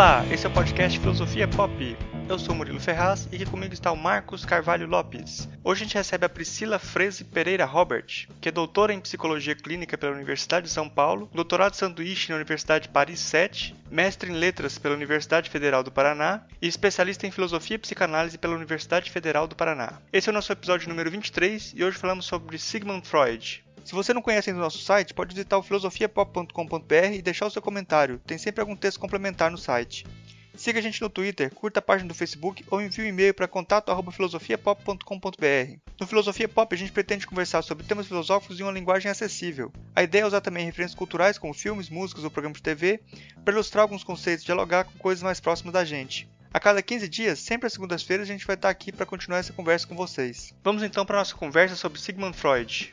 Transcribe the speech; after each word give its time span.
Olá, 0.00 0.24
esse 0.32 0.46
é 0.46 0.48
o 0.48 0.52
podcast 0.52 0.98
Filosofia 0.98 1.46
Pop. 1.46 1.94
Eu 2.26 2.38
sou 2.38 2.54
Murilo 2.54 2.80
Ferraz 2.80 3.28
e 3.30 3.36
aqui 3.36 3.44
comigo 3.44 3.74
está 3.74 3.92
o 3.92 3.96
Marcos 3.96 4.46
Carvalho 4.46 4.86
Lopes. 4.86 5.46
Hoje 5.62 5.82
a 5.82 5.84
gente 5.84 5.94
recebe 5.94 6.24
a 6.24 6.28
Priscila 6.30 6.78
Freze 6.78 7.22
Pereira 7.22 7.66
Robert, 7.66 8.26
que 8.40 8.48
é 8.48 8.52
doutora 8.52 8.94
em 8.94 9.00
Psicologia 9.00 9.54
Clínica 9.54 9.98
pela 9.98 10.16
Universidade 10.16 10.68
de 10.68 10.72
São 10.72 10.88
Paulo, 10.88 11.28
doutorado 11.34 11.74
sanduíche 11.74 12.30
na 12.30 12.36
Universidade 12.36 12.84
de 12.84 12.94
Paris 12.94 13.20
7, 13.20 13.76
mestre 13.90 14.30
em 14.30 14.34
Letras 14.34 14.78
pela 14.78 14.94
Universidade 14.94 15.50
Federal 15.50 15.82
do 15.82 15.92
Paraná 15.92 16.44
e 16.62 16.66
especialista 16.66 17.26
em 17.26 17.30
Filosofia 17.30 17.74
e 17.74 17.78
Psicanálise 17.78 18.38
pela 18.38 18.56
Universidade 18.56 19.10
Federal 19.10 19.46
do 19.46 19.54
Paraná. 19.54 20.00
Esse 20.10 20.30
é 20.30 20.32
o 20.32 20.34
nosso 20.34 20.50
episódio 20.50 20.88
número 20.88 21.10
23 21.10 21.74
e 21.76 21.84
hoje 21.84 21.98
falamos 21.98 22.24
sobre 22.24 22.56
Sigmund 22.56 23.06
Freud. 23.06 23.62
Se 23.84 23.94
você 23.94 24.14
não 24.14 24.22
conhece 24.22 24.50
ainda 24.50 24.60
o 24.60 24.64
nosso 24.64 24.78
site, 24.78 25.14
pode 25.14 25.34
visitar 25.34 25.58
o 25.58 25.62
filosofiapop.com.br 25.62 27.14
e 27.14 27.22
deixar 27.22 27.46
o 27.46 27.50
seu 27.50 27.62
comentário. 27.62 28.20
Tem 28.26 28.38
sempre 28.38 28.60
algum 28.60 28.76
texto 28.76 29.00
complementar 29.00 29.50
no 29.50 29.58
site. 29.58 30.06
Siga 30.54 30.78
a 30.78 30.82
gente 30.82 31.00
no 31.00 31.08
Twitter, 31.08 31.50
curta 31.54 31.78
a 31.78 31.82
página 31.82 32.08
do 32.08 32.14
Facebook 32.14 32.62
ou 32.70 32.82
envie 32.82 33.02
um 33.02 33.06
e-mail 33.06 33.32
para 33.32 33.48
contato@filosofiapop.com.br. 33.48 35.78
No 35.98 36.06
Filosofia 36.06 36.46
Pop 36.48 36.74
a 36.74 36.78
gente 36.78 36.92
pretende 36.92 37.26
conversar 37.26 37.62
sobre 37.62 37.86
temas 37.86 38.06
filosóficos 38.06 38.60
em 38.60 38.62
uma 38.62 38.72
linguagem 38.72 39.10
acessível. 39.10 39.72
A 39.96 40.02
ideia 40.02 40.20
é 40.22 40.26
usar 40.26 40.42
também 40.42 40.66
referências 40.66 40.98
culturais 40.98 41.38
como 41.38 41.54
filmes, 41.54 41.88
músicas 41.88 42.24
ou 42.24 42.30
programas 42.30 42.58
de 42.58 42.62
TV 42.62 43.00
para 43.42 43.54
ilustrar 43.54 43.80
alguns 43.82 44.04
conceitos 44.04 44.42
e 44.42 44.46
dialogar 44.46 44.84
com 44.84 44.98
coisas 44.98 45.22
mais 45.22 45.40
próximas 45.40 45.72
da 45.72 45.82
gente. 45.84 46.28
A 46.52 46.60
cada 46.60 46.82
15 46.82 47.08
dias, 47.08 47.38
sempre 47.38 47.66
às 47.66 47.72
segundas-feiras, 47.72 48.28
a 48.28 48.32
gente 48.32 48.46
vai 48.46 48.56
estar 48.56 48.68
aqui 48.68 48.92
para 48.92 49.06
continuar 49.06 49.38
essa 49.38 49.54
conversa 49.54 49.86
com 49.86 49.94
vocês. 49.94 50.52
Vamos 50.62 50.82
então 50.82 51.06
para 51.06 51.16
a 51.16 51.20
nossa 51.20 51.34
conversa 51.34 51.76
sobre 51.76 51.98
Sigmund 52.00 52.36
Freud. 52.36 52.92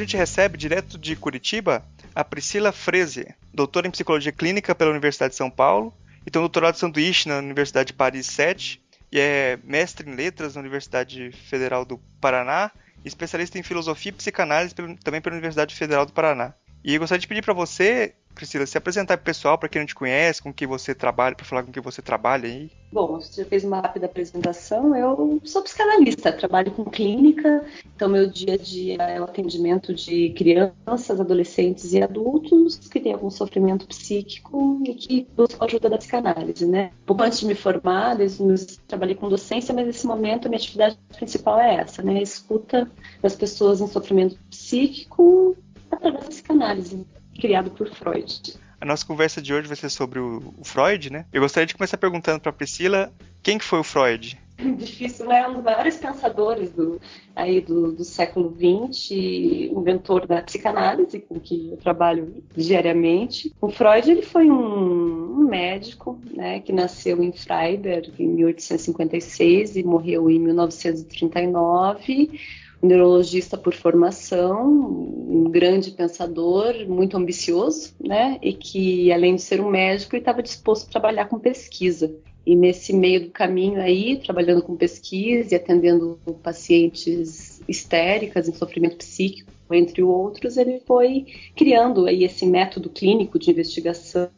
Gente 0.00 0.16
recebe 0.16 0.58
direto 0.58 0.98
de 0.98 1.14
Curitiba 1.14 1.84
a 2.14 2.24
Priscila 2.24 2.72
Freze, 2.72 3.34
doutora 3.52 3.86
em 3.86 3.90
Psicologia 3.90 4.32
Clínica 4.32 4.74
pela 4.74 4.90
Universidade 4.90 5.32
de 5.32 5.36
São 5.36 5.50
Paulo 5.50 5.94
e 6.26 6.30
tem 6.30 6.40
um 6.40 6.44
doutorado 6.44 6.76
sanduíche 6.76 7.28
na 7.28 7.38
Universidade 7.38 7.88
de 7.88 7.92
Paris 7.92 8.26
7 8.26 8.82
e 9.12 9.18
é 9.18 9.58
mestre 9.64 10.08
em 10.08 10.14
Letras 10.14 10.54
na 10.54 10.60
Universidade 10.60 11.30
Federal 11.32 11.84
do 11.84 11.98
Paraná 12.20 12.70
e 13.04 13.08
especialista 13.08 13.58
em 13.58 13.62
Filosofia 13.62 14.10
e 14.10 14.14
Psicanálise 14.14 14.74
também 15.02 15.20
pela 15.20 15.34
Universidade 15.34 15.74
Federal 15.74 16.06
do 16.06 16.12
Paraná. 16.12 16.54
E 16.84 16.94
eu 16.94 17.00
gostaria 17.00 17.20
de 17.20 17.28
pedir 17.28 17.42
para 17.42 17.54
você 17.54 18.14
Priscila, 18.34 18.66
se 18.66 18.78
apresentar 18.78 19.16
para 19.16 19.22
o 19.22 19.24
pessoal, 19.24 19.58
para 19.58 19.68
quem 19.68 19.80
não 19.80 19.86
te 19.86 19.94
conhece, 19.94 20.42
com 20.42 20.52
que 20.52 20.66
você 20.66 20.94
trabalha, 20.94 21.34
para 21.34 21.44
falar 21.44 21.62
com 21.62 21.72
que 21.72 21.80
você 21.80 22.00
trabalha 22.00 22.48
aí. 22.48 22.70
Bom, 22.92 23.06
você 23.06 23.42
já 23.42 23.48
fez 23.48 23.62
uma 23.62 23.80
rápida 23.80 24.06
apresentação. 24.06 24.96
Eu 24.96 25.40
sou 25.44 25.62
psicanalista, 25.62 26.32
trabalho 26.32 26.72
com 26.72 26.84
clínica, 26.84 27.64
então 27.94 28.08
meu 28.08 28.28
dia 28.28 28.54
a 28.54 28.56
dia 28.56 28.96
é 29.02 29.20
o 29.20 29.24
atendimento 29.24 29.94
de 29.94 30.30
crianças, 30.30 31.20
adolescentes 31.20 31.92
e 31.92 32.02
adultos 32.02 32.76
que 32.88 32.98
têm 32.98 33.12
algum 33.12 33.30
sofrimento 33.30 33.86
psíquico 33.86 34.82
e 34.84 34.94
que 34.94 35.28
buscam 35.36 35.64
ajuda 35.66 35.88
da 35.90 35.98
psicanálise, 35.98 36.66
né? 36.66 36.90
Pouco 37.06 37.22
antes 37.22 37.40
de 37.40 37.46
me 37.46 37.54
formar, 37.54 38.14
desde 38.14 38.40
trabalhei 38.88 39.14
com 39.14 39.28
docência, 39.28 39.72
mas 39.72 39.86
nesse 39.86 40.06
momento 40.06 40.46
a 40.46 40.48
minha 40.48 40.58
atividade 40.58 40.98
principal 41.16 41.60
é 41.60 41.76
essa, 41.76 42.02
né? 42.02 42.20
Escuta 42.20 42.90
das 43.22 43.36
pessoas 43.36 43.80
em 43.80 43.86
sofrimento 43.86 44.36
psíquico 44.50 45.56
através 45.90 46.24
da 46.24 46.28
psicanálise 46.28 47.06
criado 47.40 47.70
por 47.70 47.88
Freud. 47.88 48.54
A 48.80 48.84
nossa 48.84 49.04
conversa 49.04 49.42
de 49.42 49.52
hoje 49.52 49.66
vai 49.66 49.76
ser 49.76 49.90
sobre 49.90 50.18
o, 50.18 50.54
o 50.56 50.64
Freud, 50.64 51.10
né? 51.10 51.26
Eu 51.32 51.42
gostaria 51.42 51.66
de 51.66 51.74
começar 51.74 51.98
perguntando 51.98 52.40
para 52.40 52.52
Priscila 52.52 53.12
quem 53.42 53.58
que 53.58 53.64
foi 53.64 53.80
o 53.80 53.84
Freud? 53.84 54.38
Difícil, 54.76 55.26
né? 55.26 55.46
Um 55.48 55.54
dos 55.54 55.62
maiores 55.62 55.96
pensadores 55.96 56.70
do, 56.72 57.00
aí 57.34 57.60
do, 57.60 57.92
do 57.92 58.04
século 58.04 58.54
XX, 58.54 59.10
inventor 59.10 60.26
da 60.26 60.42
psicanálise, 60.42 61.20
com 61.20 61.40
que 61.40 61.70
eu 61.70 61.76
trabalho 61.78 62.42
diariamente. 62.56 63.52
O 63.60 63.70
Freud 63.70 64.10
ele 64.10 64.22
foi 64.22 64.50
um, 64.50 65.40
um 65.40 65.48
médico 65.48 66.20
né, 66.32 66.60
que 66.60 66.72
nasceu 66.72 67.22
em 67.22 67.32
Freiberg 67.32 68.12
em 68.18 68.28
1856 68.28 69.76
e 69.76 69.82
morreu 69.82 70.30
em 70.30 70.38
1939 70.38 72.38
neurologista 72.82 73.56
por 73.56 73.74
formação, 73.74 74.68
um 74.70 75.50
grande 75.50 75.90
pensador, 75.90 76.74
muito 76.88 77.16
ambicioso, 77.16 77.94
né? 78.00 78.38
E 78.42 78.52
que, 78.52 79.12
além 79.12 79.36
de 79.36 79.42
ser 79.42 79.60
um 79.60 79.70
médico, 79.70 80.16
estava 80.16 80.42
disposto 80.42 80.88
a 80.88 80.90
trabalhar 80.90 81.26
com 81.26 81.38
pesquisa. 81.38 82.14
E 82.46 82.56
nesse 82.56 82.92
meio 82.92 83.24
do 83.26 83.30
caminho 83.30 83.80
aí, 83.80 84.16
trabalhando 84.16 84.62
com 84.62 84.74
pesquisa 84.74 85.54
e 85.54 85.56
atendendo 85.56 86.18
pacientes 86.42 87.60
histéricas 87.68 88.48
em 88.48 88.54
sofrimento 88.54 88.96
psíquico, 88.96 89.52
entre 89.72 90.02
outros, 90.02 90.56
ele 90.56 90.80
foi 90.80 91.26
criando 91.54 92.06
aí 92.06 92.24
esse 92.24 92.44
método 92.44 92.90
clínico 92.90 93.38
de 93.38 93.50
investigação 93.50 94.30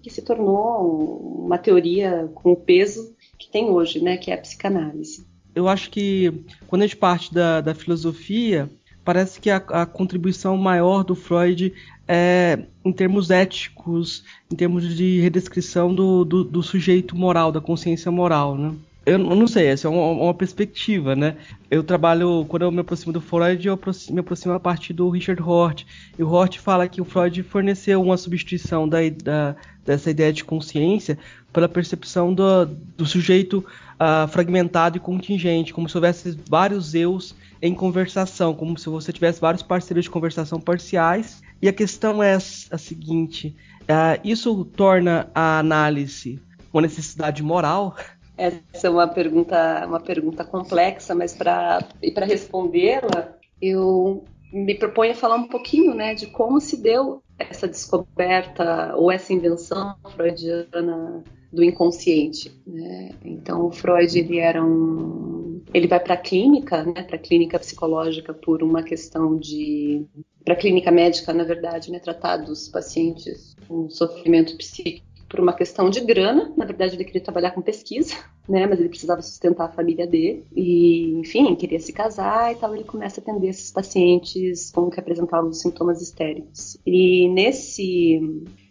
que 0.00 0.08
se 0.08 0.22
tornou 0.22 1.44
uma 1.44 1.58
teoria 1.58 2.30
com 2.34 2.52
o 2.52 2.56
peso 2.56 3.14
que 3.38 3.50
tem 3.50 3.68
hoje, 3.68 4.00
né, 4.00 4.16
que 4.16 4.30
é 4.30 4.34
a 4.34 4.38
psicanálise 4.38 5.26
eu 5.54 5.68
acho 5.68 5.90
que 5.90 6.44
quando 6.66 6.82
a 6.82 6.86
gente 6.86 6.96
parte 6.96 7.32
da, 7.32 7.60
da 7.60 7.74
filosofia, 7.74 8.70
parece 9.04 9.40
que 9.40 9.50
a, 9.50 9.56
a, 9.56 9.86
contribuição 9.86 10.56
maior 10.56 11.02
do 11.02 11.14
Freud 11.14 11.72
é 12.06 12.58
em 12.84 12.92
termos 12.92 13.30
éticos, 13.30 14.24
em 14.50 14.56
termos 14.56 14.96
de 14.96 15.20
redescrição 15.20 15.94
do, 15.94 16.24
do, 16.24 16.44
do 16.44 16.62
sujeito 16.62 17.16
moral, 17.16 17.52
da 17.52 17.60
consciência 17.60 18.10
moral, 18.10 18.56
né? 18.56 18.74
Eu 19.04 19.18
não 19.18 19.48
sei, 19.48 19.66
essa 19.66 19.88
é 19.88 19.90
uma, 19.90 20.26
uma, 20.26 20.34
perspectiva, 20.34 21.16
né? 21.16 21.36
Eu 21.68 21.82
trabalho, 21.82 22.46
quando 22.48 22.62
eu 22.62 22.70
me 22.70 22.80
aproximo 22.80 23.12
do 23.12 23.20
Freud, 23.20 23.66
eu 23.66 23.76
me 24.10 24.20
aproximo 24.20 24.54
a 24.54 24.60
partir 24.60 24.92
do 24.92 25.10
Richard 25.10 25.42
Hort. 25.42 25.84
E 26.16 26.22
o 26.22 26.28
Hort 26.28 26.58
fala 26.60 26.86
que 26.86 27.00
o 27.00 27.04
Freud 27.04 27.42
forneceu 27.42 28.00
uma 28.00 28.16
substituição 28.16 28.88
da, 28.88 28.98
da, 29.24 29.56
dessa 29.84 30.08
ideia 30.08 30.32
de 30.32 30.44
consciência 30.44 31.18
pela 31.52 31.68
percepção 31.68 32.32
do, 32.32 32.64
do 32.96 33.04
sujeito 33.04 33.64
uh, 34.02 34.26
fragmentado 34.26 34.96
e 34.96 35.00
contingente, 35.00 35.72
como 35.72 35.88
se 35.88 35.96
houvesse 35.96 36.38
vários 36.48 36.94
eus 36.94 37.34
em 37.60 37.72
conversação, 37.74 38.54
como 38.54 38.76
se 38.76 38.88
você 38.88 39.12
tivesse 39.12 39.40
vários 39.40 39.62
parceiros 39.62 40.04
de 40.04 40.10
conversação 40.10 40.60
parciais. 40.60 41.40
E 41.60 41.68
a 41.68 41.72
questão 41.72 42.22
é 42.22 42.34
a 42.34 42.78
seguinte: 42.78 43.56
uh, 43.82 44.20
isso 44.24 44.64
torna 44.64 45.30
a 45.34 45.60
análise 45.60 46.40
uma 46.72 46.82
necessidade 46.82 47.42
moral? 47.42 47.94
Essa 48.36 48.86
é 48.86 48.90
uma 48.90 49.06
pergunta, 49.06 49.86
uma 49.86 50.00
pergunta 50.00 50.42
complexa, 50.42 51.14
mas 51.14 51.34
para 51.34 51.84
respondê-la, 52.26 53.34
eu 53.60 54.24
me 54.50 54.74
proponho 54.74 55.12
a 55.12 55.14
falar 55.14 55.36
um 55.36 55.46
pouquinho, 55.46 55.94
né, 55.94 56.14
de 56.14 56.26
como 56.26 56.60
se 56.60 56.82
deu 56.82 57.22
essa 57.38 57.68
descoberta 57.68 58.94
ou 58.96 59.12
essa 59.12 59.32
invenção 59.32 59.94
freudiana 60.14 61.22
do 61.52 61.62
inconsciente. 61.62 62.50
Né? 62.66 63.10
Então, 63.24 63.66
o 63.66 63.70
Freud 63.70 64.18
ele 64.18 64.38
era 64.38 64.64
um, 64.64 65.62
ele 65.72 65.86
vai 65.86 66.00
para 66.00 66.14
a 66.14 66.18
clínica, 66.18 66.82
né, 66.84 67.02
para 67.02 67.16
a 67.16 67.18
clínica 67.18 67.58
psicológica 67.58 68.32
por 68.32 68.62
uma 68.62 68.82
questão 68.82 69.36
de, 69.36 70.04
para 70.44 70.54
a 70.54 70.56
clínica 70.56 70.90
médica, 70.90 71.32
na 71.32 71.44
verdade, 71.44 71.90
né, 71.90 71.98
tratar 71.98 72.38
dos 72.38 72.68
pacientes 72.68 73.56
com 73.68 73.88
sofrimento 73.88 74.56
psíquico 74.56 75.06
por 75.32 75.40
uma 75.40 75.54
questão 75.54 75.88
de 75.88 76.00
grana. 76.00 76.52
Na 76.58 76.66
verdade, 76.66 76.94
ele 76.94 77.04
queria 77.04 77.22
trabalhar 77.22 77.52
com 77.52 77.62
pesquisa, 77.62 78.14
né? 78.46 78.66
Mas 78.66 78.78
ele 78.78 78.90
precisava 78.90 79.22
sustentar 79.22 79.64
a 79.64 79.72
família 79.72 80.06
dele. 80.06 80.44
E, 80.54 81.14
enfim, 81.14 81.54
queria 81.56 81.80
se 81.80 81.90
casar 81.90 82.52
e 82.52 82.56
tal. 82.56 82.74
Ele 82.74 82.84
começa 82.84 83.18
a 83.18 83.22
atender 83.22 83.48
esses 83.48 83.72
pacientes 83.72 84.70
como 84.70 84.90
que 84.90 85.00
apresentavam 85.00 85.50
sintomas 85.50 86.02
histéricos. 86.02 86.76
E 86.84 87.30
nesse 87.30 88.20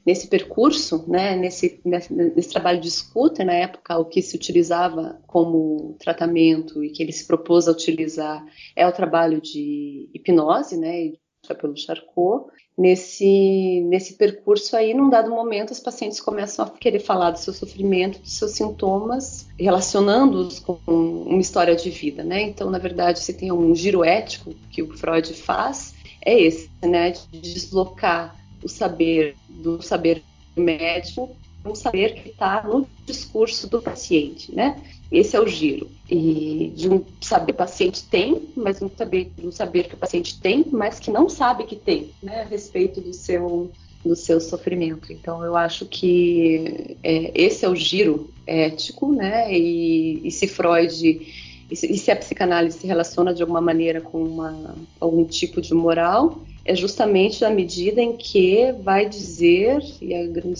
nesse 0.06 0.28
percurso, 0.28 1.06
né, 1.08 1.36
nesse, 1.36 1.80
nesse, 1.86 2.14
nesse, 2.14 2.50
trabalho 2.50 2.82
de 2.82 2.88
escuta, 2.88 3.44
na 3.44 3.54
época 3.54 3.98
o 3.98 4.06
que 4.06 4.22
se 4.22 4.36
utilizava 4.36 5.22
como 5.28 5.96
tratamento 6.00 6.84
e 6.84 6.90
que 6.90 7.04
ele 7.04 7.12
se 7.12 7.26
propôs 7.26 7.68
a 7.68 7.72
utilizar 7.72 8.44
é 8.76 8.88
o 8.88 8.92
trabalho 8.92 9.40
de 9.40 10.10
hipnose, 10.14 10.78
né, 10.78 11.14
pelo 11.60 11.76
Charcot, 11.76 12.52
nesse, 12.78 13.82
nesse 13.88 14.14
percurso 14.14 14.76
aí, 14.76 14.94
num 14.94 15.10
dado 15.10 15.30
momento, 15.30 15.72
os 15.72 15.80
pacientes 15.80 16.20
começam 16.20 16.66
a 16.66 16.70
querer 16.70 17.00
falar 17.00 17.32
do 17.32 17.40
seu 17.40 17.54
sofrimento, 17.54 18.20
dos 18.20 18.38
seus 18.38 18.52
sintomas, 18.52 19.48
relacionando-os 19.60 20.60
com 20.60 20.80
uma 20.86 21.42
história 21.42 21.76
de 21.76 21.90
vida, 21.90 22.24
né? 22.24 22.42
Então, 22.42 22.70
na 22.70 22.78
verdade, 22.78 23.20
se 23.20 23.34
tem 23.34 23.52
um 23.52 23.76
giro 23.76 24.04
ético 24.04 24.54
que 24.72 24.82
o 24.82 24.96
Freud 24.96 25.34
faz, 25.34 25.94
é 26.24 26.40
esse, 26.40 26.70
né? 26.82 27.12
De 27.12 27.40
deslocar 27.40 28.41
o 28.64 28.70
saber 28.70 29.36
do 29.50 29.82
saber 29.82 30.24
médico 30.56 31.36
um 31.66 31.76
saber 31.76 32.16
que 32.16 32.30
está 32.30 32.64
no 32.64 32.88
discurso 33.06 33.68
do 33.70 33.82
paciente, 33.82 34.54
né? 34.54 34.82
Esse 35.12 35.36
é 35.36 35.40
o 35.40 35.48
giro. 35.48 35.90
E 36.10 36.72
de 36.76 36.90
um 36.90 37.04
saber 37.20 37.48
que 37.48 37.52
o 37.52 37.56
paciente 37.56 38.04
tem, 38.06 38.50
mas 38.56 38.82
um 38.82 38.90
saber, 38.90 39.32
um 39.44 39.52
saber 39.52 39.84
que 39.84 39.96
o 39.96 39.98
paciente 39.98 40.40
tem, 40.40 40.66
mas 40.72 41.00
que 41.00 41.12
não 41.12 41.30
sabe 41.30 41.66
que 41.66 41.76
tem, 41.76 42.10
né? 42.22 42.42
A 42.42 42.46
respeito 42.46 43.00
do 43.00 43.14
seu, 43.14 43.72
do 44.04 44.16
seu 44.16 44.40
sofrimento. 44.40 45.14
Então, 45.14 45.44
eu 45.46 45.56
acho 45.56 45.86
que 45.86 46.98
é, 47.04 47.32
esse 47.36 47.64
é 47.64 47.70
o 47.70 47.76
giro 47.76 48.32
ético, 48.48 49.12
né? 49.12 49.54
E, 49.54 50.28
e 50.28 50.32
se 50.32 50.48
Freud 50.48 51.22
e 51.70 51.98
se 51.98 52.12
a 52.12 52.16
psicanálise 52.18 52.80
se 52.80 52.88
relaciona 52.88 53.34
de 53.34 53.42
alguma 53.42 53.62
maneira 53.62 54.02
com 54.02 54.22
uma, 54.22 54.76
algum 55.00 55.24
tipo 55.24 55.62
de 55.62 55.74
moral, 55.74 56.44
é 56.64 56.76
justamente 56.76 57.42
na 57.42 57.50
medida 57.50 58.02
em 58.02 58.16
que 58.16 58.72
vai 58.84 59.08
dizer 59.08 59.80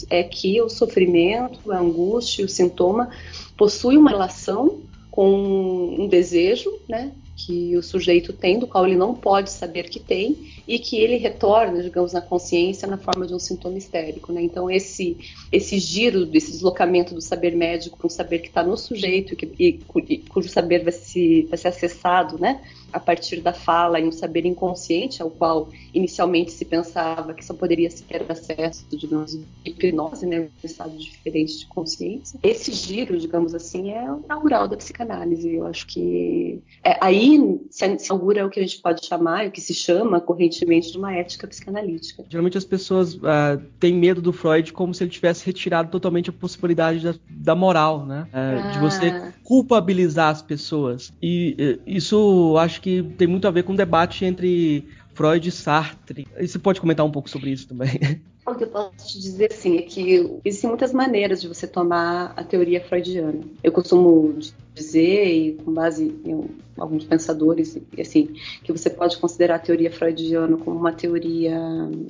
é 0.10 0.24
que 0.24 0.62
o 0.62 0.70
sofrimento, 0.70 1.72
a 1.72 1.78
angústia, 1.78 2.46
o 2.46 2.50
sintoma 2.50 3.10
possui 3.56 3.98
uma 3.98 4.10
relação 4.10 4.82
com 5.12 5.96
um 6.00 6.08
desejo, 6.08 6.72
né, 6.88 7.12
que 7.46 7.76
o 7.76 7.84
sujeito 7.84 8.34
tem, 8.34 8.60
do 8.60 8.68
qual 8.68 8.86
ele 8.86 8.96
não 8.96 9.14
pode 9.14 9.52
saber 9.52 9.90
que 9.90 10.00
tem, 10.00 10.38
e 10.68 10.80
que 10.80 10.98
ele 10.98 11.18
retorna, 11.18 11.82
digamos, 11.82 12.14
na 12.14 12.22
consciência 12.22 12.88
na 12.88 12.98
forma 12.98 13.26
de 13.26 13.34
um 13.34 13.40
sintoma 13.40 13.78
histérico. 13.78 14.32
Né? 14.32 14.42
Então, 14.42 14.70
esse, 14.70 15.18
esse 15.52 15.80
giro, 15.80 16.30
esse 16.34 16.52
deslocamento 16.52 17.14
do 17.14 17.22
saber 17.22 17.56
médico 17.56 17.98
para 17.98 18.08
um 18.08 18.10
saber 18.10 18.40
que 18.40 18.48
está 18.48 18.64
no 18.64 18.78
sujeito 18.78 19.36
e, 19.60 19.70
e, 19.70 19.80
e, 20.08 20.18
cujo 20.20 20.50
saber 20.50 20.84
vai, 20.84 20.94
se, 20.94 21.44
vai 21.50 21.58
ser 21.58 21.70
acessado 21.70 22.40
né? 22.40 22.62
a 22.92 23.00
partir 23.00 23.42
da 23.42 23.54
fala 23.54 24.00
e 24.00 24.08
um 24.08 24.12
saber 24.12 24.46
inconsciente, 24.46 25.22
ao 25.22 25.30
qual 25.30 25.70
inicialmente 25.94 26.52
se 26.52 26.66
pensava 26.66 27.34
que 27.34 27.44
só 27.44 27.54
poderia 27.54 27.90
se 27.90 28.04
ter 28.04 28.30
acesso, 28.30 28.86
digamos, 28.92 29.32
de 29.32 29.46
hipnose, 29.66 30.26
né, 30.26 30.42
um 30.42 30.50
estado 30.64 30.98
diferente 30.98 31.60
de 31.60 31.66
consciência. 31.68 32.40
Esse 32.44 32.72
giro, 32.74 33.18
digamos 33.18 33.56
assim, 33.56 33.92
é 33.92 34.12
o 34.12 34.22
inaugural 34.26 34.68
da 34.68 34.78
psicanálise. 34.78 35.56
Eu 35.56 35.66
acho 35.66 35.88
que 35.88 36.62
é, 36.84 36.98
aí 37.02 37.31
se 37.70 37.86
inaugura 37.86 38.46
o 38.46 38.50
que 38.50 38.60
a 38.60 38.64
gente 38.64 38.82
pode 38.82 39.06
chamar, 39.06 39.48
o 39.48 39.52
que 39.52 39.62
se 39.62 39.74
chama 39.74 40.20
correntemente 40.20 40.92
de 40.92 40.98
uma 40.98 41.14
ética 41.14 41.48
psicanalítica. 41.48 42.26
Geralmente 42.28 42.58
as 42.58 42.66
pessoas 42.66 43.16
uh, 43.16 43.62
têm 43.80 43.94
medo 43.94 44.22
do 44.22 44.34
Freud 44.34 44.74
como 44.74 44.94
se 44.94 45.04
ele 45.04 45.12
tivesse 45.12 45.46
retirado 45.46 45.90
totalmente 45.90 46.30
a 46.30 46.34
possibilidade 46.34 47.04
da, 47.04 47.14
da 47.30 47.56
moral, 47.56 48.06
né? 48.06 48.24
Uh, 48.24 48.28
ah. 48.34 48.72
De 48.72 48.80
você 48.80 49.34
culpabilizar 49.44 50.30
as 50.30 50.42
pessoas. 50.42 51.14
E 51.22 51.78
uh, 51.78 51.82
isso 51.86 52.56
acho 52.58 52.72
acho 52.72 52.82
que 52.82 53.04
tem 53.18 53.28
muito 53.28 53.48
a 53.48 53.52
ver 53.52 53.64
com 53.64 53.74
o 53.74 53.78
debate 53.78 54.24
entre 54.24 54.88
Freud 55.14 55.48
e 55.48 55.52
Sartre. 55.52 56.28
E 56.40 56.48
você 56.48 56.58
pode 56.58 56.80
comentar 56.80 57.06
um 57.06 57.12
pouco 57.12 57.30
sobre 57.30 57.52
isso 57.52 57.68
também? 57.68 58.22
O 58.52 58.56
que 58.56 58.66
eu 58.66 58.68
posso 58.68 59.08
te 59.08 59.18
dizer 59.18 59.54
assim 59.54 59.78
é 59.78 59.82
que 59.82 60.30
existem 60.44 60.70
muitas 60.70 60.92
maneiras 60.92 61.42
de 61.42 61.48
você 61.48 61.66
tomar 61.66 62.34
a 62.36 62.44
teoria 62.44 62.82
freudiana. 62.84 63.40
Eu 63.64 63.72
costumo 63.72 64.38
dizer, 64.74 65.26
e 65.26 65.54
com 65.54 65.74
base 65.74 66.14
em 66.26 66.50
alguns 66.78 67.06
pensadores, 67.06 67.78
assim, 67.98 68.30
que 68.64 68.72
você 68.72 68.90
pode 68.90 69.18
considerar 69.18 69.56
a 69.56 69.60
teoria 69.60 69.92
freudiana 69.92 70.58
como 70.58 70.78
uma 70.78 70.92
teoria, 70.92 71.58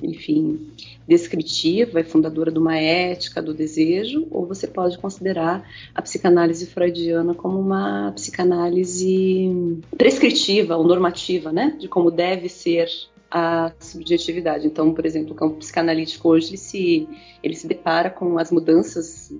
enfim, 0.02 0.68
descritiva 1.06 2.00
e 2.00 2.04
fundadora 2.04 2.50
de 2.50 2.58
uma 2.58 2.76
ética 2.76 3.40
do 3.40 3.54
desejo, 3.54 4.26
ou 4.30 4.44
você 4.44 4.66
pode 4.66 4.98
considerar 4.98 5.68
a 5.94 6.02
psicanálise 6.02 6.66
freudiana 6.66 7.34
como 7.34 7.58
uma 7.58 8.12
psicanálise 8.12 9.80
prescritiva 9.96 10.76
ou 10.76 10.84
normativa, 10.84 11.52
né, 11.52 11.76
de 11.78 11.86
como 11.86 12.10
deve 12.10 12.48
ser 12.48 12.88
a 13.34 13.72
subjetividade. 13.80 14.66
Então, 14.66 14.92
por 14.92 15.06
exemplo, 15.06 15.32
o 15.32 15.34
campo 15.34 15.56
psicanalítico 15.56 16.28
hoje 16.28 16.58
se, 16.58 17.08
ele 17.42 17.54
se 17.54 17.66
depara 17.66 18.10
com 18.10 18.38
as 18.38 18.52
mudanças 18.52 19.32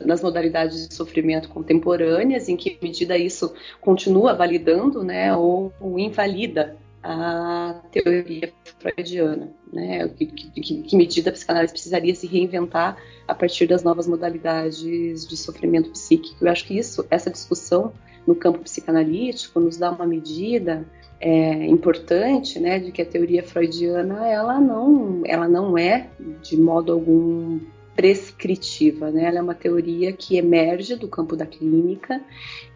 nas 0.00 0.22
modalidades 0.22 0.88
de 0.88 0.94
sofrimento 0.94 1.50
contemporâneas, 1.50 2.48
em 2.48 2.56
que 2.56 2.78
medida 2.82 3.18
isso 3.18 3.54
continua 3.82 4.34
validando, 4.34 5.04
né, 5.04 5.36
ou, 5.36 5.72
ou 5.78 5.98
invalida 5.98 6.76
a 7.02 7.82
teoria 7.92 8.50
freudiana, 8.78 9.52
né? 9.70 10.08
Que, 10.08 10.24
que, 10.24 10.82
que, 10.82 10.96
medida 10.96 11.28
a 11.28 11.32
psicanálise 11.34 11.72
precisaria 11.74 12.14
se 12.14 12.26
reinventar 12.26 12.96
a 13.28 13.34
partir 13.34 13.66
das 13.66 13.84
novas 13.84 14.06
modalidades 14.06 15.28
de 15.28 15.36
sofrimento 15.36 15.90
psíquico? 15.90 16.42
Eu 16.42 16.50
acho 16.50 16.66
que 16.66 16.78
isso, 16.78 17.06
essa 17.10 17.30
discussão 17.30 17.92
no 18.26 18.34
campo 18.34 18.60
psicanalítico 18.60 19.60
nos 19.60 19.76
dá 19.76 19.90
uma 19.90 20.06
medida 20.06 20.86
é, 21.20 21.66
importante, 21.66 22.58
né, 22.58 22.78
de 22.78 22.92
que 22.92 23.00
a 23.00 23.06
teoria 23.06 23.42
freudiana 23.42 24.26
ela 24.28 24.60
não, 24.60 25.22
ela 25.24 25.48
não 25.48 25.78
é 25.78 26.08
de 26.42 26.56
modo 26.60 26.92
algum 26.92 27.60
prescritiva, 27.94 29.10
né? 29.10 29.24
Ela 29.26 29.38
é 29.38 29.42
uma 29.42 29.54
teoria 29.54 30.12
que 30.12 30.36
emerge 30.36 30.96
do 30.96 31.06
campo 31.06 31.36
da 31.36 31.46
clínica, 31.46 32.20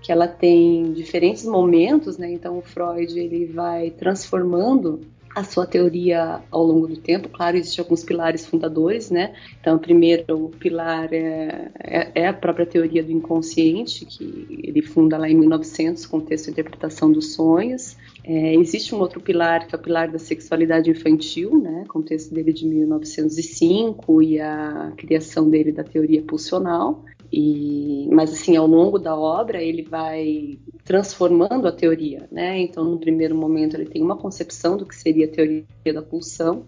que 0.01 0.13
ela 0.13 0.29
tem 0.29 0.93
diferentes 0.93 1.45
momentos, 1.45 2.17
né? 2.17 2.31
Então 2.33 2.59
o 2.59 2.63
Freud 2.63 3.19
ele 3.19 3.47
vai 3.47 3.91
transformando 3.91 5.01
a 5.35 5.45
sua 5.45 5.67
teoria 5.67 6.41
ao 6.51 6.65
longo 6.65 6.87
do 6.89 6.97
tempo. 6.97 7.29
Claro, 7.29 7.57
existem 7.57 7.83
alguns 7.83 8.03
pilares 8.03 8.47
fundadores, 8.47 9.11
né? 9.11 9.35
Então, 9.61 9.77
o 9.77 9.79
primeiro 9.79 10.51
pilar 10.59 11.13
é, 11.13 11.71
é, 11.79 12.23
é, 12.23 12.29
a 12.29 12.33
própria 12.33 12.67
teoria 12.67 13.03
do 13.03 13.13
inconsciente, 13.13 14.05
que 14.05 14.61
ele 14.63 14.83
funda 14.83 15.17
lá 15.17 15.29
em 15.29 15.37
1900, 15.37 16.07
com 16.07 16.19
o 16.19 16.23
texto 16.23 16.51
Interpretação 16.51 17.11
dos 17.11 17.35
Sonhos. 17.35 17.97
É, 18.25 18.55
existe 18.55 18.95
um 18.95 18.99
outro 18.99 19.21
pilar, 19.21 19.67
que 19.67 19.75
é 19.75 19.79
o 19.79 19.81
pilar 19.81 20.11
da 20.11 20.19
sexualidade 20.19 20.91
infantil, 20.91 21.59
né? 21.61 21.85
Com 21.89 22.01
o 22.01 22.03
texto 22.03 22.35
dele 22.35 22.53
de 22.53 22.67
1905 22.67 24.23
e 24.23 24.41
a 24.41 24.93
criação 24.97 25.49
dele 25.49 25.73
da 25.73 25.85
teoria 25.85 26.23
pulsional. 26.23 27.05
E, 27.33 28.09
mas 28.11 28.33
assim, 28.33 28.57
ao 28.57 28.67
longo 28.67 28.99
da 28.99 29.17
obra 29.17 29.63
ele 29.63 29.83
vai 29.83 30.59
transformando 30.85 31.69
a 31.69 31.73
teoria, 31.73 32.27
né? 32.33 32.59
Então, 32.59 32.85
no 32.85 32.99
primeiro 32.99 33.35
momento 33.35 33.77
ele 33.77 33.87
tem 33.87 34.03
uma 34.03 34.17
concepção 34.17 34.77
do 34.77 34.87
que 34.87 34.97
seria 34.97 35.27
a 35.27 35.31
teoria 35.31 35.65
da 35.93 36.03
pulsão. 36.03 36.65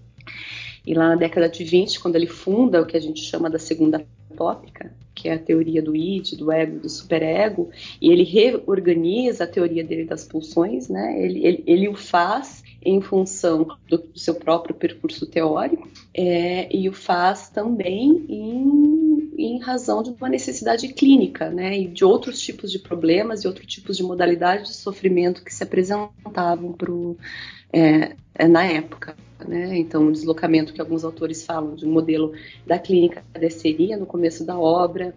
E 0.87 0.95
lá 0.95 1.09
na 1.09 1.17
década 1.17 1.49
de 1.49 1.65
20, 1.65 2.01
quando 2.01 2.17
ele 2.17 2.27
funda 2.27 2.81
o 2.81 2.87
que 2.87 2.97
a 2.97 3.01
gente 3.01 3.21
chama 3.23 3.51
da 3.51 3.59
segunda 3.59 4.05
tópica, 4.37 4.93
que 5.15 5.29
é 5.29 5.35
a 5.35 5.39
teoria 5.39 5.83
do 5.83 5.95
id, 5.95 6.37
do 6.37 6.51
ego, 6.51 6.81
do 6.81 6.89
superego, 6.89 7.71
e 8.01 8.11
ele 8.11 8.25
reorganiza 8.25 9.45
a 9.45 9.47
teoria 9.47 9.85
dele 9.85 10.05
das 10.05 10.27
pulsões, 10.27 10.89
né? 10.89 11.23
Ele, 11.23 11.47
ele, 11.47 11.65
ele 11.67 11.89
o 11.89 11.95
faz 11.95 12.63
em 12.83 13.01
função 13.01 13.67
do, 13.89 14.03
seu 14.15 14.35
próprio 14.35 14.75
percurso 14.75 15.27
teórico 15.27 15.89
é, 16.15 16.75
e 16.75 16.89
o 16.89 16.93
faz 16.93 17.51
também 17.51 18.25
em, 18.29 19.00
em 19.45 19.59
razão 19.59 20.03
de 20.03 20.11
uma 20.11 20.29
necessidade 20.29 20.89
clínica, 20.89 21.51
né? 21.51 21.79
E 21.79 21.89
de 21.89 22.05
outros 22.05 22.41
tipos 22.41 22.71
de 22.71 22.79
problemas 22.79 23.43
e 23.43 23.47
outros 23.47 23.67
tipos 23.67 23.97
de 23.97 24.03
modalidades 24.03 24.69
de 24.69 24.75
sofrimento 24.77 25.45
que 25.45 25.55
se 25.55 25.63
apresentavam 25.63 26.73
pro, 26.73 27.17
é, 27.73 28.17
é 28.35 28.49
na 28.49 28.65
época. 28.65 29.17
Né? 29.47 29.79
Então, 29.79 30.07
o 30.09 30.13
deslocamento 30.13 30.73
que 30.73 30.81
alguns 30.81 31.05
autores 31.05 31.45
falam 31.45 31.75
de 31.75 31.87
um 31.87 31.91
modelo 31.91 32.33
da 32.67 32.79
clínica 32.79 33.25
desceria 33.39 33.97
no 33.97 34.07
começo 34.07 34.45
da 34.45 34.59
obra, 34.59 35.15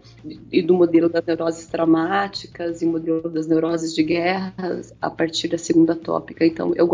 e 0.50 0.62
do 0.62 0.74
modelo 0.74 1.08
das 1.08 1.24
neuroses 1.24 1.66
traumáticas 1.66 2.80
e 2.80 2.86
modelo 2.86 3.28
das 3.28 3.46
neuroses 3.46 3.94
de 3.94 4.02
guerra 4.02 4.54
a 5.00 5.10
partir 5.10 5.48
da 5.48 5.58
segunda 5.58 5.94
tópica. 5.94 6.44
Então, 6.46 6.72
eu, 6.74 6.88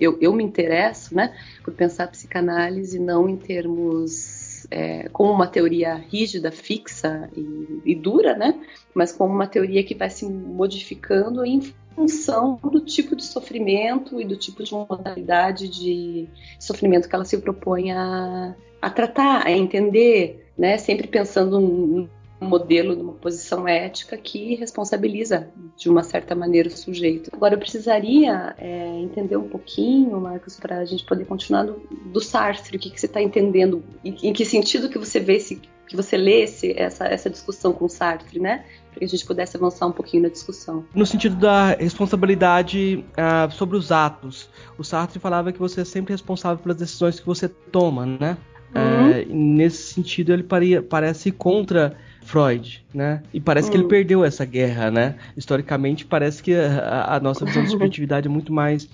eu, 0.00 0.18
eu 0.20 0.32
me 0.32 0.42
interesso 0.42 1.14
né, 1.14 1.34
por 1.62 1.74
pensar 1.74 2.04
a 2.04 2.08
psicanálise 2.08 2.98
não 2.98 3.28
em 3.28 3.36
termos 3.36 4.29
é, 4.70 5.08
como 5.08 5.32
uma 5.32 5.46
teoria 5.46 5.94
rígida, 5.94 6.52
fixa 6.52 7.28
e, 7.36 7.80
e, 7.84 7.94
dura, 7.94 8.36
né? 8.36 8.60
Mas 8.94 9.12
como 9.12 9.34
uma 9.34 9.46
teoria 9.46 9.82
que 9.82 9.94
vai 9.94 10.08
se 10.08 10.24
modificando 10.26 11.44
em 11.44 11.60
função 11.94 12.58
do 12.62 12.80
tipo 12.80 13.16
de 13.16 13.24
sofrimento 13.24 14.20
e 14.20 14.24
do 14.24 14.36
tipo 14.36 14.62
de 14.62 14.72
modalidade 14.72 15.68
de 15.68 16.28
sofrimento 16.58 17.08
que 17.08 17.14
ela 17.14 17.24
se 17.24 17.38
propõe 17.38 17.90
a, 17.90 18.54
a 18.80 18.90
tratar, 18.90 19.46
a 19.46 19.50
entender, 19.50 20.46
né? 20.56 20.78
Sempre 20.78 21.08
pensando 21.08 22.08
num 22.40 22.48
modelo, 22.48 22.96
numa 22.96 23.12
posição 23.12 23.68
ética 23.68 24.16
que 24.16 24.54
responsabiliza 24.54 25.48
de 25.76 25.88
uma 25.88 26.02
certa 26.02 26.34
maneira 26.34 26.68
o 26.68 26.72
sujeito. 26.72 27.30
Agora, 27.32 27.54
eu 27.54 27.58
precisaria 27.58 28.54
é, 28.58 28.98
entender 29.00 29.36
um 29.36 29.48
pouquinho, 29.48 30.18
Marcos, 30.20 30.58
para 30.58 30.78
a 30.78 30.84
gente 30.84 31.04
poder 31.04 31.26
continuar 31.26 31.64
do, 31.64 31.82
do 32.06 32.20
Sartre, 32.20 32.76
o 32.76 32.80
que, 32.80 32.90
que 32.90 32.98
você 32.98 33.06
está 33.06 33.20
entendendo, 33.20 33.84
em, 34.04 34.16
em, 34.22 34.32
que 34.32 34.44
sentido 34.44 34.88
que 34.88 34.98
você 34.98 35.20
vê 35.20 35.36
esse, 35.36 35.60
que 35.86 35.94
você 35.94 36.16
lê 36.16 36.42
esse, 36.44 36.72
essa, 36.78 37.04
essa 37.04 37.28
discussão 37.28 37.72
com 37.72 37.88
Sartre, 37.88 38.40
né? 38.40 38.64
Para 38.90 39.00
que 39.00 39.04
a 39.04 39.08
gente 39.08 39.26
pudesse 39.26 39.56
avançar 39.56 39.86
um 39.86 39.92
pouquinho 39.92 40.22
na 40.22 40.28
discussão. 40.30 40.84
No 40.94 41.04
sentido 41.04 41.36
da 41.36 41.74
responsabilidade 41.74 43.04
uh, 43.12 43.50
sobre 43.52 43.76
os 43.76 43.92
atos. 43.92 44.48
O 44.78 44.84
Sartre 44.84 45.18
falava 45.18 45.52
que 45.52 45.58
você 45.58 45.82
é 45.82 45.84
sempre 45.84 46.14
responsável 46.14 46.62
pelas 46.62 46.78
decisões 46.78 47.20
que 47.20 47.26
você 47.26 47.48
toma, 47.48 48.06
né? 48.06 48.38
Uhum. 48.74 49.10
Uh, 49.10 49.34
nesse 49.56 49.94
sentido, 49.94 50.32
ele 50.32 50.44
paria, 50.44 50.82
parece 50.82 51.30
contra 51.32 51.96
Freud, 52.22 52.84
né? 52.94 53.22
E 53.32 53.40
parece 53.40 53.66
uhum. 53.66 53.70
que 53.72 53.76
ele 53.78 53.84
hum. 53.84 53.88
perdeu 53.88 54.24
essa 54.24 54.44
guerra, 54.44 54.90
né? 54.90 55.16
Historicamente, 55.36 56.04
parece 56.04 56.42
que 56.42 56.54
a, 56.54 57.16
a 57.16 57.20
nossa 57.20 57.44
visão 57.44 57.62
de 57.64 57.70
subjetividade 57.70 58.26
é 58.26 58.30
muito 58.30 58.52
mais 58.52 58.88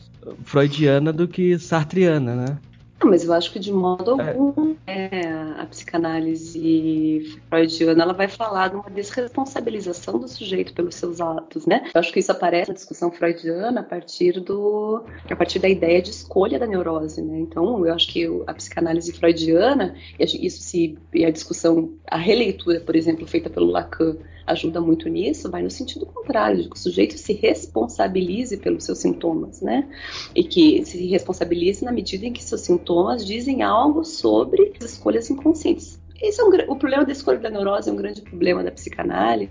freudiana 0.44 1.12
do 1.12 1.28
que 1.28 1.58
sartriana, 1.58 2.34
né? 2.34 2.58
Não, 3.00 3.10
mas 3.10 3.24
eu 3.24 3.32
acho 3.32 3.52
que 3.52 3.58
de 3.58 3.72
modo 3.72 4.20
é. 4.20 4.30
algum 4.30 4.74
é, 4.86 5.28
a 5.58 5.66
psicanálise 5.66 7.38
freudiana 7.48 8.02
ela 8.02 8.14
vai 8.14 8.26
falar 8.26 8.68
de 8.68 8.76
uma 8.76 8.90
desresponsabilização 8.90 10.18
do 10.18 10.26
sujeito 10.26 10.72
pelos 10.72 10.94
seus 10.94 11.20
atos, 11.20 11.66
né? 11.66 11.90
Eu 11.94 12.00
acho 12.00 12.12
que 12.12 12.20
isso 12.20 12.32
aparece 12.32 12.70
na 12.70 12.74
discussão 12.74 13.10
freudiana 13.10 13.80
a 13.80 13.84
partir 13.84 14.40
do 14.40 15.04
a 15.30 15.36
partir 15.36 15.58
da 15.58 15.68
ideia 15.68 16.00
de 16.00 16.10
escolha 16.10 16.58
da 16.58 16.66
neurose, 16.66 17.20
né? 17.20 17.38
Então, 17.38 17.86
eu 17.86 17.92
acho 17.92 18.08
que 18.08 18.26
a 18.46 18.54
psicanálise 18.54 19.12
freudiana, 19.12 19.94
isso 20.18 20.62
se 20.62 20.98
e 21.12 21.24
a 21.24 21.30
discussão, 21.30 21.92
a 22.06 22.16
releitura, 22.16 22.80
por 22.80 22.96
exemplo, 22.96 23.26
feita 23.26 23.50
pelo 23.50 23.66
Lacan 23.66 24.16
ajuda 24.46 24.80
muito 24.80 25.08
nisso, 25.08 25.50
vai 25.50 25.62
no 25.62 25.70
sentido 25.70 26.06
contrário, 26.06 26.62
de 26.62 26.68
que 26.68 26.76
o 26.76 26.78
sujeito 26.78 27.18
se 27.18 27.32
responsabilize 27.32 28.56
pelos 28.56 28.84
seus 28.84 28.98
sintomas, 28.98 29.60
né? 29.60 29.88
E 30.34 30.44
que 30.44 30.84
se 30.84 31.06
responsabilize 31.06 31.84
na 31.84 31.92
medida 31.92 32.26
em 32.26 32.32
que 32.32 32.42
seus 32.42 32.62
sintomas 32.62 33.24
dizem 33.24 33.62
algo 33.62 34.04
sobre 34.04 34.72
as 34.80 34.92
escolhas 34.92 35.28
inconscientes. 35.30 36.00
Esse 36.20 36.40
é 36.40 36.44
um, 36.44 36.48
o 36.68 36.76
problema 36.76 37.04
da 37.04 37.12
escolha 37.12 37.38
da 37.38 37.50
neurose 37.50 37.90
é 37.90 37.92
um 37.92 37.96
grande 37.96 38.22
problema 38.22 38.64
da 38.64 38.70
psicanálise, 38.70 39.50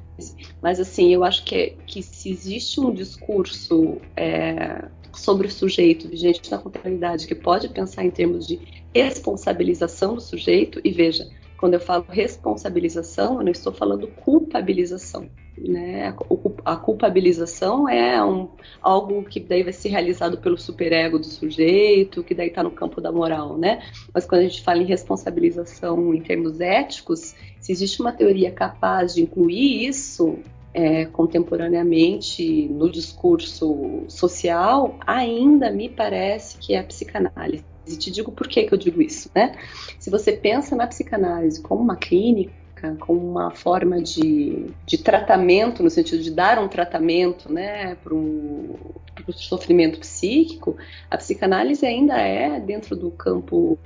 mas 0.62 0.80
assim, 0.80 1.14
eu 1.14 1.24
acho 1.24 1.44
que, 1.44 1.56
é, 1.56 1.70
que 1.86 2.02
se 2.02 2.30
existe 2.30 2.80
um 2.80 2.92
discurso 2.92 3.98
é, 4.18 4.86
sobre 5.14 5.48
o 5.48 5.52
sujeito 5.52 6.08
vigente 6.08 6.50
na 6.50 6.58
contemporaneidade 6.58 7.28
que 7.28 7.36
pode 7.36 7.70
pensar 7.70 8.04
em 8.04 8.10
termos 8.10 8.48
de 8.48 8.60
responsabilização 8.94 10.16
do 10.16 10.22
sujeito, 10.22 10.82
e 10.84 10.92
veja, 10.92 11.28
quando 11.58 11.76
eu 11.76 11.80
falo 11.80 12.06
responsabilização, 12.10 13.38
eu 13.38 13.44
não 13.44 13.52
estou 13.52 13.74
falando 13.74 14.08
culpabilização. 14.08 15.30
Né? 15.58 16.14
A 16.66 16.76
culpabilização 16.76 17.88
é 17.88 18.24
um, 18.24 18.50
algo 18.82 19.24
que 19.24 19.40
daí 19.40 19.64
vai 19.64 19.72
ser 19.72 19.90
realizado 19.90 20.38
pelo 20.38 20.58
superego 20.58 21.18
do 21.18 21.26
sujeito, 21.26 22.24
que 22.24 22.36
daí 22.36 22.50
está 22.50 22.62
no 22.62 22.72
campo 22.72 23.00
da 23.00 23.12
moral, 23.12 23.58
né? 23.58 23.82
Mas 24.14 24.26
quando 24.26 24.42
a 24.42 24.44
gente 24.44 24.62
fala 24.62 24.82
em 24.82 24.86
responsabilização 24.86 26.14
em 26.14 26.22
termos 26.22 26.60
éticos, 26.60 27.34
se 27.62 27.72
existe 27.72 28.02
uma 28.02 28.12
teoria 28.12 28.52
capaz 28.52 29.16
de 29.16 29.22
incluir 29.22 29.88
isso 29.88 30.40
é, 30.74 31.06
contemporaneamente 31.06 32.68
no 32.68 32.92
discurso 32.92 34.04
social, 34.10 35.00
ainda 35.08 35.72
me 35.72 35.88
parece 35.88 36.58
que 36.58 36.74
é 36.74 36.80
a 36.80 36.84
psicanálise. 36.84 37.75
E 37.88 37.96
te 37.96 38.12
digo 38.12 38.32
por 38.32 38.48
que, 38.48 38.64
que 38.64 38.74
eu 38.74 38.78
digo 38.78 39.02
isso, 39.02 39.30
né? 39.36 39.56
Se 40.00 40.10
você 40.10 40.32
pensa 40.32 40.76
na 40.76 40.88
psicanálise 40.88 41.62
como 41.62 41.82
uma 41.82 41.96
clínica, 41.96 42.54
como 43.00 43.20
uma 43.20 43.52
forma 43.52 44.02
de, 44.02 44.68
de 44.86 44.98
tratamento, 44.98 45.82
no 45.82 45.90
sentido 45.90 46.22
de 46.22 46.32
dar 46.32 46.60
um 46.60 46.68
tratamento 46.68 47.52
né, 47.52 47.96
para 47.96 48.14
o 48.14 48.78
sofrimento 49.32 50.00
psíquico, 50.00 50.78
a 51.10 51.18
psicanálise 51.18 51.86
ainda 51.86 52.18
é, 52.18 52.60
dentro 52.60 52.96
do 52.96 53.10
campo 53.12 53.80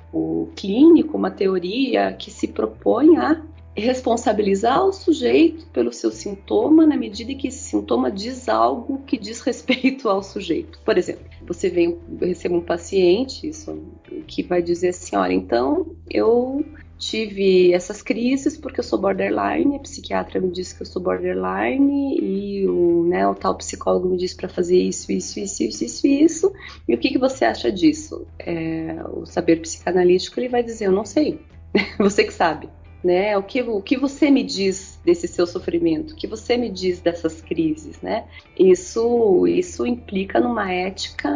clínico, 0.55 1.17
uma 1.17 1.31
teoria 1.31 2.13
que 2.13 2.31
se 2.31 2.47
propõe 2.47 3.17
a 3.17 3.41
responsabilizar 3.79 4.85
o 4.85 4.91
sujeito 4.91 5.65
pelo 5.67 5.91
seu 5.91 6.11
sintoma 6.11 6.85
na 6.85 6.97
medida 6.97 7.31
em 7.31 7.37
que 7.37 7.47
esse 7.47 7.69
sintoma 7.69 8.11
diz 8.11 8.47
algo 8.47 9.01
que 9.05 9.17
diz 9.17 9.41
respeito 9.41 10.09
ao 10.09 10.23
sujeito. 10.23 10.79
Por 10.85 10.97
exemplo, 10.97 11.25
você 11.45 11.69
vem, 11.69 11.97
recebe 12.19 12.55
um 12.55 12.61
paciente 12.61 13.47
isso, 13.47 13.81
que 14.27 14.43
vai 14.43 14.61
dizer 14.61 14.89
assim, 14.89 15.15
olha, 15.15 15.33
então 15.33 15.95
eu 16.09 16.63
tive 16.97 17.73
essas 17.73 18.01
crises 18.01 18.57
porque 18.57 18.81
eu 18.81 18.83
sou 18.83 18.99
borderline, 18.99 19.77
a 19.77 19.79
psiquiatra 19.79 20.41
me 20.41 20.51
disse 20.51 20.75
que 20.75 20.81
eu 20.81 20.85
sou 20.85 21.01
borderline 21.01 22.19
e 22.21 22.67
o, 22.67 23.05
né, 23.05 23.25
o 23.25 23.33
tal 23.33 23.55
psicólogo 23.55 24.09
me 24.09 24.17
disse 24.17 24.35
para 24.35 24.49
fazer 24.49 24.77
isso, 24.77 25.11
isso, 25.11 25.39
isso, 25.39 25.63
isso, 25.63 25.83
isso, 25.85 26.07
isso. 26.07 26.53
E 26.87 26.93
o 26.93 26.97
que, 26.97 27.09
que 27.09 27.17
você 27.17 27.45
acha 27.45 27.71
disso? 27.71 28.27
É, 28.37 28.97
o 29.13 29.25
saber 29.25 29.61
psicanalítico 29.61 30.39
ele 30.39 30.49
vai 30.49 30.61
dizer, 30.61 30.87
eu 30.87 30.91
não 30.91 31.05
sei, 31.05 31.39
você 31.97 32.25
que 32.25 32.33
sabe 32.33 32.69
né? 33.03 33.37
O 33.37 33.43
que, 33.43 33.61
o 33.61 33.81
que 33.81 33.97
você 33.97 34.29
me 34.29 34.43
diz 34.43 34.99
desse 35.03 35.27
seu 35.27 35.47
sofrimento? 35.47 36.11
O 36.11 36.15
que 36.15 36.27
você 36.27 36.57
me 36.57 36.69
diz 36.69 36.99
dessas 36.99 37.41
crises, 37.41 38.01
né? 38.01 38.25
Isso, 38.57 39.47
isso 39.47 39.85
implica 39.85 40.39
numa 40.39 40.71
ética 40.71 41.29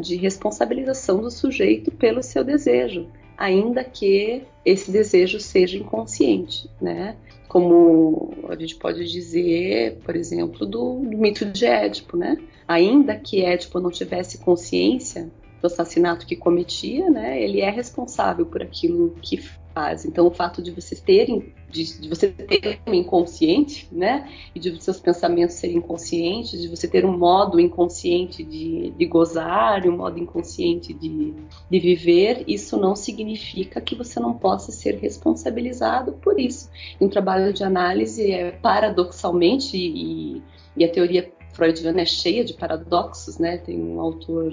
de 0.00 0.16
responsabilização 0.16 1.20
do 1.20 1.30
sujeito 1.30 1.90
pelo 1.90 2.22
seu 2.22 2.44
desejo, 2.44 3.06
ainda 3.36 3.82
que 3.82 4.42
esse 4.64 4.90
desejo 4.90 5.40
seja 5.40 5.78
inconsciente, 5.78 6.68
né? 6.80 7.16
Como 7.48 8.34
a 8.48 8.56
gente 8.56 8.74
pode 8.76 9.10
dizer, 9.10 9.98
por 10.04 10.16
exemplo, 10.16 10.66
do, 10.66 11.00
do 11.00 11.16
mito 11.16 11.46
de 11.46 11.64
Édipo, 11.64 12.16
né? 12.16 12.36
Ainda 12.68 13.16
que 13.16 13.42
Édipo 13.42 13.80
não 13.80 13.90
tivesse 13.90 14.38
consciência 14.38 15.30
do 15.62 15.66
assassinato 15.66 16.26
que 16.26 16.36
cometia, 16.36 17.08
né? 17.08 17.40
Ele 17.40 17.60
é 17.60 17.70
responsável 17.70 18.44
por 18.44 18.62
aquilo 18.62 19.14
que 19.22 19.40
Então, 20.06 20.26
o 20.26 20.30
fato 20.30 20.62
de 20.62 20.70
vocês 20.70 21.00
terem, 21.00 21.52
de, 21.68 22.00
de, 22.00 22.08
você 22.08 22.28
ter 22.28 22.80
um 22.86 22.94
inconsciente, 22.94 23.86
né, 23.92 24.26
e 24.54 24.58
de 24.58 24.82
seus 24.82 24.98
pensamentos 24.98 25.56
serem 25.56 25.76
inconscientes, 25.76 26.58
de 26.58 26.68
você 26.68 26.88
ter 26.88 27.04
um 27.04 27.16
modo 27.16 27.60
inconsciente 27.60 28.42
de, 28.42 28.90
de 28.96 29.06
gozar, 29.06 29.86
um 29.86 29.96
modo 29.96 30.18
inconsciente 30.18 30.94
de, 30.94 31.34
de 31.70 31.78
viver, 31.78 32.44
isso 32.46 32.78
não 32.78 32.96
significa 32.96 33.78
que 33.78 33.94
você 33.94 34.18
não 34.18 34.32
possa 34.32 34.72
ser 34.72 34.96
responsabilizado 34.96 36.12
por 36.14 36.40
isso. 36.40 36.70
Um 36.98 37.08
trabalho 37.08 37.52
de 37.52 37.62
análise 37.62 38.30
é 38.32 38.52
paradoxalmente 38.52 39.76
e, 39.76 40.42
e 40.74 40.84
a 40.84 40.88
teoria 40.88 41.30
freudiana 41.52 42.00
é 42.00 42.06
cheia 42.06 42.42
de 42.42 42.54
paradoxos, 42.54 43.38
né? 43.38 43.58
Tem 43.58 43.78
um 43.78 44.00
autor 44.00 44.52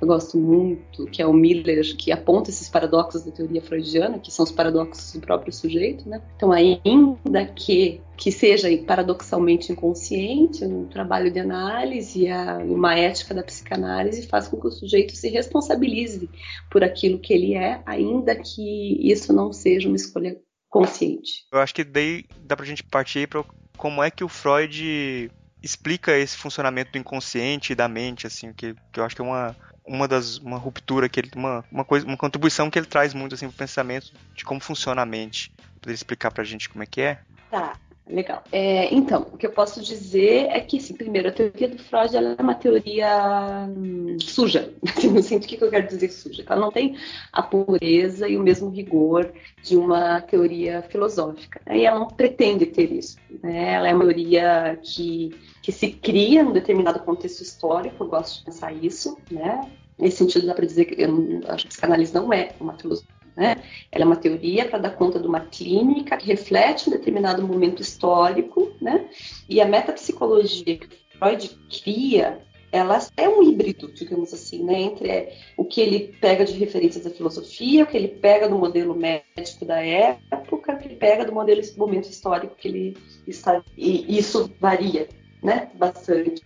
eu 0.00 0.06
gosto 0.06 0.38
muito, 0.38 1.06
que 1.06 1.20
é 1.20 1.26
o 1.26 1.32
Miller, 1.32 1.96
que 1.96 2.12
aponta 2.12 2.50
esses 2.50 2.68
paradoxos 2.68 3.24
da 3.24 3.32
teoria 3.32 3.60
freudiana, 3.60 4.18
que 4.18 4.30
são 4.30 4.44
os 4.44 4.52
paradoxos 4.52 5.12
do 5.12 5.20
próprio 5.20 5.52
sujeito, 5.52 6.08
né? 6.08 6.22
Então, 6.36 6.52
ainda 6.52 7.46
que 7.54 8.00
que 8.18 8.32
seja 8.32 8.68
paradoxalmente 8.78 9.70
inconsciente, 9.70 10.64
um 10.64 10.88
trabalho 10.88 11.30
de 11.30 11.38
análise, 11.38 12.26
uma 12.64 12.98
ética 12.98 13.32
da 13.32 13.44
psicanálise 13.44 14.26
faz 14.26 14.48
com 14.48 14.60
que 14.60 14.66
o 14.66 14.72
sujeito 14.72 15.14
se 15.14 15.28
responsabilize 15.28 16.28
por 16.68 16.82
aquilo 16.82 17.20
que 17.20 17.32
ele 17.32 17.54
é, 17.54 17.80
ainda 17.86 18.34
que 18.34 19.08
isso 19.08 19.32
não 19.32 19.52
seja 19.52 19.86
uma 19.86 19.94
escolha 19.94 20.36
consciente. 20.68 21.46
Eu 21.52 21.60
acho 21.60 21.72
que 21.72 21.84
daí 21.84 22.24
dá 22.40 22.56
pra 22.56 22.66
gente 22.66 22.82
partir 22.82 23.28
para 23.28 23.44
como 23.76 24.02
é 24.02 24.10
que 24.10 24.24
o 24.24 24.28
Freud 24.28 25.30
explica 25.62 26.16
esse 26.18 26.36
funcionamento 26.36 26.92
do 26.92 26.98
inconsciente 26.98 27.72
e 27.72 27.76
da 27.76 27.88
mente, 27.88 28.26
assim, 28.26 28.52
que, 28.52 28.74
que 28.92 28.98
eu 28.98 29.04
acho 29.04 29.14
que 29.14 29.22
é 29.22 29.24
uma, 29.24 29.56
uma 29.88 30.06
das 30.06 30.38
uma 30.38 30.58
ruptura 30.58 31.08
que 31.08 31.18
ele 31.18 31.30
uma, 31.34 31.64
uma 31.70 31.84
coisa 31.84 32.06
uma 32.06 32.16
contribuição 32.16 32.70
que 32.70 32.78
ele 32.78 32.86
traz 32.86 33.14
muito 33.14 33.34
assim 33.34 33.48
pro 33.48 33.56
pensamento 33.56 34.12
de 34.34 34.44
como 34.44 34.60
funciona 34.60 35.02
a 35.02 35.06
mente. 35.06 35.50
Poderia 35.80 35.94
explicar 35.94 36.30
pra 36.30 36.44
gente 36.44 36.68
como 36.68 36.82
é 36.82 36.86
que 36.86 37.00
é? 37.00 37.20
Tá 37.50 37.72
legal 38.08 38.42
é, 38.52 38.92
então 38.94 39.26
o 39.32 39.36
que 39.36 39.46
eu 39.46 39.52
posso 39.52 39.82
dizer 39.82 40.48
é 40.50 40.60
que 40.60 40.78
assim, 40.78 40.94
primeiro 40.94 41.28
a 41.28 41.32
teoria 41.32 41.68
do 41.68 41.78
Freud 41.78 42.16
ela 42.16 42.34
é 42.38 42.42
uma 42.42 42.54
teoria 42.54 43.68
hum, 43.68 44.16
suja 44.20 44.72
assim, 44.96 45.08
no 45.08 45.22
sentido 45.22 45.58
que 45.58 45.64
eu 45.64 45.70
quero 45.70 45.86
dizer 45.86 46.10
suja 46.10 46.44
ela 46.46 46.60
não 46.60 46.72
tem 46.72 46.96
a 47.32 47.42
pureza 47.42 48.28
e 48.28 48.36
o 48.36 48.42
mesmo 48.42 48.70
rigor 48.70 49.32
de 49.62 49.76
uma 49.76 50.20
teoria 50.20 50.82
filosófica 50.82 51.60
né? 51.66 51.78
e 51.78 51.86
ela 51.86 51.98
não 51.98 52.08
pretende 52.08 52.66
ter 52.66 52.90
isso 52.90 53.16
né? 53.42 53.74
ela 53.74 53.88
é 53.88 53.94
uma 53.94 54.04
teoria 54.04 54.78
que 54.82 55.30
que 55.68 55.72
se 55.72 55.90
cria 55.90 56.42
num 56.42 56.52
determinado 56.52 57.00
contexto 57.00 57.42
histórico, 57.42 58.02
eu 58.02 58.08
gosto 58.08 58.38
de 58.38 58.44
pensar 58.46 58.72
isso, 58.72 59.18
né? 59.30 59.70
Nesse 59.98 60.16
sentido, 60.16 60.46
dá 60.46 60.54
para 60.54 60.64
dizer 60.64 60.86
que 60.86 61.02
eu 61.02 61.42
acho 61.46 61.64
que 61.64 61.68
psicanálise 61.68 62.14
não 62.14 62.32
é 62.32 62.54
uma 62.58 62.72
filosofia, 62.72 63.12
né? 63.38 63.62
Ela 63.92 64.02
é 64.02 64.06
uma 64.06 64.16
teoria 64.16 64.64
para 64.64 64.80
dar 64.80 64.90
conta 64.90 65.20
de 65.20 65.28
uma 65.28 65.38
clínica 65.38 66.16
que 66.16 66.26
reflete 66.26 66.88
um 66.88 66.92
determinado 66.92 67.46
momento 67.46 67.80
histórico, 67.80 68.72
né? 68.80 69.08
E 69.48 69.60
a 69.60 69.64
metapsicologia 69.64 70.76
que 70.76 70.88
Freud 71.16 71.48
cria, 71.70 72.40
ela 72.72 72.98
é 73.16 73.28
um 73.28 73.40
híbrido, 73.40 73.92
digamos 73.92 74.34
assim, 74.34 74.64
né? 74.64 74.80
Entre 74.80 75.28
o 75.56 75.64
que 75.64 75.80
ele 75.80 76.16
pega 76.20 76.44
de 76.44 76.52
referências 76.54 77.04
da 77.04 77.10
filosofia, 77.10 77.84
o 77.84 77.86
que 77.86 77.96
ele 77.96 78.08
pega 78.08 78.48
do 78.48 78.58
modelo 78.58 78.92
médico 78.92 79.64
da 79.64 79.80
época, 79.80 80.72
o 80.72 80.76
que 80.76 80.88
ele 80.88 80.96
pega 80.96 81.24
do 81.24 81.32
modelo 81.32 81.62
do 81.62 81.78
momento 81.78 82.10
histórico 82.10 82.56
que 82.56 82.66
ele 82.66 82.96
está. 83.24 83.62
E 83.76 84.18
isso 84.18 84.52
varia 84.58 85.08
né, 85.40 85.70
bastante 85.76 86.42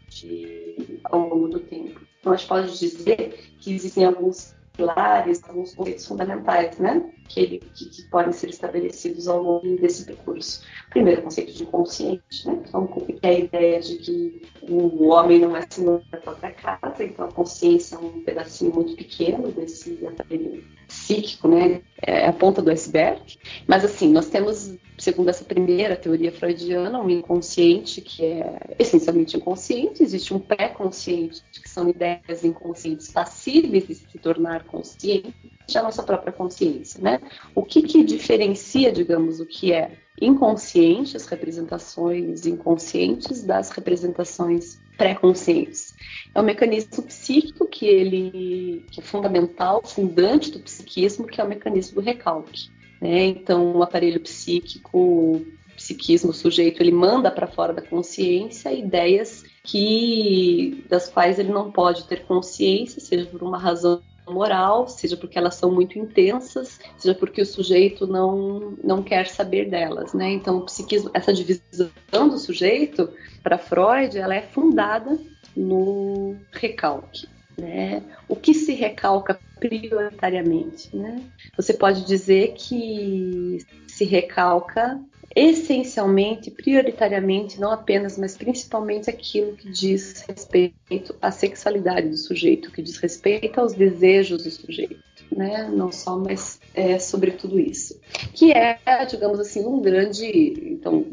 ao 1.04 1.20
longo 1.20 1.48
do 1.48 1.60
tempo. 1.60 2.02
Então, 2.20 2.34
a 2.34 2.36
gente 2.36 2.48
pode 2.48 2.78
dizer 2.78 3.50
que 3.58 3.72
existem 3.72 4.04
alguns 4.04 4.54
pilares, 4.72 5.42
alguns 5.44 5.74
conceitos 5.74 6.06
fundamentais, 6.06 6.78
né, 6.78 7.12
que, 7.32 7.40
ele, 7.40 7.62
que, 7.74 7.86
que, 7.86 8.02
podem 8.10 8.32
ser 8.32 8.50
estabelecidos 8.50 9.26
ao 9.26 9.42
longo 9.42 9.76
desse 9.76 10.04
percurso. 10.04 10.62
Primeiro, 10.90 11.20
o 11.20 11.24
conceito 11.24 11.52
de 11.52 11.62
inconsciente, 11.62 12.46
né, 12.46 12.62
então, 12.68 12.86
que 12.86 13.18
é 13.22 13.28
a 13.28 13.38
ideia 13.38 13.80
de 13.80 13.96
que 13.96 14.42
o 14.68 15.06
homem 15.08 15.40
não 15.40 15.56
é 15.56 15.64
senhor 15.68 16.02
da 16.10 16.18
própria 16.18 16.50
casa, 16.50 17.02
então 17.02 17.24
a 17.24 17.32
consciência 17.32 17.96
é 17.96 17.98
um 17.98 18.22
pedacinho 18.22 18.74
muito 18.74 18.94
pequeno 18.94 19.50
desse 19.50 19.98
aparelho 20.06 20.62
psíquico, 20.86 21.48
né, 21.48 21.80
é 22.02 22.26
a 22.26 22.32
ponta 22.32 22.60
do 22.60 22.70
iceberg. 22.70 23.38
Mas, 23.66 23.84
assim, 23.84 24.12
nós 24.12 24.28
temos 24.28 24.76
segundo 25.02 25.30
essa 25.30 25.44
primeira 25.44 25.96
teoria 25.96 26.30
freudiana, 26.30 27.00
um 27.00 27.10
inconsciente 27.10 28.00
que 28.00 28.24
é 28.24 28.76
essencialmente 28.78 29.36
inconsciente, 29.36 30.02
existe 30.02 30.32
um 30.32 30.38
pré-consciente, 30.38 31.42
que 31.50 31.68
são 31.68 31.88
ideias 31.88 32.44
inconscientes 32.44 33.10
passíveis 33.10 33.88
de 33.88 33.94
se 33.94 34.18
tornar 34.18 34.64
consciente, 34.64 35.34
a 35.74 35.82
nossa 35.82 36.02
própria 36.02 36.32
consciência, 36.32 37.00
né? 37.02 37.20
O 37.54 37.62
que, 37.62 37.82
que 37.82 38.04
diferencia, 38.04 38.92
digamos, 38.92 39.40
o 39.40 39.46
que 39.46 39.72
é 39.72 39.98
inconsciente, 40.20 41.16
as 41.16 41.26
representações 41.26 42.46
inconscientes 42.46 43.42
das 43.42 43.70
representações 43.70 44.80
pré-conscientes. 44.96 45.94
É 46.34 46.40
um 46.40 46.44
mecanismo 46.44 47.02
psíquico 47.02 47.66
que 47.66 47.86
ele 47.86 48.84
que 48.90 49.00
é 49.00 49.02
fundamental, 49.02 49.82
fundante 49.84 50.50
do 50.50 50.60
psiquismo, 50.60 51.26
que 51.26 51.40
é 51.40 51.44
o 51.44 51.48
mecanismo 51.48 51.96
do 51.96 52.00
recalque. 52.00 52.70
Né? 53.00 53.24
Então, 53.26 53.76
o 53.76 53.82
aparelho 53.82 54.20
psíquico, 54.20 55.44
psiquismo, 55.74 56.30
o 56.30 56.34
sujeito, 56.34 56.80
ele 56.82 56.92
manda 56.92 57.30
para 57.30 57.48
fora 57.48 57.72
da 57.72 57.82
consciência 57.82 58.72
ideias 58.72 59.42
que 59.64 60.84
das 60.88 61.08
quais 61.08 61.38
ele 61.38 61.52
não 61.52 61.72
pode 61.72 62.04
ter 62.04 62.24
consciência, 62.24 63.00
seja 63.00 63.26
por 63.26 63.42
uma 63.42 63.58
razão 63.58 64.00
moral, 64.28 64.88
seja 64.88 65.16
porque 65.16 65.38
elas 65.38 65.54
são 65.54 65.70
muito 65.70 65.98
intensas, 65.98 66.78
seja 66.96 67.14
porque 67.14 67.42
o 67.42 67.46
sujeito 67.46 68.06
não, 68.06 68.76
não 68.82 69.02
quer 69.02 69.26
saber 69.28 69.68
delas, 69.68 70.12
né? 70.14 70.30
Então, 70.30 70.58
o 70.58 70.64
psiquismo, 70.64 71.10
essa 71.12 71.32
divisão 71.32 72.28
do 72.28 72.38
sujeito 72.38 73.10
para 73.42 73.58
Freud, 73.58 74.16
ela 74.16 74.34
é 74.34 74.42
fundada 74.42 75.18
no 75.56 76.36
recalque, 76.52 77.26
né? 77.58 78.02
O 78.28 78.36
que 78.36 78.54
se 78.54 78.72
recalca 78.72 79.38
prioritariamente, 79.58 80.94
né? 80.96 81.22
Você 81.56 81.74
pode 81.74 82.04
dizer 82.04 82.54
que 82.54 83.58
se 83.86 84.04
recalca 84.04 85.00
essencialmente, 85.34 86.50
prioritariamente, 86.50 87.60
não 87.60 87.70
apenas, 87.70 88.18
mas 88.18 88.36
principalmente 88.36 89.08
aquilo 89.08 89.56
que 89.56 89.70
diz 89.70 90.24
respeito 90.28 91.14
à 91.20 91.30
sexualidade 91.30 92.08
do 92.08 92.16
sujeito, 92.16 92.70
que 92.70 92.82
diz 92.82 92.98
respeito 92.98 93.60
aos 93.60 93.72
desejos 93.72 94.44
do 94.44 94.50
sujeito, 94.50 95.02
né? 95.30 95.68
Não 95.72 95.90
só, 95.90 96.18
mas 96.18 96.60
é 96.74 96.98
sobre 96.98 97.32
tudo 97.32 97.58
isso. 97.58 98.00
Que 98.34 98.52
é, 98.52 98.78
digamos 99.08 99.38
assim, 99.40 99.64
um 99.64 99.80
grande. 99.80 100.26
Então, 100.72 101.06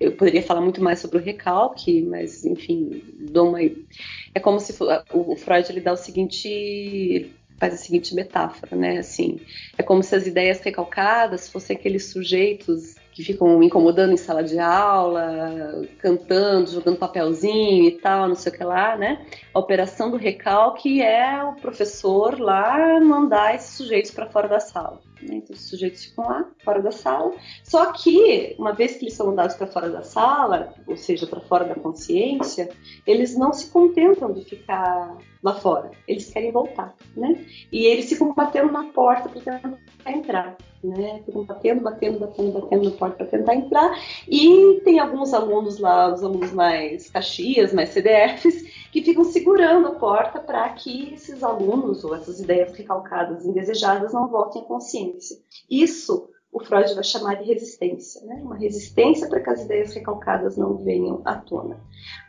eu 0.00 0.12
poderia 0.12 0.42
falar 0.42 0.60
muito 0.60 0.82
mais 0.82 0.98
sobre 0.98 1.18
o 1.18 1.22
recalque, 1.22 2.02
mas, 2.02 2.44
enfim, 2.44 3.02
dou 3.30 3.48
uma. 3.48 3.60
É 3.62 4.40
como 4.40 4.60
se 4.60 4.74
o 5.12 5.36
Freud 5.36 5.70
ele 5.70 5.80
dá 5.80 5.92
o 5.92 5.96
seguinte 5.96 7.30
faz 7.56 7.74
a 7.74 7.76
seguinte 7.76 8.14
metáfora, 8.14 8.76
né? 8.76 8.98
Assim, 8.98 9.40
é 9.78 9.82
como 9.82 10.02
se 10.02 10.14
as 10.14 10.26
ideias 10.26 10.60
recalcadas 10.60 11.48
fossem 11.48 11.76
aqueles 11.76 12.06
sujeitos 12.06 12.96
que 13.14 13.22
ficam 13.22 13.62
incomodando 13.62 14.12
em 14.12 14.16
sala 14.16 14.42
de 14.42 14.58
aula, 14.58 15.86
cantando, 15.98 16.70
jogando 16.70 16.98
papelzinho 16.98 17.84
e 17.86 17.92
tal, 17.92 18.26
não 18.28 18.34
sei 18.34 18.52
o 18.52 18.54
que 18.56 18.64
lá, 18.64 18.96
né? 18.96 19.24
A 19.54 19.58
operação 19.60 20.10
do 20.10 20.16
recalque 20.16 21.00
é 21.00 21.42
o 21.44 21.54
professor 21.54 22.38
lá 22.40 23.00
mandar 23.00 23.54
esses 23.54 23.76
sujeitos 23.76 24.10
para 24.10 24.26
fora 24.26 24.48
da 24.48 24.58
sala. 24.58 25.00
Né? 25.22 25.36
Então, 25.36 25.54
os 25.54 25.68
sujeitos 25.68 26.04
ficam 26.04 26.26
lá, 26.26 26.48
fora 26.64 26.82
da 26.82 26.90
sala. 26.90 27.32
Só 27.62 27.92
que, 27.92 28.54
uma 28.58 28.72
vez 28.72 28.96
que 28.96 29.04
eles 29.04 29.14
são 29.14 29.26
mandados 29.26 29.56
para 29.56 29.66
fora 29.66 29.90
da 29.90 30.02
sala, 30.02 30.74
ou 30.86 30.96
seja, 30.96 31.26
para 31.26 31.40
fora 31.40 31.64
da 31.64 31.74
consciência, 31.74 32.68
eles 33.06 33.36
não 33.36 33.52
se 33.52 33.70
contentam 33.70 34.32
de 34.32 34.44
ficar 34.44 35.16
lá 35.42 35.54
fora. 35.54 35.90
Eles 36.08 36.30
querem 36.30 36.50
voltar, 36.50 36.94
né? 37.14 37.44
E 37.70 37.84
eles 37.84 38.08
ficam 38.08 38.32
batendo 38.34 38.72
na 38.72 38.84
porta 38.84 39.28
para 39.28 39.40
tentar 39.40 39.78
entrar, 40.06 40.56
né? 40.82 41.22
Ficam 41.24 41.44
batendo, 41.44 41.82
batendo, 41.82 42.18
batendo, 42.18 42.52
batendo 42.52 42.84
na 42.84 42.90
porta 42.92 43.16
para 43.16 43.26
tentar 43.26 43.54
entrar. 43.54 43.98
E 44.26 44.80
tem 44.84 44.98
alguns 44.98 45.34
alunos 45.34 45.78
lá, 45.78 46.12
os 46.12 46.24
alunos 46.24 46.52
mais 46.52 47.10
caxias, 47.10 47.74
mais 47.74 47.90
CDFs, 47.90 48.64
que 48.94 49.02
ficam 49.02 49.24
segurando 49.24 49.88
a 49.88 49.94
porta 49.96 50.38
para 50.38 50.68
que 50.68 51.12
esses 51.14 51.42
alunos 51.42 52.04
ou 52.04 52.14
essas 52.14 52.38
ideias 52.38 52.72
recalcadas, 52.76 53.44
indesejadas, 53.44 54.12
não 54.12 54.28
voltem 54.28 54.62
à 54.62 54.64
consciência. 54.64 55.36
Isso 55.68 56.30
o 56.52 56.60
Freud 56.64 56.94
vai 56.94 57.02
chamar 57.02 57.34
de 57.34 57.42
resistência, 57.42 58.24
né? 58.24 58.40
uma 58.40 58.54
resistência 58.54 59.28
para 59.28 59.40
que 59.40 59.50
as 59.50 59.64
ideias 59.64 59.92
recalcadas 59.92 60.56
não 60.56 60.76
venham 60.76 61.20
à 61.24 61.34
tona. 61.34 61.76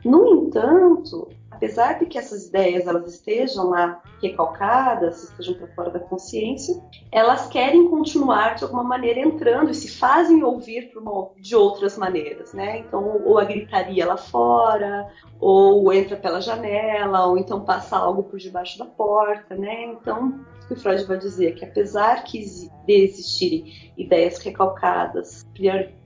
No 0.04 0.26
entanto, 0.26 1.30
apesar 1.56 2.00
de 2.00 2.06
que 2.06 2.18
essas 2.18 2.48
ideias 2.48 2.86
elas 2.86 3.08
estejam 3.08 3.70
lá 3.70 4.02
recalcadas, 4.22 5.24
estejam 5.24 5.56
para 5.56 5.68
fora 5.68 5.90
da 5.90 6.00
consciência, 6.00 6.76
elas 7.12 7.48
querem 7.48 7.90
continuar 7.90 8.56
de 8.56 8.64
alguma 8.64 8.84
maneira 8.84 9.22
entrando 9.22 9.72
e 9.72 9.76
se 9.76 9.90
fazem 9.90 10.44
ouvir 10.44 10.92
uma, 10.96 11.30
de 11.38 11.56
outras 11.56 11.98
maneiras, 11.98 12.54
né? 12.54 12.80
Então, 12.80 13.22
ou 13.26 13.40
a 13.40 13.46
gritaria 13.46 14.06
lá 14.06 14.18
fora, 14.18 15.08
ou 15.40 15.92
entra 15.94 16.18
pela 16.18 16.42
janela, 16.42 17.26
ou 17.26 17.38
então 17.38 17.64
passa 17.64 17.98
algo 17.98 18.24
por 18.24 18.38
debaixo 18.38 18.78
da 18.78 18.86
porta, 18.86 19.56
né? 19.56 19.86
Então, 19.86 20.46
que 20.68 20.74
o 20.74 20.76
Freud 20.76 21.04
vai 21.06 21.18
dizer 21.18 21.56
que 21.56 21.64
apesar 21.64 22.24
que 22.24 22.40
de 22.40 22.94
existirem 22.94 23.92
ideias 23.98 24.38
recalcadas 24.40 25.46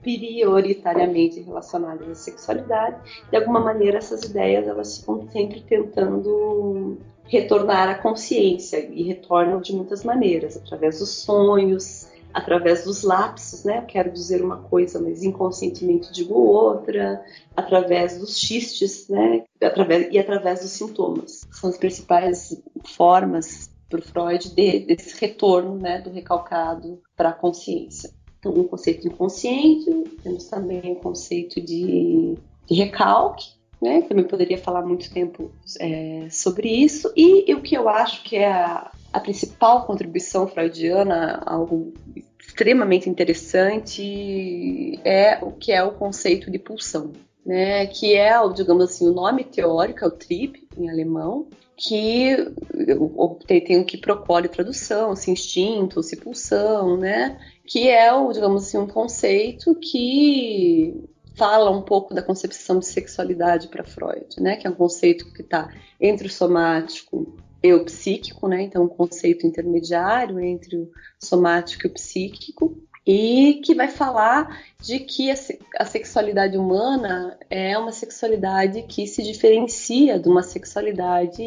prioritariamente 0.02 1.40
relacionadas 1.40 2.08
à 2.08 2.14
sexualidade, 2.14 2.96
de 3.30 3.36
alguma 3.36 3.60
maneira 3.60 3.98
essas 3.98 4.22
ideias 4.24 4.66
elas 4.66 4.98
ficam 4.98 5.28
sempre 5.30 5.60
tentando 5.60 6.98
retornar 7.26 7.88
à 7.88 7.94
consciência 7.94 8.78
e 8.78 9.02
retornam 9.04 9.60
de 9.60 9.74
muitas 9.74 10.02
maneiras, 10.02 10.56
através 10.56 10.98
dos 10.98 11.10
sonhos, 11.22 12.08
através 12.32 12.84
dos 12.84 13.02
lapsos, 13.02 13.64
né? 13.64 13.78
Eu 13.78 13.82
quero 13.82 14.10
dizer 14.10 14.42
uma 14.42 14.58
coisa, 14.58 15.00
mas 15.00 15.22
inconscientemente 15.22 16.12
digo 16.12 16.34
outra, 16.34 17.24
através 17.56 18.18
dos 18.18 18.38
xistes, 18.38 19.08
né? 19.08 19.44
Através, 19.62 20.12
e 20.12 20.18
através 20.18 20.60
dos 20.60 20.70
sintomas. 20.70 21.46
São 21.52 21.70
as 21.70 21.78
principais 21.78 22.60
formas 22.84 23.70
para 23.88 24.00
Freud 24.02 24.54
de, 24.54 24.80
desse 24.80 25.20
retorno 25.20 25.76
né, 25.76 26.00
do 26.00 26.10
recalcado 26.10 27.02
para 27.16 27.30
a 27.30 27.32
consciência. 27.32 28.10
Então, 28.40 28.52
um 28.52 28.64
conceito 28.64 29.06
inconsciente, 29.06 29.90
temos 30.22 30.46
também 30.46 30.92
o 30.92 30.96
conceito 30.96 31.60
de, 31.60 32.34
de 32.66 32.74
recalque, 32.74 33.50
né? 33.80 34.00
Também 34.02 34.24
poderia 34.24 34.56
falar 34.56 34.82
muito 34.82 35.12
tempo 35.12 35.52
é, 35.78 36.26
sobre 36.30 36.68
isso. 36.68 37.12
E, 37.14 37.50
e, 37.50 37.54
o 37.54 37.60
que 37.60 37.76
eu 37.76 37.88
acho 37.88 38.24
que 38.24 38.36
é 38.36 38.50
a, 38.50 38.90
a 39.12 39.20
principal 39.20 39.86
contribuição 39.86 40.46
freudiana, 40.46 41.42
algo 41.44 41.92
extremamente 42.40 43.08
interessante, 43.08 44.98
é 45.04 45.38
o 45.42 45.52
que 45.52 45.70
é 45.70 45.82
o 45.84 45.92
conceito 45.92 46.50
de 46.50 46.58
pulsão. 46.58 47.12
Né, 47.44 47.86
que 47.86 48.14
é, 48.14 48.32
digamos 48.52 48.84
assim, 48.84 49.08
o 49.08 49.14
nome 49.14 49.44
teórico 49.44 50.04
é 50.04 50.08
o 50.08 50.10
TRIP, 50.10 50.68
em 50.76 50.90
alemão, 50.90 51.48
que 51.80 52.36
tem, 53.46 53.64
tem 53.64 53.80
o 53.80 53.86
que 53.86 53.96
procure 53.96 54.48
tradução, 54.48 55.16
se 55.16 55.30
instinto, 55.30 56.02
se 56.02 56.16
pulsão, 56.16 56.98
né? 56.98 57.40
Que 57.64 57.88
é, 57.88 58.12
o, 58.12 58.30
digamos 58.30 58.66
assim, 58.66 58.76
um 58.76 58.86
conceito 58.86 59.74
que 59.76 61.08
fala 61.34 61.70
um 61.70 61.80
pouco 61.80 62.12
da 62.12 62.22
concepção 62.22 62.78
de 62.78 62.86
sexualidade 62.86 63.68
para 63.68 63.82
Freud, 63.82 64.26
né? 64.38 64.56
Que 64.56 64.66
é 64.66 64.70
um 64.70 64.74
conceito 64.74 65.32
que 65.32 65.40
está 65.40 65.72
entre 65.98 66.26
o 66.26 66.30
somático 66.30 67.34
e 67.62 67.72
o 67.72 67.82
psíquico, 67.82 68.46
né? 68.46 68.60
Então, 68.60 68.84
um 68.84 68.88
conceito 68.88 69.46
intermediário 69.46 70.38
entre 70.38 70.76
o 70.76 70.90
somático 71.18 71.86
e 71.86 71.90
o 71.90 71.94
psíquico 71.94 72.76
e 73.06 73.60
que 73.64 73.74
vai 73.74 73.88
falar 73.88 74.62
de 74.80 74.98
que 75.00 75.30
a, 75.30 75.84
sexualidade 75.84 76.56
humana 76.56 77.38
é 77.48 77.76
uma 77.78 77.92
sexualidade 77.92 78.82
que 78.82 79.06
se 79.06 79.22
diferencia 79.22 80.18
de 80.18 80.28
uma 80.28 80.42
sexualidade, 80.42 81.42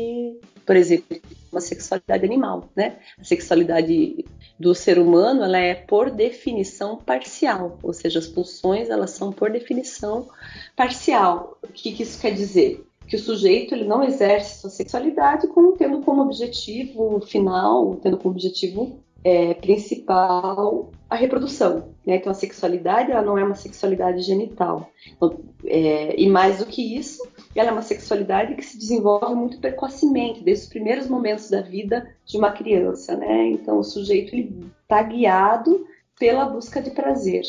por 0.65 0.75
exemplo, 0.75 1.17
uma 1.51 1.61
sexualidade 1.61 2.25
animal, 2.25 2.69
né? 2.75 2.97
A 3.19 3.23
sexualidade 3.23 4.25
do 4.59 4.73
ser 4.73 4.97
humano, 4.97 5.43
ela 5.43 5.57
é 5.57 5.75
por 5.75 6.09
definição 6.09 6.97
parcial, 6.97 7.77
ou 7.83 7.93
seja, 7.93 8.19
as 8.19 8.27
pulsões 8.27 8.89
elas 8.89 9.11
são 9.11 9.31
por 9.31 9.51
definição 9.51 10.27
parcial. 10.75 11.57
O 11.63 11.67
que, 11.67 11.91
que 11.91 12.03
isso 12.03 12.19
quer 12.19 12.31
dizer? 12.31 12.83
que 13.05 13.17
o 13.17 13.19
sujeito 13.19 13.75
ele 13.75 13.83
não 13.83 14.01
exerce 14.01 14.61
sua 14.61 14.69
sexualidade 14.69 15.47
como 15.47 15.73
tendo 15.73 16.01
como 16.01 16.21
objetivo 16.21 17.19
final, 17.19 17.95
tendo 17.97 18.17
como 18.17 18.33
objetivo 18.33 18.97
é, 19.23 19.53
principal 19.53 20.89
a 21.13 21.17
reprodução. 21.17 21.93
Né? 22.05 22.15
Então, 22.15 22.31
a 22.31 22.35
sexualidade 22.35 23.11
ela 23.11 23.21
não 23.21 23.37
é 23.37 23.43
uma 23.43 23.55
sexualidade 23.55 24.21
genital. 24.21 24.89
Então, 25.15 25.39
é, 25.65 26.19
e 26.19 26.27
mais 26.27 26.57
do 26.57 26.65
que 26.65 26.97
isso, 26.97 27.25
ela 27.55 27.69
é 27.69 27.71
uma 27.71 27.81
sexualidade 27.81 28.55
que 28.55 28.65
se 28.65 28.77
desenvolve 28.77 29.35
muito 29.35 29.59
precocemente, 29.59 30.43
desde 30.43 30.63
os 30.63 30.69
primeiros 30.69 31.07
momentos 31.07 31.49
da 31.49 31.61
vida 31.61 32.07
de 32.25 32.37
uma 32.37 32.51
criança. 32.51 33.15
Né? 33.15 33.51
Então, 33.51 33.77
o 33.77 33.83
sujeito 33.83 34.35
está 34.81 35.03
guiado 35.03 35.85
pela 36.19 36.45
busca 36.45 36.81
de 36.81 36.91
prazer. 36.91 37.43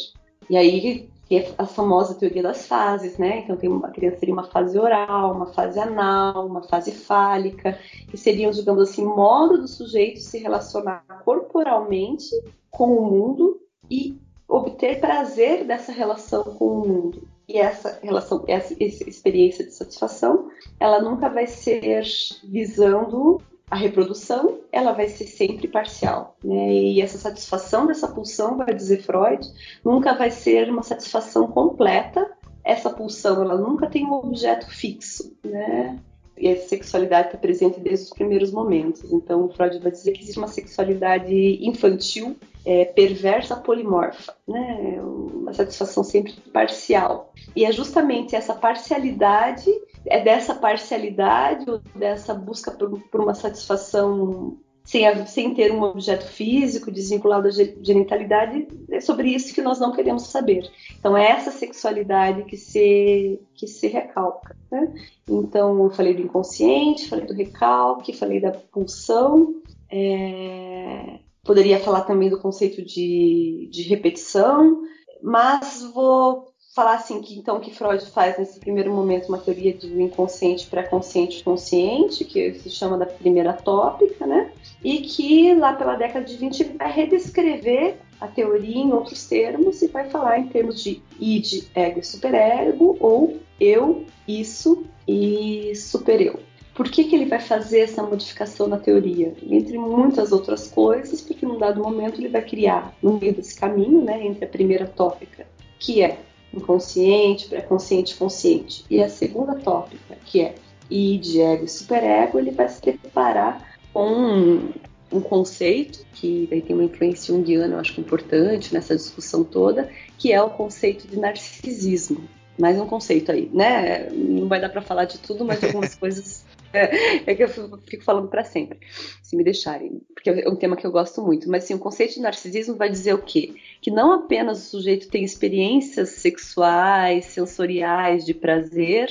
E 0.50 0.56
aí 0.56 1.08
que 1.26 1.36
é 1.36 1.54
a 1.56 1.66
famosa 1.66 2.14
teoria 2.14 2.42
das 2.42 2.66
fases, 2.66 3.16
né? 3.16 3.38
Então 3.38 3.56
tem 3.56 3.70
uma 3.70 3.90
criança 3.90 4.18
teria 4.18 4.34
uma 4.34 4.44
fase 4.44 4.78
oral, 4.78 5.34
uma 5.34 5.46
fase 5.46 5.78
anal, 5.78 6.46
uma 6.46 6.62
fase 6.62 6.92
fálica, 6.92 7.78
que 8.08 8.16
seriam, 8.16 8.50
digamos 8.50 8.82
assim, 8.82 9.04
modo 9.04 9.58
do 9.58 9.68
sujeito 9.68 10.20
se 10.20 10.38
relacionar 10.38 11.02
corporalmente 11.24 12.28
com 12.76 12.92
o 12.96 13.10
mundo 13.10 13.60
e 13.90 14.18
obter 14.48 15.00
prazer 15.00 15.64
dessa 15.64 15.92
relação 15.92 16.44
com 16.44 16.66
o 16.66 16.88
mundo. 16.88 17.28
E 17.48 17.58
essa 17.58 17.98
relação, 18.02 18.44
essa, 18.46 18.74
essa 18.82 19.08
experiência 19.08 19.64
de 19.64 19.72
satisfação, 19.72 20.48
ela 20.80 21.00
nunca 21.00 21.28
vai 21.28 21.46
ser 21.46 22.02
visando 22.44 23.40
a 23.70 23.76
reprodução 23.76 24.60
ela 24.70 24.92
vai 24.92 25.08
ser 25.08 25.26
sempre 25.26 25.66
parcial, 25.66 26.36
né? 26.44 26.72
E 26.72 27.00
essa 27.00 27.18
satisfação 27.18 27.86
dessa 27.86 28.06
pulsão, 28.08 28.56
vai 28.56 28.74
dizer 28.74 29.02
Freud, 29.02 29.46
nunca 29.84 30.14
vai 30.14 30.30
ser 30.30 30.70
uma 30.70 30.82
satisfação 30.82 31.48
completa. 31.48 32.30
Essa 32.62 32.90
pulsão 32.90 33.42
ela 33.42 33.56
nunca 33.56 33.88
tem 33.88 34.04
um 34.04 34.12
objeto 34.12 34.70
fixo, 34.70 35.36
né? 35.44 35.98
E 36.36 36.48
a 36.48 36.56
sexualidade 36.56 37.28
está 37.28 37.38
presente 37.38 37.80
desde 37.80 38.06
os 38.06 38.10
primeiros 38.10 38.50
momentos. 38.50 39.04
Então, 39.12 39.48
Freud 39.50 39.78
vai 39.78 39.92
dizer 39.92 40.12
que 40.12 40.22
existe 40.22 40.38
uma 40.38 40.48
sexualidade 40.48 41.34
infantil, 41.64 42.36
é, 42.66 42.84
perversa, 42.86 43.56
polimorfa, 43.56 44.34
né? 44.48 45.00
Uma 45.00 45.52
satisfação 45.52 46.02
sempre 46.02 46.32
parcial. 46.52 47.32
E 47.54 47.64
é 47.64 47.70
justamente 47.70 48.34
essa 48.34 48.54
parcialidade 48.54 49.70
é 50.06 50.20
dessa 50.20 50.54
parcialidade 50.54 51.68
ou 51.70 51.80
dessa 51.94 52.34
busca 52.34 52.70
por, 52.70 53.00
por 53.10 53.20
uma 53.20 53.34
satisfação 53.34 54.58
sem, 54.84 55.26
sem, 55.26 55.54
ter 55.54 55.72
um 55.72 55.82
objeto 55.82 56.26
físico 56.26 56.92
desvinculado 56.92 57.48
à 57.48 57.50
genitalidade, 57.50 58.68
é 58.90 59.00
sobre 59.00 59.30
isso 59.30 59.54
que 59.54 59.62
nós 59.62 59.80
não 59.80 59.92
queremos 59.92 60.24
saber. 60.26 60.70
Então, 60.98 61.16
é 61.16 61.30
essa 61.30 61.50
sexualidade 61.50 62.44
que 62.44 62.56
se, 62.56 63.40
que 63.54 63.66
se 63.66 63.88
recalca. 63.88 64.54
Né? 64.70 64.94
Então, 65.26 65.82
eu 65.82 65.90
falei 65.90 66.14
do 66.14 66.22
inconsciente, 66.22 67.08
falei 67.08 67.26
do 67.26 67.32
recalque, 67.32 68.12
falei 68.12 68.40
da 68.40 68.52
pulsão, 68.52 69.54
é... 69.90 71.18
poderia 71.42 71.80
falar 71.80 72.02
também 72.02 72.28
do 72.28 72.38
conceito 72.38 72.84
de, 72.84 73.68
de 73.72 73.82
repetição, 73.84 74.82
mas 75.22 75.82
vou 75.94 76.53
falar 76.74 76.94
assim 76.94 77.22
que 77.22 77.38
então 77.38 77.60
que 77.60 77.72
Freud 77.72 78.04
faz 78.06 78.36
nesse 78.36 78.58
primeiro 78.58 78.92
momento 78.92 79.28
uma 79.28 79.38
teoria 79.38 79.72
do 79.74 80.00
inconsciente 80.00 80.66
pré-consciente 80.66 81.44
consciente, 81.44 82.24
que 82.24 82.54
se 82.54 82.68
chama 82.68 82.98
da 82.98 83.06
primeira 83.06 83.52
tópica, 83.52 84.26
né? 84.26 84.50
E 84.82 84.98
que 84.98 85.54
lá 85.54 85.72
pela 85.74 85.94
década 85.94 86.24
de 86.24 86.36
20 86.36 86.64
vai 86.76 86.90
redescrever 86.90 87.98
a 88.20 88.26
teoria 88.26 88.76
em 88.76 88.92
outros 88.92 89.26
termos 89.28 89.82
e 89.82 89.86
vai 89.86 90.10
falar 90.10 90.40
em 90.40 90.48
termos 90.48 90.82
de 90.82 91.00
id, 91.20 91.68
ego 91.74 92.00
e 92.00 92.04
superego 92.04 92.96
ou 92.98 93.38
eu, 93.60 94.04
isso 94.26 94.84
e 95.06 95.72
supereu. 95.76 96.40
Por 96.74 96.90
que, 96.90 97.04
que 97.04 97.14
ele 97.14 97.26
vai 97.26 97.38
fazer 97.38 97.80
essa 97.80 98.02
modificação 98.02 98.66
na 98.66 98.78
teoria? 98.78 99.32
Entre 99.48 99.78
muitas 99.78 100.32
outras 100.32 100.68
coisas, 100.68 101.20
porque 101.20 101.46
num 101.46 101.56
dado 101.56 101.80
momento 101.80 102.20
ele 102.20 102.28
vai 102.28 102.42
criar, 102.42 102.92
no 103.00 103.12
meio 103.16 103.32
desse 103.32 103.54
caminho, 103.54 104.02
né, 104.02 104.26
entre 104.26 104.44
a 104.44 104.48
primeira 104.48 104.86
tópica, 104.86 105.46
que 105.78 106.02
é 106.02 106.18
inconsciente, 106.56 107.48
pré-consciente, 107.48 108.14
consciente. 108.14 108.84
E 108.88 109.02
a 109.02 109.08
segunda 109.08 109.54
tópica, 109.54 110.16
que 110.24 110.40
é 110.40 110.54
id, 110.90 111.38
ego 111.38 111.64
e 111.64 111.68
superego, 111.68 112.38
ele 112.38 112.50
vai 112.50 112.68
se 112.68 112.80
preparar 112.80 113.76
com 113.92 114.10
um, 114.10 114.70
um 115.12 115.20
conceito 115.20 116.04
que 116.12 116.46
daí 116.50 116.60
tem 116.60 116.74
uma 116.74 116.84
influência 116.84 117.34
junguiana, 117.34 117.74
eu 117.74 117.80
acho 117.80 118.00
importante 118.00 118.72
nessa 118.74 118.94
discussão 118.96 119.44
toda, 119.44 119.90
que 120.18 120.32
é 120.32 120.42
o 120.42 120.50
conceito 120.50 121.06
de 121.06 121.18
narcisismo. 121.18 122.28
Mais 122.58 122.78
um 122.78 122.86
conceito 122.86 123.32
aí, 123.32 123.50
né? 123.52 124.08
Não 124.10 124.46
vai 124.46 124.60
dar 124.60 124.68
para 124.68 124.80
falar 124.80 125.06
de 125.06 125.18
tudo, 125.18 125.44
mas 125.44 125.62
algumas 125.62 125.94
coisas 125.96 126.44
é, 127.26 127.34
que 127.34 127.44
eu 127.44 127.48
fico 127.48 128.02
falando 128.02 128.28
para 128.28 128.44
sempre, 128.44 128.78
se 129.22 129.36
me 129.36 129.44
deixarem, 129.44 130.00
porque 130.12 130.30
é 130.30 130.48
um 130.48 130.56
tema 130.56 130.76
que 130.76 130.86
eu 130.86 130.90
gosto 130.90 131.22
muito. 131.22 131.48
Mas 131.48 131.64
assim, 131.64 131.74
o 131.74 131.78
conceito 131.78 132.14
de 132.14 132.20
narcisismo 132.20 132.76
vai 132.76 132.90
dizer 132.90 133.14
o 133.14 133.22
quê? 133.22 133.54
Que 133.80 133.90
não 133.90 134.12
apenas 134.12 134.58
o 134.58 134.70
sujeito 134.70 135.08
tem 135.08 135.24
experiências 135.24 136.10
sexuais, 136.10 137.26
sensoriais 137.26 138.24
de 138.24 138.34
prazer, 138.34 139.08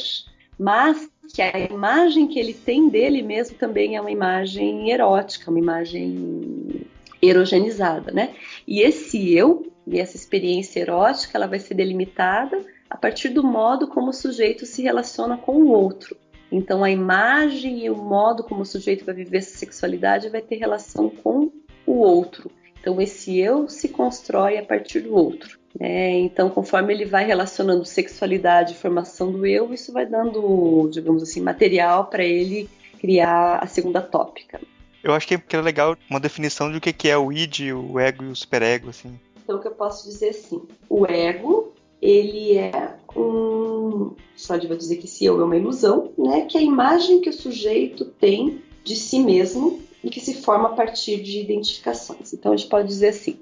mas 0.59 1.09
que 1.33 1.41
a 1.41 1.57
imagem 1.57 2.27
que 2.27 2.37
ele 2.37 2.53
tem 2.53 2.89
dele 2.89 3.21
mesmo 3.21 3.57
também 3.57 3.95
é 3.95 4.01
uma 4.01 4.11
imagem 4.11 4.91
erótica, 4.91 5.49
uma 5.49 5.59
imagem 5.59 6.85
erogenizada, 7.21 8.11
né? 8.11 8.35
E 8.67 8.81
esse 8.81 9.33
eu 9.33 9.71
e 9.87 9.99
essa 9.99 10.15
experiência 10.15 10.79
erótica, 10.79 11.37
ela 11.37 11.47
vai 11.47 11.59
ser 11.59 11.73
delimitada 11.73 12.63
a 12.89 12.97
partir 12.97 13.29
do 13.29 13.43
modo 13.43 13.87
como 13.87 14.09
o 14.09 14.13
sujeito 14.13 14.65
se 14.65 14.81
relaciona 14.81 15.37
com 15.37 15.53
o 15.53 15.69
outro. 15.69 16.15
Então, 16.53 16.83
a 16.83 16.91
imagem 16.91 17.83
e 17.83 17.89
o 17.89 17.95
modo 17.95 18.43
como 18.43 18.61
o 18.61 18.65
sujeito 18.65 19.03
vai 19.03 19.15
viver 19.15 19.39
essa 19.39 19.57
sexualidade 19.57 20.29
vai 20.29 20.39
ter 20.39 20.57
relação 20.57 21.09
com 21.09 21.51
o 21.83 21.93
outro. 21.93 22.51
Então, 22.79 23.01
esse 23.01 23.39
eu 23.39 23.67
se 23.67 23.89
constrói 23.89 24.59
a 24.59 24.63
partir 24.63 24.99
do 24.99 25.15
outro. 25.15 25.57
Né? 25.79 26.11
Então, 26.11 26.51
conforme 26.51 26.93
ele 26.93 27.05
vai 27.05 27.25
relacionando 27.25 27.83
sexualidade 27.83 28.73
e 28.73 28.77
formação 28.77 29.31
do 29.31 29.47
eu, 29.47 29.73
isso 29.73 29.91
vai 29.91 30.05
dando, 30.05 30.87
digamos 30.91 31.23
assim, 31.23 31.41
material 31.41 32.05
para 32.05 32.23
ele 32.23 32.69
criar 32.99 33.57
a 33.57 33.65
segunda 33.65 33.99
tópica. 33.99 34.61
Eu 35.03 35.11
acho 35.13 35.27
que 35.27 35.35
é 35.35 35.61
legal 35.61 35.97
uma 36.07 36.19
definição 36.19 36.71
de 36.71 36.77
o 36.77 36.81
que 36.81 37.09
é 37.09 37.17
o 37.17 37.31
id, 37.31 37.71
o 37.73 37.99
ego 37.99 38.25
e 38.25 38.27
o 38.27 38.35
superego, 38.35 38.89
assim. 38.89 39.19
Então, 39.43 39.57
o 39.57 39.59
que 39.59 39.67
eu 39.67 39.73
posso 39.73 40.07
dizer 40.07 40.29
assim, 40.29 40.61
o 40.87 41.07
ego 41.07 41.72
ele 42.03 42.57
é 42.57 42.97
um. 43.15 44.13
Freud 44.35 44.67
vai 44.67 44.75
dizer 44.75 44.97
que 44.97 45.05
esse 45.05 45.23
eu 45.23 45.39
é 45.39 45.43
uma 45.45 45.55
ilusão, 45.55 46.11
né? 46.17 46.41
Que 46.41 46.57
é 46.57 46.61
a 46.61 46.63
imagem 46.63 47.21
que 47.21 47.29
o 47.29 47.33
sujeito 47.33 48.03
tem 48.03 48.61
de 48.83 48.95
si 48.97 49.19
mesmo 49.19 49.79
e 50.03 50.09
que 50.09 50.19
se 50.19 50.33
forma 50.33 50.69
a 50.69 50.73
partir 50.73 51.21
de 51.21 51.39
identificações. 51.39 52.33
Então 52.33 52.51
a 52.51 52.57
gente 52.57 52.69
pode 52.69 52.89
dizer 52.89 53.09
assim, 53.09 53.39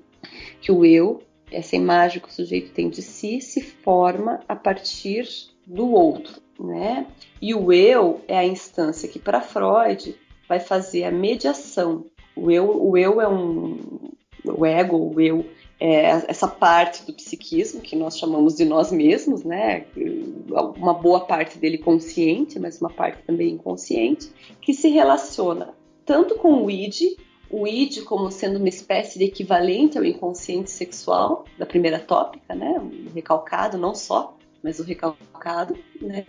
que 0.62 0.72
o 0.72 0.86
eu, 0.86 1.24
essa 1.52 1.76
imagem 1.76 2.22
que 2.22 2.30
o 2.30 2.32
sujeito 2.32 2.72
tem 2.72 2.88
de 2.88 3.02
si, 3.02 3.42
se 3.42 3.62
forma 3.62 4.42
a 4.48 4.56
partir 4.56 5.28
do 5.66 5.92
outro, 5.92 6.40
né? 6.60 7.08
E 7.42 7.56
o 7.56 7.74
eu 7.74 8.22
é 8.28 8.38
a 8.38 8.46
instância 8.46 9.10
que 9.10 9.18
para 9.18 9.42
Freud 9.42 10.16
vai 10.48 10.60
fazer 10.60 11.06
a 11.06 11.12
mediação. 11.12 12.06
O 12.36 12.52
eu, 12.52 12.90
o 12.90 12.96
eu 12.96 13.20
é 13.20 13.28
um 13.28 14.12
o 14.46 14.66
ego, 14.66 14.98
o 14.98 15.20
eu 15.20 15.46
é, 15.82 16.24
essa 16.28 16.48
parte 16.48 17.04
do 17.04 17.12
psiquismo 17.12 17.82
que 17.82 17.96
nós 17.96 18.16
chamamos 18.16 18.56
de 18.56 18.64
nós 18.64 18.92
mesmos, 18.92 19.44
né? 19.44 19.88
Uma 20.78 20.94
boa 20.94 21.22
parte 21.22 21.58
dele 21.58 21.80
consciente, 21.80 22.60
mas 22.60 22.80
uma 22.80 22.92
parte 22.92 23.24
também 23.24 23.56
inconsciente, 23.56 24.32
que 24.62 24.76
se 24.76 24.90
relaciona 24.90 25.74
tanto 26.06 26.36
com 26.36 26.64
o 26.64 26.70
id, 26.70 27.18
o 27.50 27.68
id 27.68 28.04
como 28.04 28.30
sendo 28.30 28.60
uma 28.60 28.70
espécie 28.70 29.18
de 29.18 29.26
equivalente 29.26 29.98
ao 29.98 30.06
inconsciente 30.06 30.70
sexual 30.70 31.46
da 31.58 31.66
primeira 31.66 31.98
tópica, 31.98 32.54
né? 32.54 32.80
Recalcado, 33.16 33.76
não 33.76 33.96
só, 33.96 34.38
mas 34.64 34.80
o 34.80 34.84
recalcado, 34.84 35.78
né? 36.02 36.26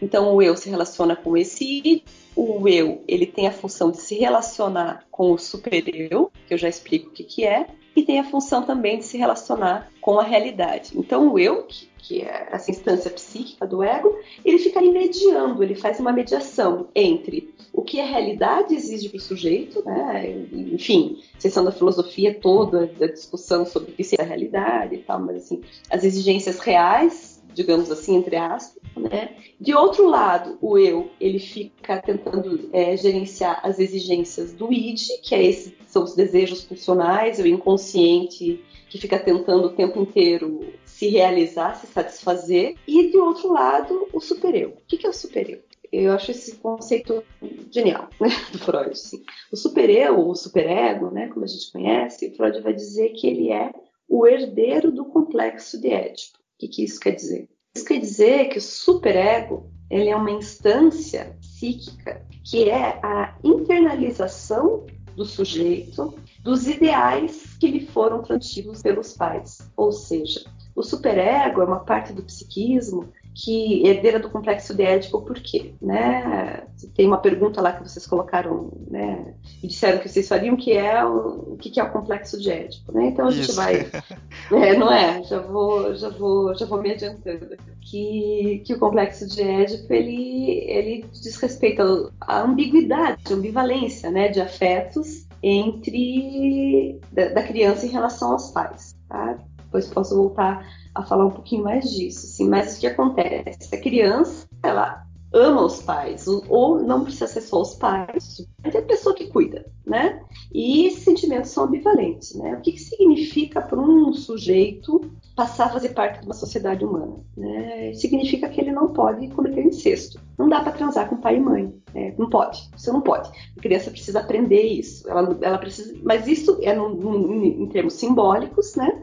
Então 0.00 0.34
o 0.34 0.42
eu 0.42 0.56
se 0.56 0.68
relaciona 0.68 1.14
com 1.14 1.36
esse 1.36 1.78
id, 1.78 2.02
o 2.34 2.68
eu 2.68 3.02
ele 3.06 3.26
tem 3.26 3.46
a 3.46 3.52
função 3.52 3.90
de 3.90 3.98
se 3.98 4.16
relacionar 4.16 5.06
com 5.10 5.32
o 5.32 5.38
supereu, 5.38 6.30
que 6.46 6.54
eu 6.54 6.58
já 6.58 6.68
explico 6.68 7.08
o 7.08 7.12
que, 7.12 7.24
que 7.24 7.44
é, 7.44 7.66
e 7.94 8.02
tem 8.02 8.18
a 8.18 8.24
função 8.24 8.62
também 8.62 8.98
de 8.98 9.04
se 9.04 9.18
relacionar 9.18 9.90
com 10.00 10.18
a 10.18 10.22
realidade. 10.22 10.92
Então, 10.94 11.32
o 11.32 11.38
eu, 11.38 11.64
que, 11.64 11.88
que 11.98 12.22
é 12.22 12.48
essa 12.50 12.70
instância 12.70 13.10
psíquica 13.10 13.66
do 13.66 13.82
ego, 13.82 14.18
ele 14.44 14.58
fica 14.58 14.78
ali 14.78 14.90
mediando, 14.90 15.62
ele 15.62 15.74
faz 15.74 16.00
uma 16.00 16.12
mediação 16.12 16.88
entre 16.94 17.54
o 17.72 17.82
que 17.82 18.00
a 18.00 18.04
realidade 18.04 18.74
exige 18.74 19.08
para 19.08 19.18
o 19.18 19.20
sujeito, 19.20 19.84
né? 19.84 20.46
enfim, 20.52 21.22
sessão 21.38 21.64
da 21.64 21.72
filosofia 21.72 22.34
toda, 22.34 22.86
da 22.86 23.06
discussão 23.06 23.64
sobre 23.64 23.92
o 23.92 23.94
que 23.94 24.16
é 24.18 24.22
a 24.22 24.26
realidade 24.26 24.96
e 24.96 24.98
tal, 24.98 25.20
mas 25.20 25.36
assim, 25.36 25.60
as 25.90 26.04
exigências 26.04 26.58
reais 26.58 27.31
digamos 27.54 27.90
assim, 27.90 28.16
entre 28.16 28.36
aspas, 28.36 28.82
né? 28.96 29.36
De 29.60 29.74
outro 29.74 30.06
lado, 30.06 30.58
o 30.60 30.78
eu, 30.78 31.10
ele 31.20 31.38
fica 31.38 32.00
tentando 32.00 32.68
é, 32.72 32.96
gerenciar 32.96 33.60
as 33.62 33.78
exigências 33.78 34.52
do 34.52 34.72
id, 34.72 35.00
que 35.22 35.34
é 35.34 35.44
esse, 35.44 35.76
são 35.86 36.04
os 36.04 36.14
desejos 36.14 36.64
funcionais, 36.64 37.38
o 37.38 37.46
inconsciente 37.46 38.64
que 38.88 38.98
fica 38.98 39.18
tentando 39.18 39.68
o 39.68 39.72
tempo 39.72 40.00
inteiro 40.00 40.60
se 40.84 41.08
realizar, 41.08 41.76
se 41.76 41.86
satisfazer, 41.86 42.76
e 42.86 43.10
de 43.10 43.16
outro 43.16 43.52
lado, 43.52 44.08
o 44.12 44.20
supereu. 44.20 44.70
O 44.70 44.86
que 44.86 45.06
é 45.06 45.08
o 45.08 45.12
supereu? 45.12 45.60
Eu 45.90 46.12
acho 46.12 46.30
esse 46.30 46.56
conceito 46.56 47.22
genial, 47.70 48.08
né, 48.20 48.28
do 48.50 48.58
Freud. 48.58 48.90
Assim. 48.90 49.22
O 49.52 49.56
supereu, 49.56 50.18
ou 50.18 50.34
superego, 50.34 51.10
né, 51.10 51.28
como 51.28 51.44
a 51.44 51.48
gente 51.48 51.70
conhece, 51.70 52.34
Freud 52.34 52.60
vai 52.60 52.72
dizer 52.72 53.10
que 53.10 53.26
ele 53.26 53.50
é 53.50 53.72
o 54.08 54.26
herdeiro 54.26 54.90
do 54.90 55.06
complexo 55.06 55.80
de 55.80 55.88
Édipo 55.88 56.41
que, 56.62 56.68
que 56.68 56.84
isso 56.84 57.00
quer 57.00 57.12
dizer? 57.12 57.48
Isso 57.74 57.84
quer 57.84 57.98
dizer 57.98 58.48
que 58.48 58.58
o 58.58 58.62
superego 58.62 59.70
ele 59.90 60.08
é 60.08 60.16
uma 60.16 60.30
instância 60.30 61.36
psíquica 61.40 62.24
que 62.44 62.68
é 62.68 62.98
a 63.02 63.36
internalização 63.42 64.86
do 65.16 65.24
sujeito 65.24 66.14
dos 66.42 66.66
ideais 66.66 67.56
que 67.58 67.68
lhe 67.68 67.86
foram 67.86 68.22
transmitidos 68.22 68.82
pelos 68.82 69.12
pais. 69.14 69.58
Ou 69.76 69.92
seja, 69.92 70.44
o 70.74 70.82
superego 70.82 71.60
é 71.60 71.64
uma 71.64 71.80
parte 71.80 72.12
do 72.12 72.22
psiquismo 72.22 73.12
que 73.34 73.86
herdeira 73.86 74.18
do 74.18 74.28
complexo 74.28 74.74
de 74.74 74.82
Édipo, 74.82 75.22
por 75.22 75.38
quê? 75.40 75.74
Né? 75.80 76.64
Tem 76.94 77.06
uma 77.06 77.18
pergunta 77.18 77.60
lá 77.60 77.72
que 77.72 77.88
vocês 77.88 78.06
colocaram, 78.06 78.70
né? 78.90 79.34
E 79.62 79.66
disseram 79.66 79.98
que 79.98 80.08
vocês 80.08 80.28
fariam 80.28 80.56
que 80.56 80.72
é 80.72 81.04
o, 81.04 81.54
o 81.54 81.56
que 81.56 81.80
é 81.80 81.82
o 81.82 81.90
complexo 81.90 82.38
de 82.38 82.50
Édipo, 82.50 82.92
né? 82.92 83.06
Então 83.06 83.26
a 83.26 83.30
gente 83.30 83.52
vai, 83.52 83.90
é, 84.52 84.76
não 84.76 84.92
é? 84.92 85.22
Já 85.22 85.40
vou, 85.40 85.94
já 85.94 86.10
vou, 86.10 86.54
já 86.54 86.66
vou 86.66 86.82
me 86.82 86.92
adiantando. 86.92 87.56
Que, 87.80 88.62
que 88.66 88.74
o 88.74 88.78
complexo 88.78 89.26
de 89.26 89.42
Édipo 89.42 89.92
ele, 89.92 90.64
ele 90.68 91.04
diz 91.12 91.36
respeito 91.36 92.12
à 92.20 92.42
ambiguidade, 92.42 93.32
ambivalência, 93.32 94.10
né? 94.10 94.28
De 94.28 94.40
afetos 94.40 95.26
entre 95.42 97.00
da, 97.10 97.28
da 97.30 97.42
criança 97.42 97.86
em 97.86 97.90
relação 97.90 98.32
aos 98.32 98.50
pais, 98.50 98.94
tá? 99.08 99.38
Depois 99.64 99.88
posso 99.88 100.14
voltar 100.14 100.64
a 100.94 101.02
falar 101.02 101.26
um 101.26 101.30
pouquinho 101.30 101.64
mais 101.64 101.90
disso. 101.90 102.26
Assim, 102.26 102.48
mas 102.48 102.76
o 102.76 102.80
que 102.80 102.86
acontece? 102.86 103.74
A 103.74 103.80
criança, 103.80 104.46
ela 104.62 105.06
ama 105.32 105.64
os 105.64 105.80
pais, 105.80 106.26
ou 106.28 106.82
não 106.82 107.04
precisa 107.04 107.26
ser 107.26 107.40
só 107.40 107.62
os 107.62 107.74
pais, 107.74 108.46
é 108.62 108.78
a 108.78 108.82
pessoa 108.82 109.14
que 109.14 109.28
cuida, 109.28 109.64
né? 109.86 110.22
E 110.52 110.86
esses 110.86 111.04
sentimentos 111.04 111.50
são 111.50 111.64
ambivalentes, 111.64 112.34
né? 112.34 112.54
O 112.54 112.60
que, 112.60 112.72
que 112.72 112.80
significa 112.80 113.62
para 113.62 113.80
um 113.80 114.12
sujeito 114.12 115.00
passar 115.34 115.66
a 115.66 115.70
fazer 115.70 115.90
parte 115.90 116.20
de 116.20 116.26
uma 116.26 116.34
sociedade 116.34 116.84
humana? 116.84 117.16
Né? 117.36 117.92
Significa 117.94 118.48
que 118.48 118.60
ele 118.60 118.72
não 118.72 118.92
pode 118.92 119.28
cometer 119.28 119.64
incesto. 119.64 120.20
Não 120.38 120.48
dá 120.48 120.60
para 120.60 120.72
transar 120.72 121.08
com 121.08 121.16
pai 121.16 121.36
e 121.36 121.40
mãe, 121.40 121.74
né? 121.94 122.14
não 122.18 122.28
pode, 122.28 122.68
você 122.76 122.90
não 122.90 123.00
pode. 123.00 123.30
A 123.56 123.60
criança 123.60 123.90
precisa 123.90 124.20
aprender 124.20 124.62
isso, 124.62 125.08
ela, 125.08 125.38
ela 125.40 125.58
precisa, 125.58 125.94
mas 126.02 126.26
isso 126.26 126.58
é 126.62 126.74
num, 126.74 126.94
num, 126.94 127.44
em 127.44 127.66
termos 127.68 127.94
simbólicos, 127.94 128.74
né? 128.76 129.02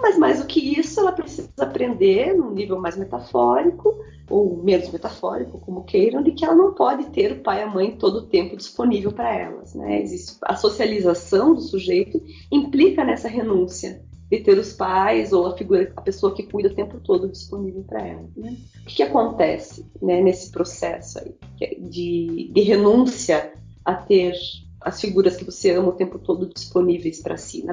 Mas 0.00 0.18
mais 0.18 0.40
do 0.40 0.46
que 0.46 0.78
isso, 0.78 0.98
ela 0.98 1.12
precisa 1.12 1.50
aprender 1.60 2.34
num 2.34 2.50
nível 2.50 2.80
mais 2.80 2.96
metafórico, 2.96 3.94
ou 4.28 4.56
menos 4.62 4.90
metafórico, 4.90 5.60
como 5.60 5.84
queiram, 5.84 6.22
de 6.22 6.32
que 6.32 6.44
ela 6.44 6.54
não 6.54 6.72
pode 6.72 7.10
ter 7.10 7.32
o 7.32 7.42
pai 7.42 7.60
e 7.60 7.62
a 7.62 7.70
mãe 7.70 7.96
todo 7.96 8.16
o 8.16 8.26
tempo 8.26 8.56
disponível 8.56 9.12
para 9.12 9.32
elas. 9.32 9.74
Né? 9.74 10.02
Existe 10.02 10.38
a 10.42 10.56
socialização 10.56 11.54
do 11.54 11.60
sujeito 11.60 12.20
implica 12.50 13.04
nessa 13.04 13.28
renúncia 13.28 14.02
de 14.32 14.40
ter 14.40 14.58
os 14.58 14.72
pais 14.72 15.30
ou 15.30 15.46
a 15.46 15.56
figura, 15.56 15.92
a 15.94 16.00
pessoa 16.00 16.34
que 16.34 16.44
cuida 16.44 16.70
o 16.70 16.74
tempo 16.74 16.98
todo 17.00 17.28
disponível 17.28 17.84
para 17.84 18.00
ela. 18.00 18.24
Né? 18.34 18.56
O 18.80 18.86
que, 18.86 18.96
que 18.96 19.02
acontece 19.02 19.84
né, 20.00 20.22
nesse 20.22 20.50
processo 20.50 21.18
aí 21.18 21.34
de, 21.78 22.50
de 22.50 22.60
renúncia 22.62 23.52
a 23.84 23.94
ter 23.94 24.32
as 24.84 25.00
figuras 25.00 25.36
que 25.36 25.44
você 25.44 25.70
ama 25.72 25.88
o 25.88 25.96
tempo 25.96 26.18
todo 26.18 26.46
disponíveis 26.46 27.20
para 27.20 27.36
si. 27.36 27.64
Na, 27.64 27.72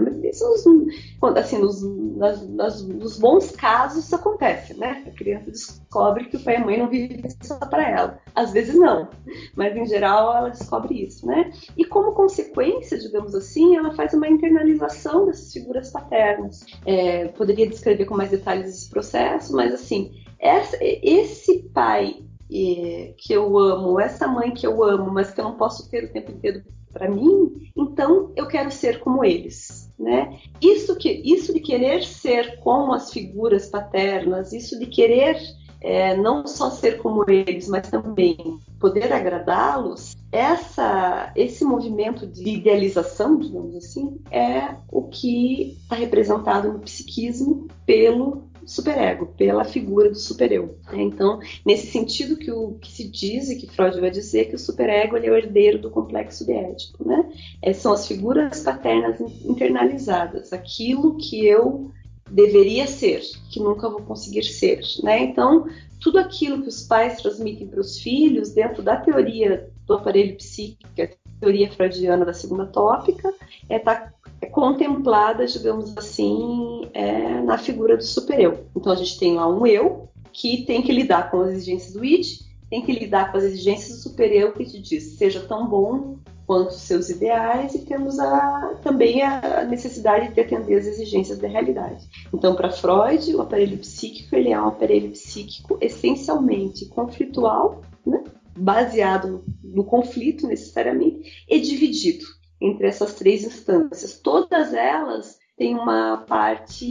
assim, 1.36 1.58
nos, 1.58 1.82
nas, 2.15 2.48
nas, 2.50 2.88
nos, 2.88 3.17
bons 3.17 3.52
casos 3.52 4.06
isso 4.06 4.15
acontece, 4.15 4.74
né? 4.74 5.04
A 5.08 5.12
criança 5.12 5.52
descobre 5.52 6.26
que 6.26 6.38
o 6.38 6.43
pai 6.43 6.56
e 6.56 6.58
a 6.58 6.65
mãe 6.65 6.78
não 6.78 6.89
vivem 6.89 7.24
só 7.41 7.58
para 7.58 7.89
ela. 7.89 8.19
Às 8.36 8.52
vezes 8.52 8.76
não, 8.76 9.10
mas 9.56 9.76
em 9.76 9.86
geral 9.86 10.36
ela 10.36 10.50
descobre 10.50 11.06
isso, 11.06 11.26
né? 11.26 11.52
E 11.78 11.86
como 11.86 12.13
consequência, 12.13 12.98
digamos 12.98 13.36
assim, 13.36 13.76
ela 13.76 13.93
faz 13.93 14.13
uma 14.13 14.28
internalização 14.28 15.26
dessas 15.26 15.52
figuras 15.52 15.91
paternas. 15.91 16.65
É, 16.86 17.28
poderia 17.30 17.67
descrever 17.67 18.06
com 18.06 18.15
mais 18.15 18.32
detalhes 18.32 18.69
esse 18.69 18.89
processo, 18.89 19.56
mas 19.56 19.74
assim, 19.74 20.12
essa, 20.39 20.78
esse 20.82 21.69
pai 21.74 22.24
é, 22.52 23.13
que 23.17 23.34
eu 23.34 23.58
amo, 23.58 24.00
essa 24.00 24.28
mãe 24.28 24.52
que 24.52 24.65
eu 24.65 24.84
amo, 24.84 25.12
mas 25.12 25.32
que 25.32 25.39
eu 25.39 25.45
não 25.45 25.58
posso 25.58 25.89
ter 25.89 26.06
o 26.06 26.12
tempo 26.12 26.32
inteiro 26.32 26.63
para 27.00 27.10
mim, 27.10 27.72
então 27.76 28.32
eu 28.36 28.46
quero 28.46 28.70
ser 28.70 29.00
como 29.00 29.24
eles. 29.24 29.90
Né? 29.98 30.40
Isso, 30.62 30.96
que, 30.96 31.10
isso 31.10 31.54
de 31.54 31.60
querer 31.60 32.04
ser 32.04 32.60
como 32.60 32.94
as 32.94 33.12
figuras 33.12 33.68
paternas, 33.68 34.54
isso 34.54 34.80
de 34.80 34.86
querer 34.86 35.38
é, 35.82 36.16
não 36.16 36.46
só 36.46 36.70
ser 36.70 36.98
como 36.98 37.30
eles, 37.30 37.68
mas 37.68 37.90
também 37.90 38.60
poder 38.80 39.12
agradá-los, 39.12 40.16
essa, 40.32 41.32
esse 41.36 41.66
movimento 41.66 42.28
de 42.28 42.48
idealização, 42.50 43.38
digamos 43.38 43.76
assim, 43.76 44.20
é 44.30 44.76
o 44.92 45.04
que 45.04 45.78
está 45.82 45.96
representado 45.96 46.72
no 46.72 46.80
psiquismo 46.80 47.68
pelo 47.86 48.49
superego, 48.65 49.28
pela 49.38 49.63
figura 49.63 50.10
do 50.10 50.17
supereu. 50.17 50.78
Né? 50.91 51.02
Então, 51.02 51.39
nesse 51.65 51.88
sentido 51.88 52.38
que, 52.38 52.52
o, 52.52 52.74
que 52.80 52.91
se 52.91 53.08
diz 53.08 53.50
e 53.50 53.56
que 53.56 53.67
Freud 53.67 54.00
vai 54.00 54.12
dizer 54.12 54.45
que 54.45 54.56
o 54.56 54.60
superego 54.60 55.17
é 55.17 55.30
o 55.30 55.36
herdeiro 55.36 55.80
do 55.80 55.89
complexo 55.89 56.45
de 56.45 56.54
Édipo. 56.54 57.08
Né? 57.08 57.32
É, 57.62 57.74
são 57.74 57.93
as 57.93 58.08
figuras 58.08 58.62
paternas 58.62 59.19
internalizadas, 59.43 60.54
aquilo 60.54 61.17
que 61.17 61.45
eu 61.45 61.91
deveria 62.30 62.86
ser, 62.86 63.22
que 63.52 63.60
nunca 63.60 63.89
vou 63.89 64.02
conseguir 64.02 64.43
ser. 64.43 64.82
Né? 65.04 65.24
Então, 65.24 65.65
tudo 66.00 66.19
aquilo 66.19 66.62
que 66.62 66.69
os 66.69 66.84
pais 66.84 67.22
transmitem 67.22 67.67
para 67.67 67.82
os 67.82 68.00
filhos, 68.00 68.52
dentro 68.52 68.82
da 68.82 68.98
teoria 68.98 69.69
do 69.86 69.95
aparelho 69.95 70.36
psíquico, 70.38 70.89
a 71.02 71.08
teoria 71.39 71.72
freudiana 71.72 72.26
da 72.26 72.34
segunda 72.34 72.65
tópica, 72.65 73.34
é, 73.67 73.80
tá 73.80 74.13
contemplada, 74.47 75.45
digamos 75.45 75.97
assim, 75.97 76.89
é, 76.93 77.41
na 77.41 77.58
figura 77.58 77.97
do 77.97 78.04
supereu. 78.04 78.65
Então 78.75 78.91
a 78.91 78.95
gente 78.95 79.19
tem 79.19 79.36
lá 79.36 79.47
um 79.47 79.65
eu 79.65 80.10
que 80.32 80.63
tem 80.65 80.82
que 80.82 80.91
lidar 80.91 81.30
com 81.30 81.41
as 81.41 81.52
exigências 81.52 81.93
do 81.93 82.06
id, 82.06 82.39
tem 82.69 82.82
que 82.82 82.91
lidar 82.91 83.32
com 83.32 83.38
as 83.38 83.43
exigências 83.43 83.97
do 83.97 84.04
supereu 84.04 84.54
que 84.54 84.65
te 84.65 84.80
diz 84.80 85.17
seja 85.17 85.41
tão 85.41 85.67
bom 85.67 86.17
quanto 86.45 86.69
os 86.69 86.82
seus 86.82 87.10
ideais 87.10 87.75
e 87.75 87.80
temos 87.80 88.19
a, 88.19 88.75
também 88.82 89.21
a 89.21 89.63
necessidade 89.65 90.34
de 90.34 90.41
atender 90.41 90.80
as 90.80 90.88
exigências 90.88 91.38
da 91.38 91.47
realidade. 91.47 92.08
Então, 92.34 92.56
para 92.56 92.71
Freud, 92.71 93.36
o 93.36 93.41
aparelho 93.41 93.78
psíquico 93.78 94.36
ele 94.36 94.52
é 94.52 94.60
um 94.60 94.67
aparelho 94.67 95.12
psíquico 95.12 95.78
essencialmente 95.80 96.88
conflitual, 96.88 97.82
né? 98.04 98.23
baseado 98.58 99.28
no, 99.28 99.43
no 99.63 99.84
conflito 99.84 100.47
necessariamente 100.47 101.45
e 101.47 101.60
dividido 101.60 102.25
entre 102.62 102.88
essas 102.88 103.13
três 103.13 103.43
instâncias. 103.43 104.19
Todas 104.19 104.74
elas 104.74 105.38
têm 105.58 105.76
uma 105.76 106.17
parte 106.17 106.86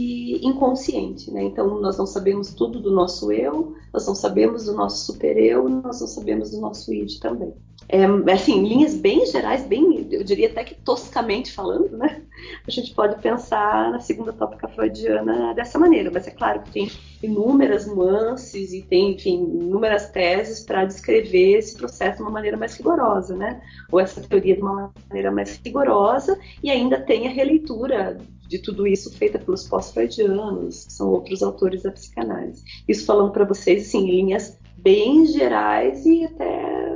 inconsciente, 0.45 1.31
né? 1.31 1.43
Então 1.43 1.79
nós 1.79 1.97
não 1.97 2.05
sabemos 2.05 2.53
tudo 2.53 2.79
do 2.79 2.91
nosso 2.91 3.31
eu, 3.31 3.75
nós 3.91 4.05
não 4.05 4.15
sabemos 4.15 4.65
do 4.65 4.73
nosso 4.73 5.05
super-eu, 5.05 5.67
nós 5.67 5.99
não 5.99 6.07
sabemos 6.07 6.51
do 6.51 6.61
nosso 6.61 6.93
id 6.93 7.19
também. 7.19 7.53
É, 7.91 8.05
assim, 8.31 8.67
linhas 8.67 8.93
bem 8.93 9.25
gerais, 9.25 9.65
bem, 9.65 10.07
eu 10.11 10.23
diria 10.23 10.47
até 10.47 10.63
que 10.63 10.75
toscamente 10.75 11.51
falando, 11.51 11.97
né? 11.97 12.21
A 12.67 12.69
gente 12.69 12.93
pode 12.93 13.19
pensar 13.19 13.91
na 13.91 13.99
segunda 13.99 14.31
tópica 14.31 14.67
freudiana 14.67 15.55
dessa 15.55 15.79
maneira, 15.79 16.11
mas 16.13 16.27
é 16.27 16.31
claro 16.31 16.61
que 16.61 16.71
tem 16.71 16.91
inúmeras 17.23 17.87
nuances 17.87 18.73
e 18.73 18.83
tem, 18.83 19.13
enfim, 19.15 19.41
inúmeras 19.41 20.07
teses 20.11 20.59
para 20.59 20.85
descrever 20.85 21.57
esse 21.57 21.75
processo 21.75 22.17
de 22.17 22.21
uma 22.21 22.31
maneira 22.31 22.57
mais 22.57 22.75
rigorosa, 22.75 23.35
né? 23.35 23.59
Ou 23.91 23.99
essa 23.99 24.21
teoria 24.21 24.55
de 24.55 24.61
uma 24.61 24.93
maneira 25.09 25.31
mais 25.31 25.59
rigorosa, 25.65 26.39
e 26.61 26.69
ainda 26.69 27.01
tem 27.01 27.27
a 27.27 27.31
releitura 27.31 28.19
de 28.47 28.59
tudo 28.59 28.85
isso 28.85 29.11
feita 29.15 29.39
pelos 29.39 29.67
pós-freudianos, 29.67 30.85
que 30.85 30.93
são 30.93 31.09
outros 31.09 31.41
autores 31.41 31.81
da 31.81 31.91
psicanálise. 31.91 32.63
Isso 32.87 33.05
falando 33.05 33.31
para 33.31 33.45
vocês, 33.45 33.87
assim, 33.87 34.07
em 34.07 34.11
linhas 34.11 34.58
bem 34.81 35.25
gerais 35.25 36.05
e 36.05 36.25
até 36.25 36.95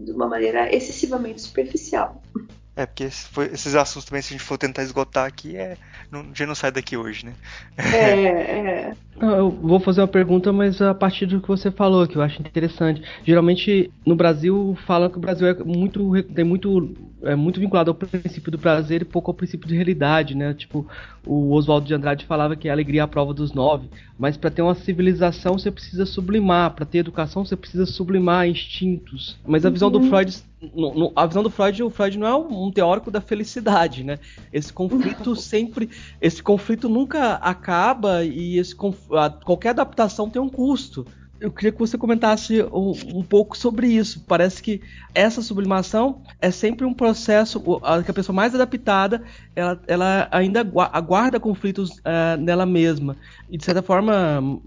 de 0.00 0.12
uma 0.12 0.28
maneira 0.28 0.74
excessivamente 0.74 1.42
superficial. 1.42 2.22
É, 2.74 2.86
porque 2.86 3.04
esses 3.04 3.74
assuntos 3.74 4.06
também, 4.08 4.22
se 4.22 4.32
a 4.32 4.36
gente 4.36 4.46
for 4.46 4.56
tentar 4.56 4.82
esgotar 4.82 5.26
aqui, 5.26 5.56
é, 5.56 5.76
não, 6.10 6.20
a 6.20 6.24
gente 6.24 6.46
não 6.46 6.54
sai 6.54 6.72
daqui 6.72 6.96
hoje, 6.96 7.26
né? 7.26 7.34
É, 7.76 8.94
é. 8.96 8.96
Eu 9.20 9.50
vou 9.50 9.78
fazer 9.78 10.00
uma 10.00 10.08
pergunta, 10.08 10.50
mas 10.54 10.80
a 10.80 10.94
partir 10.94 11.26
do 11.26 11.38
que 11.38 11.46
você 11.46 11.70
falou, 11.70 12.06
que 12.08 12.16
eu 12.16 12.22
acho 12.22 12.40
interessante. 12.40 13.02
Geralmente, 13.24 13.92
no 14.06 14.16
Brasil, 14.16 14.76
falam 14.86 15.10
que 15.10 15.18
o 15.18 15.20
Brasil 15.20 15.46
é 15.46 15.54
muito, 15.62 16.22
tem 16.34 16.44
muito, 16.46 16.96
é 17.22 17.34
muito 17.34 17.60
vinculado 17.60 17.90
ao 17.90 17.94
princípio 17.94 18.50
do 18.50 18.58
prazer 18.58 19.02
e 19.02 19.04
pouco 19.04 19.30
ao 19.30 19.34
princípio 19.34 19.68
de 19.68 19.74
realidade, 19.74 20.34
né? 20.34 20.54
Tipo, 20.54 20.86
o 21.26 21.52
Oswaldo 21.52 21.86
de 21.86 21.92
Andrade 21.92 22.24
falava 22.24 22.56
que 22.56 22.70
a 22.70 22.72
alegria 22.72 23.02
é 23.02 23.04
a 23.04 23.08
prova 23.08 23.34
dos 23.34 23.52
nove, 23.52 23.90
mas 24.18 24.38
para 24.38 24.50
ter 24.50 24.62
uma 24.62 24.74
civilização 24.74 25.58
você 25.58 25.70
precisa 25.70 26.06
sublimar, 26.06 26.70
para 26.70 26.86
ter 26.86 26.98
educação 26.98 27.44
você 27.44 27.54
precisa 27.54 27.84
sublimar 27.84 28.48
instintos. 28.48 29.38
Mas 29.46 29.66
a 29.66 29.70
visão 29.70 29.90
do 29.90 29.98
uhum. 29.98 30.08
Freud 30.08 30.42
no, 30.74 30.94
no, 30.94 31.12
a 31.16 31.26
visão 31.26 31.42
do 31.42 31.50
Freud, 31.50 31.82
o 31.82 31.90
Freud 31.90 32.18
não 32.18 32.26
é 32.26 32.36
um, 32.36 32.70
teórico 32.70 33.10
da 33.10 33.20
felicidade, 33.20 34.04
né? 34.04 34.18
Esse 34.52 34.72
conflito 34.72 35.34
sempre, 35.36 35.90
esse 36.20 36.42
conflito 36.42 36.88
nunca 36.88 37.34
acaba 37.34 38.24
e 38.24 38.58
esse, 38.58 38.74
a, 39.12 39.30
qualquer 39.30 39.70
adaptação 39.70 40.30
tem 40.30 40.40
um 40.40 40.48
custo. 40.48 41.06
Eu 41.40 41.50
queria 41.50 41.72
que 41.72 41.78
você 41.78 41.98
comentasse 41.98 42.62
um, 42.62 42.92
um, 43.16 43.22
pouco 43.24 43.58
sobre 43.58 43.88
isso. 43.88 44.24
Parece 44.28 44.62
que 44.62 44.80
essa 45.12 45.42
sublimação 45.42 46.22
é 46.40 46.52
sempre 46.52 46.86
um 46.86 46.94
processo 46.94 47.60
que 48.04 48.10
a 48.10 48.14
pessoa 48.14 48.34
mais 48.34 48.54
adaptada 48.54 49.24
ela, 49.56 49.82
ela 49.88 50.28
ainda 50.30 50.60
aguarda 50.60 51.40
conflitos 51.40 51.90
uh, 51.98 52.36
nela 52.38 52.64
mesma 52.64 53.16
e 53.50 53.58
de 53.58 53.64
certa 53.64 53.82
forma 53.82 54.60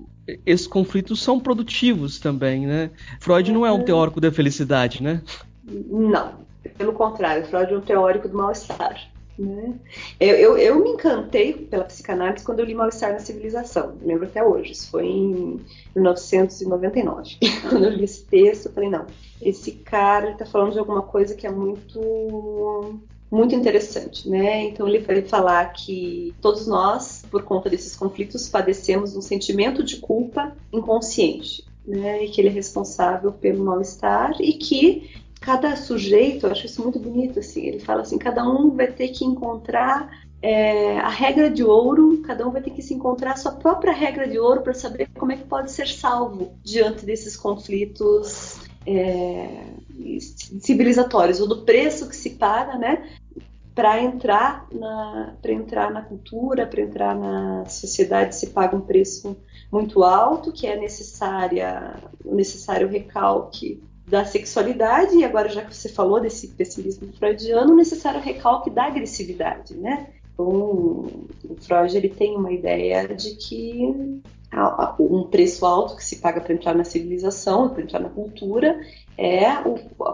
esses 0.46 0.68
conflitos 0.68 1.22
são 1.22 1.40
produtivos 1.40 2.20
também, 2.20 2.66
né? 2.66 2.90
Freud 3.22 3.52
não 3.54 3.66
é 3.66 3.72
um 3.72 3.78
uhum. 3.78 3.86
teórico 3.86 4.20
da 4.20 4.32
felicidade, 4.32 5.02
né? 5.02 5.22
Não, 5.66 6.46
pelo 6.78 6.94
contrário, 6.94 7.46
Freud 7.46 7.74
é 7.74 7.78
um 7.78 7.82
teórico 7.82 8.28
do 8.28 8.38
mal-estar. 8.38 9.16
Né? 9.38 9.74
Eu, 10.18 10.36
eu, 10.36 10.58
eu, 10.58 10.82
me 10.82 10.92
encantei 10.92 11.54
pela 11.54 11.84
psicanálise 11.84 12.46
quando 12.46 12.60
eu 12.60 12.66
li 12.66 12.74
Mal-Estar 12.74 13.12
na 13.12 13.20
Civilização, 13.20 13.98
lembro 14.02 14.26
até 14.26 14.42
hoje, 14.42 14.72
isso 14.72 14.90
foi 14.90 15.06
em 15.08 15.60
1999. 15.94 17.38
quando 17.70 17.84
eu 17.84 17.92
li 17.92 18.06
esse 18.06 18.24
texto, 18.24 18.68
eu 18.68 18.72
falei, 18.72 18.90
não, 18.90 19.06
esse 19.42 19.72
cara 19.72 20.32
está 20.32 20.46
falando 20.46 20.72
de 20.72 20.80
alguma 20.80 21.02
coisa 21.02 21.36
que 21.36 21.46
é 21.46 21.52
muito 21.52 23.00
muito 23.30 23.56
interessante, 23.56 24.30
né? 24.30 24.64
Então 24.66 24.88
ele 24.88 25.00
vai 25.00 25.22
falar 25.24 25.74
que 25.74 26.34
todos 26.40 26.68
nós, 26.68 27.26
por 27.30 27.44
conta 27.44 27.70
desses 27.70 27.96
conflitos, 27.96 28.48
padecemos 28.48 29.16
um 29.16 29.22
sentimento 29.22 29.84
de 29.84 29.98
culpa 29.98 30.56
inconsciente, 30.72 31.66
né? 31.86 32.24
E 32.24 32.30
que 32.30 32.40
ele 32.40 32.48
é 32.48 32.52
responsável 32.52 33.34
pelo 33.34 33.66
mal-estar 33.66 34.36
e 34.40 34.54
que 34.54 35.10
cada 35.46 35.76
sujeito, 35.76 36.48
eu 36.48 36.52
acho 36.52 36.66
isso 36.66 36.82
muito 36.82 36.98
bonito, 36.98 37.38
assim, 37.38 37.68
ele 37.68 37.80
fala 37.80 38.02
assim, 38.02 38.18
cada 38.18 38.44
um 38.50 38.72
vai 38.72 38.88
ter 38.88 39.10
que 39.10 39.24
encontrar 39.24 40.26
é, 40.42 40.98
a 40.98 41.08
regra 41.08 41.52
de 41.52 41.64
ouro, 41.64 42.20
cada 42.24 42.48
um 42.48 42.52
vai 42.52 42.64
ter 42.64 42.72
que 42.72 42.82
se 42.82 42.96
encontrar 42.96 43.34
a 43.34 43.38
sua 43.38 43.52
própria 43.52 43.94
regra 43.94 44.28
de 44.28 44.40
ouro 44.40 44.62
para 44.62 44.74
saber 44.74 45.08
como 45.14 45.32
é 45.32 45.38
que 45.38 45.44
pode 45.44 45.72
ser 45.72 45.88
salvo 45.88 46.54
diante 46.64 47.06
desses 47.06 47.38
conflitos 47.38 48.60
é, 48.88 49.68
civilizatórios, 50.62 51.40
ou 51.40 51.48
do 51.48 51.62
preço 51.62 52.10
que 52.10 52.16
se 52.16 52.32
paga, 52.32 52.76
né, 52.80 53.08
para 53.76 54.02
entrar 54.02 54.66
na 54.72 55.36
entrar 55.48 55.92
na 55.92 56.02
cultura, 56.02 56.66
para 56.66 56.82
entrar 56.82 57.14
na 57.14 57.66
sociedade 57.66 58.36
se 58.36 58.48
paga 58.48 58.76
um 58.76 58.82
preço 58.82 59.38
muito 59.72 60.04
alto, 60.04 60.52
que 60.52 60.66
é 60.66 60.76
necessária 60.76 61.94
necessário 62.24 62.88
recalque 62.88 63.84
da 64.08 64.24
sexualidade, 64.24 65.16
e 65.18 65.24
agora 65.24 65.50
já 65.50 65.64
que 65.64 65.76
você 65.76 65.90
falou 65.90 66.20
desse 66.20 66.50
pessimismo 66.50 67.12
freudiano, 67.14 67.76
necessário 67.76 68.22
recalque 68.22 68.70
da 68.70 68.84
agressividade, 68.84 69.76
né? 69.76 70.08
Então, 70.34 70.48
o 70.48 71.56
Freud 71.62 71.96
ele 71.96 72.10
tem 72.10 72.36
uma 72.36 72.52
ideia 72.52 73.08
de 73.08 73.36
que 73.36 74.22
um 75.00 75.24
preço 75.24 75.66
alto 75.66 75.96
que 75.96 76.06
se 76.06 76.18
paga 76.18 76.40
para 76.40 76.54
entrar 76.54 76.76
na 76.76 76.84
civilização, 76.84 77.70
para 77.70 77.82
entrar 77.82 78.00
na 78.00 78.10
cultura, 78.10 78.80
é 79.18 79.46
a 79.48 79.64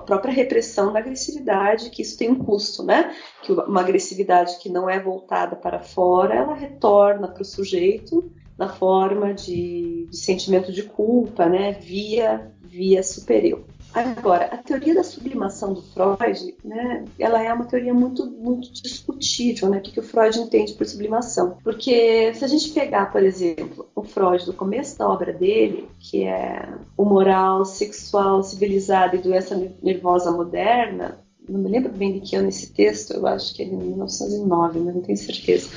própria 0.06 0.34
repressão 0.34 0.94
da 0.94 1.00
agressividade, 1.00 1.90
que 1.90 2.02
isso 2.02 2.18
tem 2.18 2.32
um 2.32 2.36
custo, 2.36 2.84
né? 2.84 3.14
Que 3.44 3.52
uma 3.52 3.82
agressividade 3.82 4.58
que 4.60 4.70
não 4.70 4.90
é 4.90 5.00
voltada 5.00 5.56
para 5.56 5.80
fora, 5.80 6.36
ela 6.36 6.56
retorna 6.56 7.28
para 7.28 7.42
o 7.42 7.46
sujeito 7.46 8.32
na 8.58 8.70
forma 8.70 9.34
de, 9.34 10.08
de 10.10 10.18
sentimento 10.18 10.72
de 10.72 10.84
culpa, 10.84 11.48
né? 11.48 11.74
Via 11.74 12.52
via 12.72 13.04
superior. 13.04 13.64
Agora, 13.94 14.46
a 14.46 14.58
teoria 14.58 14.96
da 14.96 15.04
sublimação 15.04 15.74
do 15.74 15.82
Freud, 15.82 16.56
né, 16.64 17.04
ela 17.20 17.44
é 17.44 17.52
uma 17.52 17.66
teoria 17.66 17.94
muito, 17.94 18.26
muito 18.26 18.72
discutível, 18.72 19.70
né, 19.70 19.80
o 19.80 19.82
que, 19.82 19.92
que 19.92 20.00
o 20.00 20.04
Freud 20.04 20.40
entende 20.40 20.74
por 20.74 20.86
sublimação. 20.86 21.58
Porque 21.64 22.34
se 22.34 22.46
a 22.46 22.48
gente 22.48 22.72
pegar, 22.72 23.12
por 23.12 23.22
exemplo, 23.22 23.90
o 23.94 24.04
Freud 24.04 24.46
do 24.46 24.54
começo 24.54 24.98
da 24.98 25.10
obra 25.10 25.34
dele, 25.34 25.90
que 26.00 26.24
é 26.24 26.70
o 26.96 27.04
moral, 27.04 27.66
sexual, 27.66 28.44
civilizado 28.44 29.16
e 29.16 29.20
doença 29.20 29.56
nervosa 29.84 30.32
moderna, 30.32 31.20
não 31.50 31.60
me 31.60 31.70
lembro 31.70 31.92
bem 31.92 32.14
de 32.14 32.22
que 32.22 32.36
ano 32.36 32.48
esse 32.48 32.72
texto, 32.72 33.14
eu 33.14 33.28
acho 33.28 33.54
que 33.54 33.64
é 33.64 33.66
de 33.66 33.76
1909, 33.76 34.80
mas 34.80 34.96
não 34.96 35.02
tenho 35.02 35.18
certeza. 35.18 35.70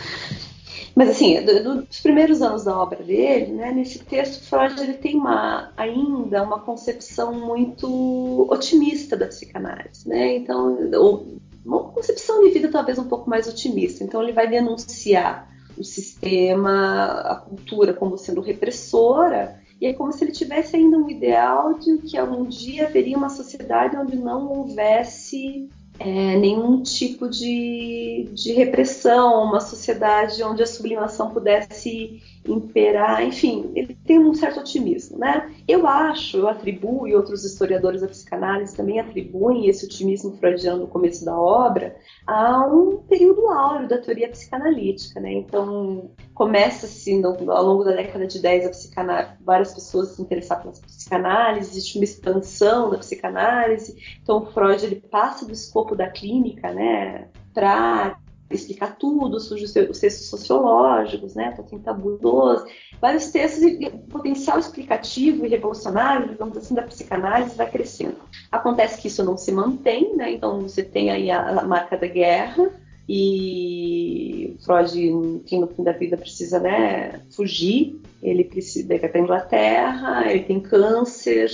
Mas 0.95 1.11
assim, 1.11 1.43
do, 1.43 1.83
dos 1.83 2.01
primeiros 2.01 2.41
anos 2.41 2.65
da 2.65 2.79
obra 2.79 3.03
dele, 3.03 3.53
né, 3.53 3.73
nesse 3.73 3.99
texto 3.99 4.45
Freud 4.45 4.81
ele 4.81 4.95
tem 4.95 5.17
uma, 5.17 5.73
ainda 5.77 6.43
uma 6.43 6.61
concepção 6.61 7.33
muito 7.33 8.47
otimista 8.49 9.17
da 9.17 9.27
psicanálise, 9.27 10.09
né? 10.09 10.37
Então, 10.37 11.41
uma 11.65 11.85
concepção 11.91 12.45
de 12.45 12.51
vida 12.51 12.69
talvez 12.69 12.99
um 12.99 13.09
pouco 13.09 13.29
mais 13.29 13.49
otimista. 13.49 14.05
Então 14.05 14.23
ele 14.23 14.33
vai 14.33 14.49
denunciar 14.49 15.49
o 15.77 15.83
sistema, 15.83 17.05
a 17.23 17.37
cultura 17.37 17.93
como 17.93 18.17
sendo 18.17 18.41
repressora, 18.41 19.61
e 19.81 19.87
é 19.87 19.93
como 19.93 20.13
se 20.13 20.23
ele 20.23 20.33
tivesse 20.33 20.77
ainda 20.77 20.97
um 20.97 21.11
ideal 21.11 21.75
de 21.75 21.99
que 21.99 22.17
algum 22.17 22.45
dia 22.45 22.87
haveria 22.87 23.17
uma 23.17 23.29
sociedade 23.29 23.97
onde 23.97 24.17
não 24.17 24.47
houvesse 24.49 25.69
é, 25.99 26.37
nenhum 26.37 26.83
tipo 26.83 27.29
de, 27.29 28.29
de 28.33 28.53
repressão, 28.53 29.45
uma 29.45 29.61
sociedade 29.61 30.43
onde 30.43 30.63
a 30.63 30.67
sublimação 30.67 31.31
pudesse 31.33 32.21
imperar, 32.47 33.25
enfim, 33.25 33.71
ele 33.75 33.95
tem 34.07 34.19
um 34.19 34.35
certo 34.35 34.61
otimismo, 34.61 35.19
né? 35.19 35.51
Eu 35.67 35.87
acho, 35.87 36.37
eu 36.37 36.49
atribuo, 36.49 37.07
e 37.09 37.15
outros 37.15 37.45
historiadores 37.45 38.03
da 38.03 38.09
psicanálise 38.09 38.77
também 38.77 39.01
atribuem 39.01 39.69
esse 39.69 39.87
otimismo 39.87 40.37
freudiano 40.37 40.83
no 40.83 40.87
começo 40.87 41.25
da 41.25 41.39
obra 41.39 41.97
a 42.27 42.67
um 42.67 42.99
período 42.99 43.49
áureo 43.49 43.89
da 43.89 43.99
teoria 43.99 44.29
psicanalítica, 44.29 45.21
né? 45.21 45.33
Então, 45.33 46.11
começa-se 46.35 47.23
ao 47.25 47.65
longo 47.65 47.85
da 47.85 47.93
década 47.93 48.27
de 48.27 48.41
10 48.41 48.67
a 48.67 48.71
psicanálise, 48.71 49.33
várias 49.41 49.75
pessoas 49.75 50.09
se 50.09 50.23
interessaram 50.23 50.63
pela 50.63 50.75
psicanálise, 50.75 51.71
existe 51.71 51.99
uma 51.99 52.05
expansão 52.05 52.91
da 52.91 52.99
psicanálise, 52.99 53.97
então 54.23 54.45
Freud 54.47 54.85
ele 54.85 54.97
passa 54.97 55.47
do 55.47 55.53
escopo 55.53 55.95
da 55.95 56.11
clínica, 56.11 56.73
né, 56.73 57.29
para 57.53 58.19
explicar 58.51 58.97
tudo, 58.97 59.41
surge 59.41 59.65
os 59.65 59.73
textos 59.73 60.29
sociológicos, 60.29 61.35
né, 61.35 61.53
Totem 61.53 61.79
Tabu 61.79 62.19
12, 62.19 62.71
vários 63.01 63.31
textos 63.31 63.63
e 63.63 63.91
potencial 64.11 64.59
explicativo 64.59 65.45
e 65.45 65.49
revolucionário, 65.49 66.29
digamos 66.29 66.57
assim, 66.57 66.75
da 66.75 66.83
psicanálise 66.83 67.57
vai 67.57 67.71
crescendo. 67.71 68.17
Acontece 68.53 69.01
que 69.01 69.09
isso 69.09 69.25
não 69.25 69.37
se 69.37 69.51
mantém, 69.51 70.15
né, 70.17 70.33
então 70.33 70.61
você 70.61 70.83
tem 70.83 71.11
aí 71.11 71.31
a, 71.31 71.61
a 71.61 71.65
marca 71.67 71.97
da 71.97 72.07
guerra, 72.07 72.71
e 73.07 74.57
Freud, 74.65 75.11
no 75.11 75.67
fim 75.69 75.83
da 75.83 75.93
vida 75.93 76.17
precisa 76.17 76.59
né, 76.59 77.21
fugir, 77.31 78.01
ele 78.23 78.45
precisa 78.45 78.95
ir 78.95 78.99
para 78.99 79.19
a 79.19 79.23
Inglaterra, 79.23 80.31
ele 80.31 80.45
tem 80.45 80.61
câncer, 80.61 81.51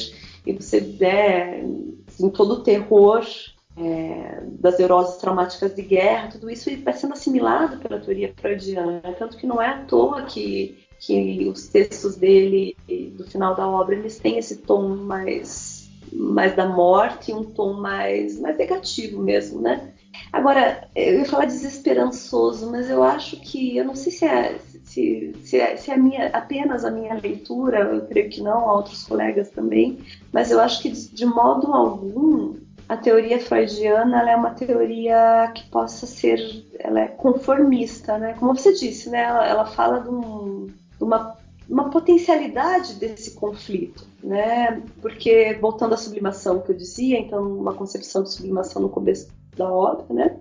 e 0.46 0.52
você 0.52 0.80
em 2.18 2.28
todo 2.30 2.54
o 2.54 2.62
terror 2.62 3.24
é, 3.80 4.42
das 4.60 4.78
neuroses 4.78 5.16
traumáticas 5.16 5.74
de 5.74 5.82
guerra, 5.82 6.28
tudo 6.28 6.50
isso 6.50 6.70
vai 6.82 6.92
sendo 6.92 7.14
assimilado 7.14 7.78
pela 7.78 7.98
teoria 7.98 8.32
freudiana, 8.36 9.00
tanto 9.18 9.36
que 9.36 9.46
não 9.46 9.60
é 9.60 9.68
à 9.68 9.84
toa 9.84 10.22
que, 10.22 10.78
que 10.98 11.48
os 11.48 11.68
textos 11.68 12.16
dele, 12.16 12.76
do 13.16 13.24
final 13.24 13.54
da 13.54 13.66
obra, 13.66 13.94
eles 13.94 14.18
têm 14.18 14.38
esse 14.38 14.56
tom 14.56 14.88
mais, 14.96 15.90
mais 16.12 16.54
da 16.54 16.66
morte, 16.66 17.32
um 17.32 17.44
tom 17.44 17.74
mais, 17.74 18.38
mais 18.38 18.58
negativo 18.58 19.22
mesmo, 19.22 19.60
né? 19.60 19.94
Agora, 20.32 20.88
eu 20.94 21.20
ia 21.20 21.24
falar 21.24 21.46
desesperançoso, 21.46 22.70
mas 22.70 22.90
eu 22.90 23.02
acho 23.02 23.36
que, 23.40 23.76
eu 23.76 23.84
não 23.84 23.94
sei 23.94 24.12
se 24.12 24.24
é, 24.24 24.58
se, 24.84 25.32
se 25.42 25.56
é, 25.56 25.76
se 25.76 25.90
é 25.90 25.94
a 25.94 25.98
minha, 25.98 26.26
apenas 26.28 26.84
a 26.84 26.90
minha 26.90 27.14
leitura, 27.14 27.80
eu 27.80 28.06
creio 28.06 28.28
que 28.28 28.42
não, 28.42 28.68
outros 28.68 29.04
colegas 29.04 29.50
também, 29.50 29.98
mas 30.32 30.50
eu 30.50 30.60
acho 30.60 30.82
que 30.82 30.90
de 30.90 31.24
modo 31.24 31.72
algum 31.72 32.56
a 32.90 32.96
teoria 32.96 33.38
freudiana 33.38 34.28
é 34.28 34.34
uma 34.34 34.50
teoria 34.50 35.52
que 35.54 35.70
possa 35.70 36.06
ser, 36.06 36.40
ela 36.76 36.98
é 36.98 37.06
conformista, 37.06 38.18
né? 38.18 38.34
Como 38.34 38.52
você 38.52 38.72
disse, 38.72 39.08
né? 39.08 39.22
Ela, 39.22 39.46
ela 39.46 39.64
fala 39.64 40.00
de, 40.00 40.08
um, 40.08 40.66
de 40.66 41.04
uma, 41.04 41.36
uma 41.68 41.88
potencialidade 41.88 42.94
desse 42.94 43.36
conflito, 43.36 44.04
né? 44.24 44.82
Porque 45.00 45.56
voltando 45.60 45.94
à 45.94 45.96
sublimação 45.96 46.62
que 46.62 46.72
eu 46.72 46.76
dizia, 46.76 47.16
então 47.16 47.40
uma 47.60 47.74
concepção 47.74 48.24
de 48.24 48.32
sublimação 48.32 48.82
no 48.82 48.88
começo 48.88 49.28
da 49.56 49.72
obra, 49.72 50.12
né? 50.12 50.40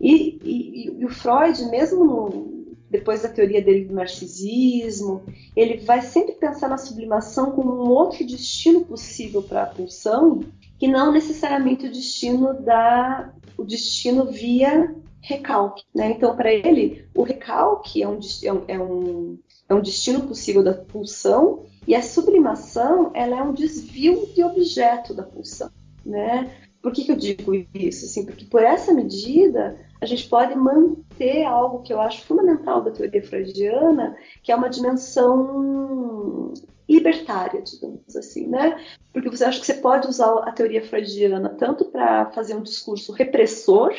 E, 0.00 0.38
e, 0.42 0.98
e 0.98 1.04
o 1.04 1.10
Freud, 1.10 1.62
mesmo 1.66 2.06
no, 2.06 2.64
depois 2.88 3.20
da 3.20 3.28
teoria 3.28 3.60
dele 3.60 3.84
do 3.84 3.94
narcisismo, 3.94 5.22
ele 5.54 5.76
vai 5.84 6.00
sempre 6.00 6.36
pensar 6.36 6.70
na 6.70 6.78
sublimação 6.78 7.50
como 7.50 7.84
um 7.84 7.90
outro 7.90 8.26
destino 8.26 8.82
possível 8.82 9.42
para 9.42 9.64
a 9.64 9.66
pulsão 9.66 10.40
que 10.82 10.88
não 10.88 11.12
necessariamente 11.12 11.86
o 11.86 11.92
destino 11.92 12.54
da 12.54 13.32
o 13.56 13.62
destino 13.62 14.24
via 14.32 14.92
recalque, 15.20 15.84
né? 15.94 16.10
Então 16.10 16.34
para 16.34 16.52
ele 16.52 17.06
o 17.14 17.22
recalque 17.22 18.02
é, 18.02 18.04
é 18.04 18.08
um, 18.52 18.64
é 18.66 18.80
um, 18.80 19.38
é 19.68 19.74
um 19.74 19.80
destino 19.80 20.22
possível 20.22 20.60
da 20.64 20.74
pulsão 20.74 21.66
e 21.86 21.94
a 21.94 22.02
sublimação 22.02 23.12
ela 23.14 23.38
é 23.38 23.42
um 23.44 23.52
desvio 23.52 24.26
de 24.34 24.42
objeto 24.42 25.14
da 25.14 25.22
pulsão, 25.22 25.70
né? 26.04 26.50
Por 26.82 26.90
que, 26.90 27.04
que 27.04 27.12
eu 27.12 27.16
digo 27.16 27.54
isso? 27.72 28.06
Assim, 28.06 28.26
porque 28.26 28.44
por 28.46 28.64
essa 28.64 28.92
medida 28.92 29.76
a 30.00 30.04
gente 30.04 30.28
pode 30.28 30.52
manter 30.56 31.44
algo 31.44 31.82
que 31.82 31.92
eu 31.92 32.00
acho 32.00 32.24
fundamental 32.24 32.82
da 32.82 32.90
teoria 32.90 33.22
freudiana, 33.22 34.16
que 34.42 34.50
é 34.50 34.56
uma 34.56 34.68
dimensão 34.68 36.52
libertária, 36.92 37.62
digamos 37.62 38.14
assim, 38.16 38.46
né? 38.48 38.78
Porque 39.12 39.28
você 39.28 39.44
acha 39.44 39.60
que 39.60 39.66
você 39.66 39.74
pode 39.74 40.08
usar 40.08 40.32
a 40.40 40.52
teoria 40.52 40.84
freudiana 40.84 41.50
tanto 41.50 41.86
para 41.86 42.30
fazer 42.32 42.54
um 42.54 42.62
discurso 42.62 43.12
repressor, 43.12 43.92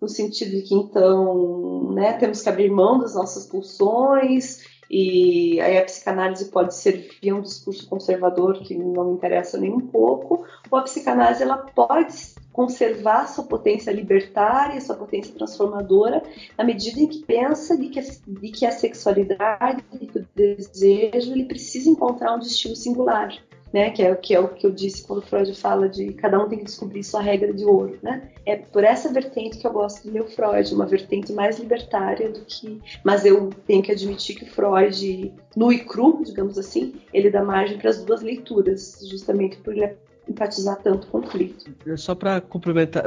no 0.00 0.08
sentido 0.08 0.50
de 0.52 0.62
que 0.62 0.74
então, 0.74 1.92
né, 1.92 2.14
temos 2.14 2.40
que 2.40 2.48
abrir 2.48 2.70
mão 2.70 2.98
das 2.98 3.14
nossas 3.14 3.46
pulsões 3.46 4.64
e 4.90 5.60
aí 5.60 5.78
a 5.78 5.84
psicanálise 5.84 6.50
pode 6.50 6.74
servir 6.74 7.32
um 7.32 7.42
discurso 7.42 7.88
conservador 7.88 8.58
que 8.60 8.74
não 8.76 9.04
me 9.04 9.12
interessa 9.12 9.56
nem 9.56 9.72
um 9.72 9.80
pouco, 9.80 10.44
ou 10.70 10.78
a 10.78 10.82
psicanálise 10.82 11.42
ela 11.42 11.58
pode 11.58 12.34
conservar 12.60 13.26
sua 13.26 13.44
potência 13.44 13.90
libertária, 13.90 14.78
sua 14.82 14.94
potência 14.94 15.34
transformadora, 15.34 16.22
na 16.58 16.62
medida 16.62 17.00
em 17.00 17.06
que 17.06 17.24
pensa 17.24 17.74
de 17.74 17.88
que 17.88 17.98
a, 17.98 18.02
de 18.02 18.50
que 18.50 18.66
a 18.66 18.70
sexualidade, 18.70 19.82
de 19.90 20.06
que 20.06 20.18
o 20.18 20.26
desejo, 20.34 21.32
ele 21.32 21.46
precisa 21.46 21.88
encontrar 21.88 22.34
um 22.34 22.38
destino 22.38 22.76
singular 22.76 23.32
né? 23.72 23.90
Que 23.90 24.02
é, 24.02 24.14
que 24.16 24.34
é 24.34 24.40
o 24.40 24.48
que 24.48 24.66
eu 24.66 24.72
disse 24.72 25.06
quando 25.06 25.22
Freud 25.22 25.54
fala 25.54 25.88
de 25.88 26.12
cada 26.14 26.42
um 26.42 26.48
tem 26.48 26.58
que 26.58 26.64
descobrir 26.64 27.04
sua 27.04 27.20
regra 27.20 27.54
de 27.54 27.64
ouro, 27.64 27.96
né? 28.02 28.28
É 28.44 28.56
por 28.56 28.82
essa 28.82 29.12
vertente 29.12 29.58
que 29.58 29.66
eu 29.66 29.72
gosto 29.72 30.02
de 30.02 30.10
ler 30.10 30.22
o 30.22 30.28
Freud, 30.28 30.74
uma 30.74 30.86
vertente 30.86 31.32
mais 31.32 31.56
libertária 31.60 32.30
do 32.30 32.40
que. 32.44 32.80
Mas 33.04 33.24
eu 33.24 33.48
tenho 33.68 33.80
que 33.80 33.92
admitir 33.92 34.34
que 34.34 34.44
Freud, 34.44 35.32
nu 35.56 35.72
e 35.72 35.78
cru, 35.78 36.20
digamos 36.24 36.58
assim, 36.58 36.94
ele 37.14 37.30
dá 37.30 37.44
margem 37.44 37.78
para 37.78 37.90
as 37.90 38.04
duas 38.04 38.22
leituras, 38.22 38.98
justamente 39.08 39.56
por 39.58 39.72
ele 39.72 39.84
empatizar 40.30 40.76
tanto 40.82 41.06
conflito. 41.08 41.74
Só 41.96 42.14
para 42.14 42.40
complementar, 42.40 43.04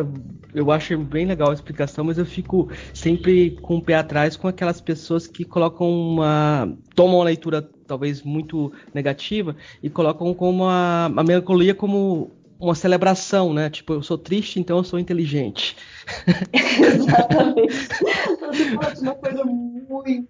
eu 0.53 0.71
acho 0.71 0.97
bem 0.97 1.25
legal 1.25 1.51
a 1.51 1.53
explicação, 1.53 2.03
mas 2.03 2.17
eu 2.17 2.25
fico 2.25 2.69
sempre 2.93 3.51
com 3.61 3.77
o 3.77 3.81
pé 3.81 3.95
atrás 3.95 4.35
com 4.35 4.47
aquelas 4.47 4.81
pessoas 4.81 5.25
que 5.25 5.45
colocam 5.45 5.89
uma. 5.89 6.71
tomam 6.95 7.17
uma 7.17 7.25
leitura 7.25 7.67
talvez 7.87 8.21
muito 8.23 8.71
negativa 8.93 9.55
e 9.81 9.89
colocam 9.89 10.33
como 10.33 10.65
a, 10.65 11.05
a 11.05 11.23
melancolia 11.23 11.73
como 11.73 12.31
uma 12.59 12.75
celebração, 12.75 13.53
né? 13.53 13.69
Tipo, 13.69 13.93
eu 13.93 14.03
sou 14.03 14.17
triste, 14.17 14.59
então 14.59 14.77
eu 14.77 14.83
sou 14.83 14.99
inteligente. 14.99 15.75
Exatamente. 16.53 17.73
Você 17.73 18.75
fala 18.75 18.95
de 18.95 19.01
uma 19.01 19.15
coisa 19.15 19.43
muito 19.43 20.27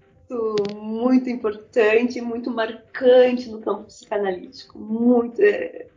muito, 0.76 1.30
importante, 1.30 2.22
muito 2.22 2.52
marcante 2.52 3.50
no 3.50 3.60
campo 3.60 3.84
psicanalítico. 3.84 4.78
Muito. 4.78 5.42
É, 5.42 5.88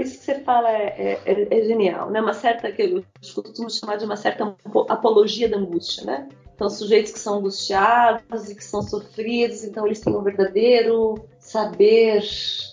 isso 0.00 0.18
que 0.18 0.24
você 0.24 0.40
fala 0.40 0.70
é, 0.70 1.18
é, 1.24 1.58
é, 1.58 1.64
genial, 1.64 2.10
né? 2.10 2.20
Uma 2.20 2.34
certa 2.34 2.70
que 2.70 2.82
eu 2.82 3.04
costumo 3.18 3.70
chamar 3.70 3.96
de 3.96 4.04
uma 4.04 4.16
certa 4.16 4.54
apologia 4.88 5.48
da 5.48 5.56
angústia, 5.56 6.04
né? 6.04 6.28
Então, 6.54 6.68
sujeitos 6.68 7.12
que 7.12 7.18
são 7.18 7.38
angustiados 7.38 8.50
e 8.50 8.54
que 8.54 8.62
são 8.62 8.82
sofridos, 8.82 9.64
então 9.64 9.86
eles 9.86 10.00
têm 10.00 10.14
um 10.14 10.22
verdadeiro 10.22 11.14
saber 11.38 12.22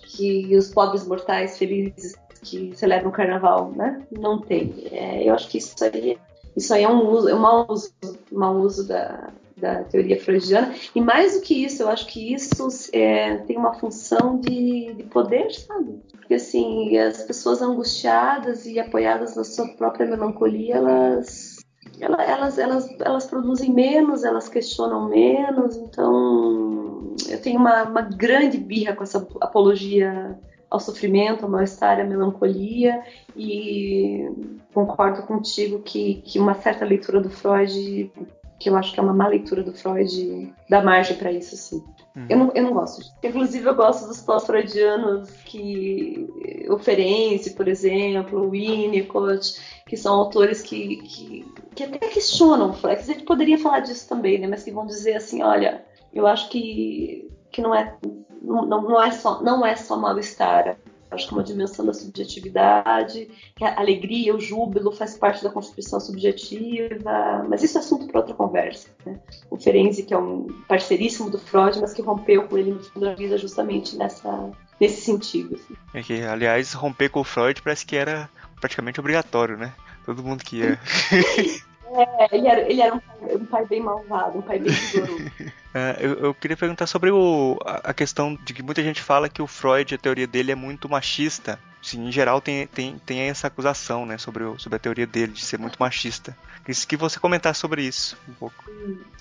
que 0.03 0.55
os 0.55 0.67
pobres 0.69 1.07
mortais 1.07 1.57
felizes 1.57 2.15
que 2.43 2.71
celebram 2.75 3.09
o 3.09 3.13
carnaval, 3.13 3.71
né? 3.71 4.05
Não 4.11 4.39
tem. 4.39 4.87
É, 4.91 5.27
eu 5.27 5.33
acho 5.33 5.49
que 5.49 5.57
isso 5.57 5.75
aí, 5.83 6.17
isso 6.55 6.73
aí 6.73 6.83
é 6.83 6.89
um 6.89 7.09
uso, 7.09 7.29
é 7.29 7.35
um 7.35 7.39
mau 7.39 7.65
uso, 7.69 7.91
mau 8.31 8.55
uso 8.57 8.87
da, 8.87 9.31
da 9.59 9.83
teoria 9.83 10.19
freudiana. 10.19 10.73
E 10.95 11.01
mais 11.01 11.33
do 11.33 11.41
que 11.41 11.63
isso, 11.63 11.83
eu 11.83 11.89
acho 11.89 12.07
que 12.07 12.33
isso 12.33 12.67
é, 12.93 13.37
tem 13.37 13.57
uma 13.57 13.73
função 13.73 14.39
de, 14.39 14.93
de, 14.93 15.03
poder, 15.03 15.51
sabe? 15.51 15.99
Porque 16.11 16.35
assim, 16.35 16.97
as 16.97 17.23
pessoas 17.23 17.61
angustiadas 17.61 18.65
e 18.65 18.79
apoiadas 18.79 19.35
na 19.35 19.43
sua 19.43 19.67
própria 19.69 20.05
melancolia, 20.05 20.75
elas, 20.75 21.57
elas, 21.99 22.57
elas, 22.57 22.99
elas 22.99 23.25
produzem 23.25 23.71
menos, 23.71 24.23
elas 24.23 24.47
questionam 24.47 25.09
menos. 25.09 25.75
Então, 25.75 27.15
eu 27.27 27.41
tenho 27.41 27.59
uma, 27.59 27.83
uma 27.83 28.01
grande 28.01 28.57
birra 28.57 28.95
com 28.95 29.03
essa 29.03 29.27
apologia 29.41 30.37
ao 30.69 30.79
sofrimento, 30.79 31.43
ao 31.43 31.51
mal-estar, 31.51 31.99
à 31.99 32.03
melancolia, 32.03 33.01
e 33.35 34.29
concordo 34.73 35.23
contigo 35.23 35.79
que, 35.79 36.21
que 36.25 36.37
uma 36.39 36.53
certa 36.53 36.85
leitura 36.85 37.19
do 37.19 37.29
Freud 37.29 38.11
que 38.59 38.69
eu 38.69 38.75
acho 38.75 38.93
que 38.93 38.99
é 38.99 39.03
uma 39.03 39.13
má 39.13 39.27
leitura 39.27 39.63
do 39.63 39.73
Freud, 39.73 40.53
dá 40.69 40.83
margem 40.83 41.15
para 41.15 41.31
isso, 41.31 41.55
sim. 41.55 41.81
Uhum. 42.15 42.25
Eu, 42.27 42.37
não, 42.37 42.51
eu 42.53 42.63
não 42.63 42.73
gosto. 42.73 43.01
Inclusive, 43.23 43.65
eu 43.65 43.75
gosto 43.75 44.07
dos 44.07 44.21
pós-freudianos 44.21 45.29
que. 45.45 46.27
O 46.69 46.77
Ferenczi, 46.77 47.51
por 47.51 47.67
exemplo, 47.67 48.45
o 48.45 48.49
Winnicott, 48.49 49.59
que 49.87 49.95
são 49.95 50.13
autores 50.13 50.61
que, 50.61 50.97
que, 50.97 51.45
que 51.73 51.83
até 51.83 52.07
questionam 52.09 52.71
o 52.71 52.73
Freud. 52.73 52.99
A 52.99 53.03
gente 53.03 53.23
poderia 53.23 53.57
falar 53.57 53.79
disso 53.79 54.09
também, 54.09 54.37
né? 54.37 54.47
Mas 54.47 54.63
que 54.63 54.71
vão 54.71 54.85
dizer 54.85 55.15
assim: 55.15 55.41
olha, 55.41 55.85
eu 56.13 56.27
acho 56.27 56.49
que, 56.49 57.31
que 57.51 57.61
não, 57.61 57.73
é, 57.73 57.95
não, 58.41 58.65
não, 58.65 59.01
é 59.01 59.11
só, 59.11 59.41
não 59.41 59.65
é 59.65 59.75
só 59.75 59.95
mal-estar 59.95 60.77
acho 61.11 61.27
que 61.27 61.33
uma 61.33 61.43
dimensão 61.43 61.85
da 61.85 61.93
subjetividade, 61.93 63.29
que 63.55 63.63
a 63.63 63.79
alegria, 63.79 64.35
o 64.35 64.39
júbilo 64.39 64.91
faz 64.91 65.17
parte 65.17 65.43
da 65.43 65.49
constituição 65.49 65.99
subjetiva, 65.99 67.45
mas 67.47 67.63
isso 67.63 67.77
é 67.77 67.81
assunto 67.81 68.07
para 68.07 68.21
outra 68.21 68.35
conversa. 68.35 68.89
Né? 69.05 69.19
O 69.49 69.57
Ferenczi, 69.57 70.03
que 70.03 70.13
é 70.13 70.17
um 70.17 70.47
parceiríssimo 70.67 71.29
do 71.29 71.39
Freud, 71.39 71.79
mas 71.79 71.93
que 71.93 72.01
rompeu 72.01 72.47
com 72.47 72.57
ele 72.57 72.71
no 72.71 72.83
fim 72.83 72.99
da 72.99 73.15
vida 73.15 73.37
justamente 73.37 73.97
nessa, 73.97 74.51
nesse 74.79 75.01
sentido. 75.01 75.55
Assim. 75.55 75.73
É 75.93 76.01
que, 76.01 76.21
aliás, 76.21 76.73
romper 76.73 77.09
com 77.09 77.21
o 77.21 77.23
Freud 77.23 77.61
parece 77.61 77.85
que 77.85 77.95
era 77.95 78.29
praticamente 78.59 78.99
obrigatório, 78.99 79.57
né? 79.57 79.73
Todo 80.05 80.23
mundo 80.23 80.43
que 80.43 80.57
ia. 80.57 80.79
É, 81.91 82.35
ele 82.35 82.47
era, 82.47 82.61
ele 82.61 82.81
era 82.81 82.95
um, 82.95 82.99
pai, 82.99 83.35
um, 83.35 83.45
pai, 83.45 83.65
bem 83.65 83.81
malvado, 83.81 84.37
um 84.37 84.41
pai 84.41 84.59
bem 84.59 84.71
rigoroso. 84.71 85.31
É, 85.71 85.97
eu, 85.99 86.13
eu, 86.15 86.33
queria 86.33 86.57
perguntar 86.57 86.87
sobre 86.87 87.11
o, 87.11 87.55
a, 87.63 87.93
questão 87.93 88.33
de 88.43 88.55
que 88.55 88.63
muita 88.63 88.81
gente 88.81 89.03
fala 89.03 89.29
que 89.29 89.39
o 89.39 89.45
Freud, 89.45 89.93
a 89.93 89.99
teoria 89.99 90.25
dele 90.25 90.51
é 90.51 90.55
muito 90.55 90.89
machista. 90.89 91.59
Sim, 91.79 92.07
em 92.07 92.11
geral 92.11 92.41
tem, 92.41 92.65
tem, 92.65 92.97
tem 93.05 93.19
essa 93.19 93.45
acusação, 93.45 94.03
né, 94.03 94.17
sobre, 94.17 94.43
o, 94.43 94.57
sobre 94.57 94.77
a 94.77 94.79
teoria 94.79 95.05
dele, 95.05 95.31
de 95.31 95.45
ser 95.45 95.59
muito 95.59 95.77
machista. 95.79 96.35
Queria 96.65 96.85
que 96.87 96.97
você 96.97 97.19
comentasse 97.19 97.59
sobre 97.59 97.83
isso 97.83 98.17
um 98.27 98.33
pouco. 98.33 98.65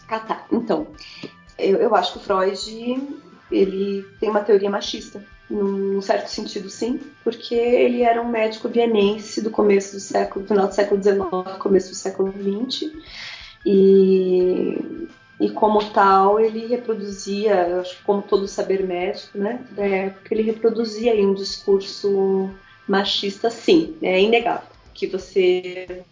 Ah, 0.09 0.21
tá. 0.21 0.47
Então, 0.51 0.87
eu, 1.59 1.77
eu 1.77 1.95
acho 1.95 2.15
que 2.15 2.19
o 2.19 2.23
Freud, 2.23 3.21
ele 3.51 4.05
tem 4.21 4.31
uma 4.31 4.41
teoria 4.41 4.71
machista 4.71 5.23
num 5.51 6.01
certo 6.03 6.29
sentido 6.29 6.69
sim, 6.69 7.01
porque 7.25 7.55
ele 7.55 8.03
era 8.03 8.21
um 8.21 8.29
médico 8.29 8.69
vienense 8.69 9.41
do 9.41 9.51
começo 9.51 9.95
do 9.95 10.01
século, 10.01 10.47
final 10.47 10.69
do 10.69 10.75
século 10.75 11.03
XIX, 11.03 11.59
começo 11.59 11.91
do 11.91 11.95
século 11.95 12.33
XX, 12.33 12.93
e, 13.65 15.09
e 15.41 15.51
como 15.51 15.83
tal 15.91 16.39
ele 16.39 16.67
reproduzia, 16.67 17.81
acho 17.81 17.97
que 17.97 18.05
como 18.05 18.23
todo 18.23 18.47
saber 18.47 18.87
médico, 18.87 19.39
né, 19.39 19.65
da 19.71 19.87
época, 19.87 20.35
ele 20.35 20.43
reproduzia 20.43 21.15
um 21.15 21.33
discurso 21.33 22.51
machista, 22.87 23.51
sim, 23.51 23.97
é 24.03 24.21
inegável, 24.21 24.69
que 24.93 25.07
você, 25.07 26.05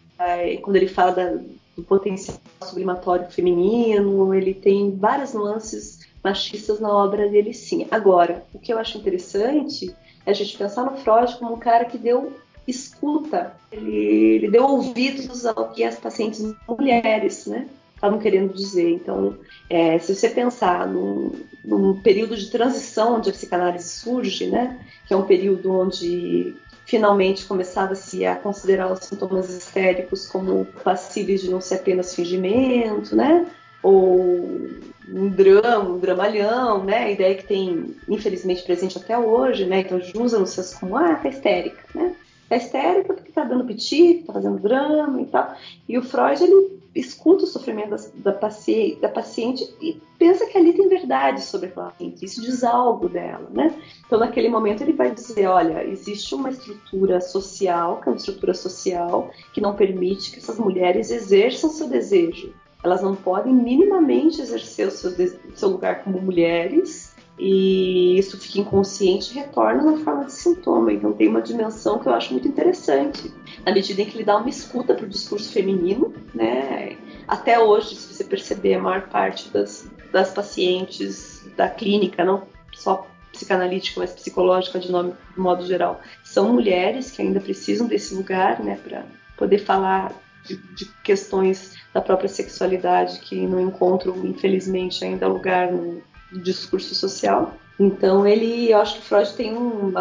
quando 0.62 0.76
ele 0.76 0.88
fala 0.88 1.12
da, 1.12 1.38
do 1.76 1.82
potencial 1.82 2.38
sublimatório 2.62 3.30
feminino, 3.30 4.32
ele 4.32 4.54
tem 4.54 4.96
várias 4.96 5.34
nuances 5.34 6.05
machistas 6.26 6.80
na 6.80 6.92
obra 6.92 7.28
dele, 7.28 7.54
sim. 7.54 7.86
Agora, 7.90 8.44
o 8.52 8.58
que 8.58 8.72
eu 8.72 8.78
acho 8.78 8.98
interessante 8.98 9.94
é 10.24 10.30
a 10.32 10.34
gente 10.34 10.58
pensar 10.58 10.84
no 10.84 10.96
Freud 10.96 11.36
como 11.38 11.54
um 11.54 11.58
cara 11.58 11.84
que 11.84 11.96
deu 11.96 12.32
escuta, 12.66 13.54
ele, 13.70 13.94
ele 13.94 14.50
deu 14.50 14.64
ouvidos 14.64 15.46
ao 15.46 15.70
que 15.70 15.84
as 15.84 15.96
pacientes 15.96 16.44
mulheres, 16.68 17.46
né? 17.46 17.68
Estavam 17.94 18.18
querendo 18.18 18.52
dizer. 18.52 18.90
Então, 18.90 19.38
é, 19.70 19.98
se 20.00 20.14
você 20.14 20.28
pensar 20.28 20.86
num, 20.88 21.30
num 21.64 22.00
período 22.00 22.36
de 22.36 22.50
transição 22.50 23.16
onde 23.16 23.30
a 23.30 23.32
psicanálise 23.32 23.88
surge, 23.88 24.48
né? 24.48 24.84
Que 25.06 25.14
é 25.14 25.16
um 25.16 25.22
período 25.22 25.72
onde 25.72 26.56
finalmente 26.84 27.46
começava-se 27.46 28.26
a 28.26 28.34
considerar 28.34 28.92
os 28.92 29.04
sintomas 29.04 29.48
histéricos 29.48 30.26
como 30.26 30.64
passíveis 30.82 31.40
de 31.40 31.50
não 31.50 31.60
ser 31.60 31.76
apenas 31.76 32.14
fingimento, 32.14 33.14
né? 33.14 33.46
Ou 33.82 34.68
um 35.08 35.28
drama, 35.28 35.90
um 35.90 35.98
dramalhão, 35.98 36.84
né? 36.84 37.04
A 37.04 37.10
ideia 37.10 37.34
que 37.36 37.46
tem, 37.46 37.94
infelizmente, 38.08 38.64
presente 38.64 38.98
até 38.98 39.16
hoje, 39.16 39.64
né? 39.64 39.80
Então, 39.80 40.00
usa 40.20 40.38
no 40.38 40.46
senso 40.46 40.78
como, 40.80 40.96
ah, 40.96 41.14
tá 41.14 41.28
histérica, 41.28 41.82
né? 41.94 42.14
Tá 42.48 42.56
histérica 42.56 43.14
porque 43.14 43.32
tá 43.32 43.44
dando 43.44 43.64
piti, 43.64 44.22
tá 44.26 44.32
fazendo 44.32 44.60
drama 44.60 45.20
e 45.20 45.26
tal. 45.26 45.54
E 45.88 45.98
o 45.98 46.02
Freud, 46.02 46.42
ele 46.42 46.80
escuta 46.94 47.44
o 47.44 47.46
sofrimento 47.46 47.90
da, 47.90 48.30
da, 48.30 48.32
paciente, 48.32 49.00
da 49.00 49.08
paciente 49.08 49.64
e 49.80 50.00
pensa 50.18 50.46
que 50.46 50.56
ali 50.56 50.72
tem 50.72 50.88
verdade 50.88 51.42
sobre 51.42 51.68
aquela 51.68 51.90
paciente. 51.90 52.24
Isso 52.24 52.40
diz 52.40 52.62
algo 52.62 53.08
dela, 53.08 53.48
né? 53.50 53.74
Então, 54.06 54.18
naquele 54.18 54.48
momento, 54.48 54.82
ele 54.82 54.92
vai 54.92 55.12
dizer, 55.12 55.46
olha, 55.46 55.84
existe 55.84 56.34
uma 56.34 56.50
estrutura 56.50 57.20
social, 57.20 58.00
que 58.00 58.08
é 58.08 58.12
uma 58.12 58.18
estrutura 58.18 58.54
social 58.54 59.30
que 59.52 59.60
não 59.60 59.74
permite 59.74 60.30
que 60.30 60.38
essas 60.38 60.58
mulheres 60.58 61.10
exerçam 61.10 61.68
seu 61.70 61.88
desejo 61.88 62.54
elas 62.86 63.02
não 63.02 63.16
podem 63.16 63.52
minimamente 63.52 64.40
exercer 64.40 64.86
o 64.86 64.90
seu, 64.90 65.10
seu 65.54 65.68
lugar 65.68 66.04
como 66.04 66.20
mulheres 66.20 67.14
e 67.38 68.16
isso 68.16 68.38
fica 68.38 68.60
inconsciente 68.60 69.32
e 69.32 69.34
retorna 69.34 69.82
na 69.82 69.98
forma 69.98 70.24
de 70.24 70.32
sintoma. 70.32 70.92
Então 70.92 71.12
tem 71.12 71.28
uma 71.28 71.42
dimensão 71.42 71.98
que 71.98 72.06
eu 72.06 72.14
acho 72.14 72.32
muito 72.32 72.48
interessante, 72.48 73.30
na 73.64 73.72
medida 73.72 74.00
em 74.00 74.06
que 74.06 74.16
ele 74.16 74.24
dá 74.24 74.36
uma 74.36 74.48
escuta 74.48 74.94
para 74.94 75.04
o 75.04 75.08
discurso 75.08 75.52
feminino, 75.52 76.14
né? 76.32 76.96
Até 77.28 77.58
hoje, 77.58 77.96
se 77.96 78.14
você 78.14 78.24
perceber, 78.24 78.74
a 78.74 78.82
maior 78.82 79.08
parte 79.08 79.50
das, 79.50 79.90
das 80.12 80.30
pacientes 80.30 81.44
da 81.56 81.68
clínica, 81.68 82.24
não 82.24 82.44
só 82.72 83.06
psicanalítica, 83.32 84.00
mas 84.00 84.12
psicológica 84.12 84.78
de, 84.78 84.90
nome, 84.90 85.12
de 85.34 85.40
modo 85.40 85.66
geral, 85.66 86.00
são 86.24 86.52
mulheres 86.52 87.10
que 87.10 87.20
ainda 87.20 87.40
precisam 87.40 87.86
desse 87.86 88.14
lugar, 88.14 88.62
né, 88.62 88.78
para 88.82 89.04
poder 89.36 89.58
falar 89.58 90.12
de, 90.46 90.56
de 90.56 90.84
questões 91.02 91.74
da 91.92 92.00
própria 92.00 92.28
sexualidade 92.28 93.20
que 93.20 93.46
não 93.46 93.60
encontram, 93.60 94.24
infelizmente, 94.24 95.04
ainda 95.04 95.26
lugar 95.26 95.72
no 95.72 96.02
discurso 96.42 96.94
social. 96.94 97.54
Então 97.78 98.26
ele, 98.26 98.70
eu 98.70 98.78
acho 98.78 98.96
que 98.96 99.06
Freud 99.06 99.32
tem 99.34 99.56
um, 99.56 99.92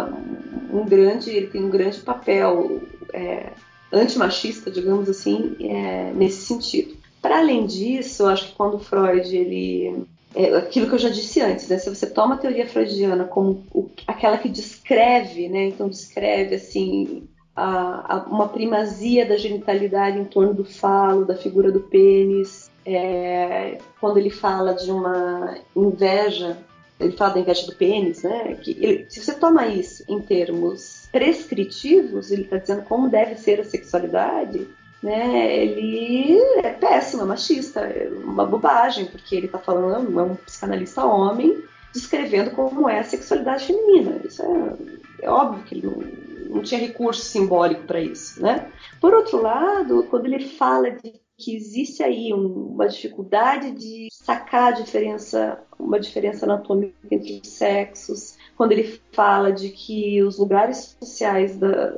um 0.71 0.85
grande, 0.85 1.29
ele 1.29 1.47
tem 1.47 1.63
um 1.63 1.69
grande 1.69 1.99
papel 1.99 2.81
é, 3.13 3.51
antimachista, 3.91 4.71
digamos 4.71 5.09
assim, 5.09 5.55
é, 5.59 6.11
nesse 6.13 6.45
sentido. 6.45 6.95
Para 7.21 7.39
além 7.39 7.65
disso, 7.65 8.23
eu 8.23 8.29
acho 8.29 8.47
que 8.47 8.55
quando 8.55 8.79
Freud 8.79 9.35
ele 9.35 10.05
é 10.35 10.55
aquilo 10.57 10.87
que 10.87 10.95
eu 10.95 10.99
já 10.99 11.09
disse 11.09 11.39
antes, 11.41 11.67
né? 11.69 11.77
Se 11.77 11.89
você 11.89 12.07
toma 12.07 12.35
a 12.35 12.37
teoria 12.37 12.67
freudiana 12.67 13.23
como 13.23 13.63
o, 13.73 13.89
aquela 14.05 14.37
que 14.37 14.49
descreve, 14.49 15.47
né? 15.47 15.67
Então 15.67 15.87
descreve 15.87 16.55
assim 16.55 17.27
a, 17.55 18.15
a, 18.15 18.17
uma 18.25 18.49
primazia 18.49 19.25
da 19.25 19.37
genitalidade 19.37 20.19
em 20.19 20.25
torno 20.25 20.53
do 20.53 20.65
falo, 20.65 21.25
da 21.25 21.35
figura 21.35 21.71
do 21.71 21.79
pênis, 21.79 22.69
é, 22.85 23.77
quando 23.99 24.17
ele 24.17 24.29
fala 24.29 24.73
de 24.73 24.91
uma 24.91 25.57
inveja, 25.75 26.57
ele 26.99 27.13
fala 27.13 27.33
da 27.33 27.39
inveja 27.39 27.65
do 27.65 27.75
pênis, 27.75 28.23
né? 28.23 28.55
Que 28.55 28.71
ele, 28.71 29.05
se 29.09 29.21
você 29.21 29.33
toma 29.33 29.67
isso 29.67 30.03
em 30.07 30.19
termos 30.19 31.07
prescritivos, 31.11 32.31
ele 32.31 32.43
está 32.43 32.57
dizendo 32.57 32.83
como 32.83 33.09
deve 33.09 33.35
ser 33.35 33.61
a 33.61 33.63
sexualidade, 33.63 34.67
né? 35.01 35.55
Ele 35.57 36.39
é 36.63 36.71
péssimo, 36.71 37.23
é 37.23 37.25
machista, 37.25 37.81
é 37.81 38.09
uma 38.09 38.45
bobagem, 38.45 39.05
porque 39.05 39.35
ele 39.35 39.45
está 39.45 39.59
falando, 39.59 40.19
é 40.19 40.23
um 40.23 40.35
psicanalista 40.35 41.05
homem, 41.05 41.63
descrevendo 41.95 42.51
como 42.51 42.89
é 42.89 42.99
a 42.99 43.03
sexualidade 43.03 43.65
feminina. 43.65 44.21
Isso 44.23 44.43
é, 44.43 45.25
é 45.25 45.29
óbvio 45.29 45.63
que 45.63 45.75
ele 45.75 45.87
não, 45.87 46.55
não 46.57 46.61
tinha 46.61 46.79
recurso 46.79 47.21
simbólico 47.21 47.83
para 47.83 48.01
isso, 48.01 48.41
né? 48.41 48.69
Por 48.99 49.13
outro 49.13 49.41
lado, 49.41 50.05
quando 50.09 50.25
ele 50.25 50.45
fala 50.45 50.91
de 50.91 51.13
que 51.37 51.55
existe 51.55 52.01
aí 52.01 52.31
uma 52.33 52.87
dificuldade 52.87 53.71
de 53.71 54.07
sacar 54.11 54.69
a 54.73 54.75
diferença, 54.75 55.59
uma 55.77 55.99
diferença 55.99 56.45
anatômica 56.45 56.95
entre 57.11 57.41
os 57.43 57.49
sexos, 57.49 58.37
quando 58.55 58.71
ele 58.71 58.99
fala 59.11 59.51
de 59.51 59.69
que 59.69 60.23
os 60.23 60.37
lugares 60.37 60.95
sociais 60.97 61.57
da, 61.57 61.97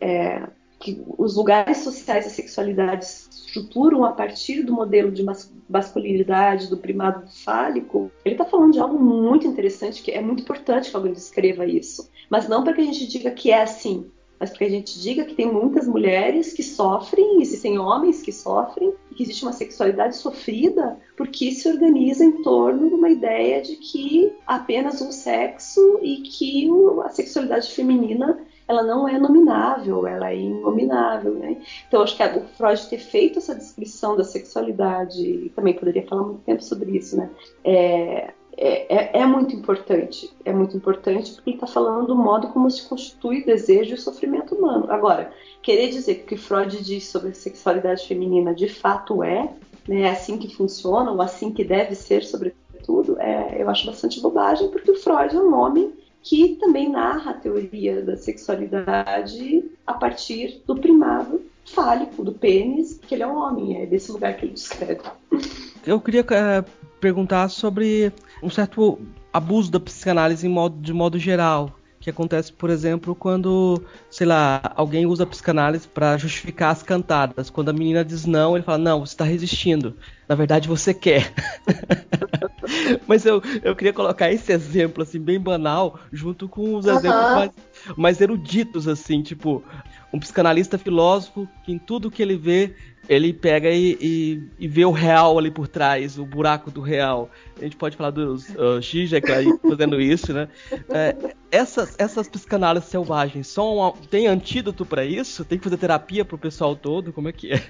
é, 0.00 0.48
que 0.80 1.00
os 1.16 1.36
lugares 1.36 1.78
sociais 1.78 2.24
da 2.24 2.30
sexualidade 2.30 3.06
estruturam 3.52 4.04
a 4.04 4.12
partir 4.12 4.62
do 4.62 4.72
modelo 4.72 5.12
de 5.12 5.22
masculinidade, 5.68 6.70
do 6.70 6.78
primado 6.78 7.28
fálico, 7.44 8.10
ele 8.24 8.34
está 8.34 8.46
falando 8.46 8.72
de 8.72 8.80
algo 8.80 8.98
muito 8.98 9.46
interessante, 9.46 10.02
que 10.02 10.10
é 10.10 10.20
muito 10.20 10.42
importante 10.42 10.90
que 10.90 10.96
alguém 10.96 11.12
descreva 11.12 11.66
isso. 11.66 12.10
Mas 12.30 12.48
não 12.48 12.64
para 12.64 12.72
que 12.72 12.80
a 12.80 12.84
gente 12.84 13.06
diga 13.06 13.30
que 13.30 13.50
é 13.50 13.62
assim, 13.62 14.06
mas 14.40 14.50
para 14.50 14.58
que 14.60 14.64
a 14.64 14.70
gente 14.70 14.98
diga 15.00 15.24
que 15.24 15.34
tem 15.34 15.52
muitas 15.52 15.86
mulheres 15.86 16.52
que 16.52 16.62
sofrem, 16.62 17.42
existem 17.42 17.78
homens 17.78 18.22
que 18.22 18.32
sofrem, 18.32 18.92
e 19.10 19.14
que 19.14 19.22
existe 19.22 19.44
uma 19.44 19.52
sexualidade 19.52 20.16
sofrida 20.16 20.98
porque 21.16 21.52
se 21.52 21.68
organiza 21.68 22.24
em 22.24 22.42
torno 22.42 22.88
de 22.88 22.94
uma 22.94 23.10
ideia 23.10 23.60
de 23.60 23.76
que 23.76 24.32
apenas 24.46 25.00
um 25.02 25.12
sexo 25.12 26.00
e 26.02 26.22
que 26.22 26.68
a 27.04 27.10
sexualidade 27.10 27.70
feminina 27.70 28.40
ela 28.72 28.82
não 28.82 29.08
é 29.08 29.18
nominável, 29.18 30.06
ela 30.06 30.30
é 30.30 30.36
inominável. 30.36 31.34
Né? 31.34 31.58
Então, 31.86 32.02
acho 32.02 32.16
que 32.16 32.22
o 32.22 32.44
Freud 32.56 32.88
ter 32.88 32.98
feito 32.98 33.38
essa 33.38 33.54
descrição 33.54 34.16
da 34.16 34.24
sexualidade, 34.24 35.20
e 35.20 35.48
também 35.50 35.74
poderia 35.74 36.06
falar 36.06 36.24
muito 36.24 36.42
tempo 36.42 36.62
sobre 36.62 36.96
isso, 36.96 37.16
né? 37.16 37.30
É, 37.64 38.32
é, 38.56 38.94
é, 38.94 39.20
é, 39.20 39.26
muito 39.26 39.54
importante. 39.54 40.30
É 40.44 40.52
muito 40.52 40.76
importante 40.76 41.32
porque 41.32 41.50
ele 41.50 41.56
está 41.56 41.66
falando 41.66 42.08
do 42.08 42.16
modo 42.16 42.48
como 42.48 42.70
se 42.70 42.86
constitui 42.88 43.44
desejo 43.44 43.94
e 43.94 43.98
sofrimento 43.98 44.54
humano. 44.54 44.86
Agora, 44.90 45.32
querer 45.62 45.88
dizer 45.88 46.16
que 46.16 46.22
o 46.22 46.26
que 46.26 46.36
Freud 46.36 46.82
diz 46.82 47.08
sobre 47.08 47.30
a 47.30 47.34
sexualidade 47.34 48.06
feminina 48.06 48.54
de 48.54 48.68
fato 48.68 49.22
é, 49.22 49.48
né, 49.88 50.02
é 50.02 50.10
assim 50.10 50.36
que 50.38 50.54
funciona, 50.54 51.10
ou 51.10 51.20
assim 51.22 51.50
que 51.50 51.64
deve 51.64 51.94
ser, 51.94 52.24
sobretudo, 52.24 53.18
é, 53.18 53.60
eu 53.60 53.68
acho 53.70 53.86
bastante 53.86 54.20
bobagem, 54.20 54.68
porque 54.68 54.90
o 54.90 54.96
Freud 54.96 55.34
é 55.34 55.40
um 55.40 55.54
homem 55.54 55.92
que 56.22 56.56
também 56.60 56.88
narra 56.90 57.32
a 57.32 57.34
teoria 57.34 58.02
da 58.02 58.16
sexualidade 58.16 59.64
a 59.86 59.92
partir 59.92 60.62
do 60.66 60.76
primado 60.76 61.40
fálico, 61.64 62.24
do 62.24 62.32
pênis, 62.32 62.98
que 63.06 63.14
ele 63.14 63.22
é 63.22 63.26
um 63.26 63.36
homem, 63.36 63.82
é 63.82 63.86
desse 63.86 64.10
lugar 64.12 64.36
que 64.36 64.46
ele 64.46 64.54
descreve. 64.54 65.00
Eu 65.86 66.00
queria 66.00 66.24
é, 66.30 66.64
perguntar 67.00 67.48
sobre 67.48 68.12
um 68.42 68.50
certo 68.50 69.00
abuso 69.32 69.70
da 69.70 69.80
psicanálise 69.80 70.48
modo, 70.48 70.80
de 70.80 70.92
modo 70.92 71.18
geral 71.18 71.76
que 72.02 72.10
acontece, 72.10 72.52
por 72.52 72.68
exemplo, 72.68 73.14
quando, 73.14 73.80
sei 74.10 74.26
lá, 74.26 74.60
alguém 74.74 75.06
usa 75.06 75.22
a 75.22 75.26
psicanálise 75.26 75.86
para 75.86 76.18
justificar 76.18 76.72
as 76.72 76.82
cantadas. 76.82 77.48
Quando 77.48 77.68
a 77.68 77.72
menina 77.72 78.04
diz 78.04 78.26
não, 78.26 78.56
ele 78.56 78.64
fala: 78.64 78.78
Não, 78.78 79.00
você 79.06 79.14
está 79.14 79.24
resistindo. 79.24 79.96
Na 80.28 80.34
verdade, 80.34 80.66
você 80.66 80.92
quer. 80.92 81.32
Mas 83.06 83.24
eu, 83.24 83.40
eu 83.62 83.76
queria 83.76 83.92
colocar 83.92 84.32
esse 84.32 84.52
exemplo, 84.52 85.02
assim, 85.02 85.20
bem 85.20 85.38
banal, 85.38 85.98
junto 86.12 86.48
com 86.48 86.74
os 86.74 86.86
exemplos 86.86 87.34
mais, 87.34 87.50
mais 87.96 88.20
eruditos, 88.20 88.88
assim, 88.88 89.22
tipo, 89.22 89.62
um 90.12 90.18
psicanalista 90.18 90.76
filósofo 90.76 91.48
que 91.64 91.72
em 91.72 91.78
tudo 91.78 92.10
que 92.10 92.22
ele 92.22 92.36
vê 92.36 92.74
ele 93.08 93.32
pega 93.32 93.68
e, 93.68 93.98
e, 94.00 94.42
e, 94.60 94.68
vê 94.68 94.84
o 94.84 94.92
real 94.92 95.36
ali 95.38 95.50
por 95.50 95.66
trás, 95.66 96.18
o 96.18 96.24
buraco 96.24 96.70
do 96.70 96.80
real. 96.80 97.28
A 97.60 97.64
gente 97.64 97.76
pode 97.76 97.96
falar 97.96 98.10
dos 98.10 98.48
uh, 98.50 98.80
Zizek 98.80 99.30
aí 99.30 99.46
fazendo 99.68 100.00
isso, 100.00 100.32
né? 100.32 100.48
É, 100.88 101.16
essas, 101.50 101.96
essas 101.98 102.28
psicanálises 102.28 102.88
selvagens 102.88 103.48
são 103.48 103.94
tem 104.08 104.28
antídoto 104.28 104.86
para 104.86 105.04
isso? 105.04 105.44
Tem 105.44 105.58
que 105.58 105.64
fazer 105.64 105.78
terapia 105.78 106.24
pro 106.24 106.38
pessoal 106.38 106.76
todo? 106.76 107.12
Como 107.12 107.28
é 107.28 107.32
que 107.32 107.52
é? 107.52 107.62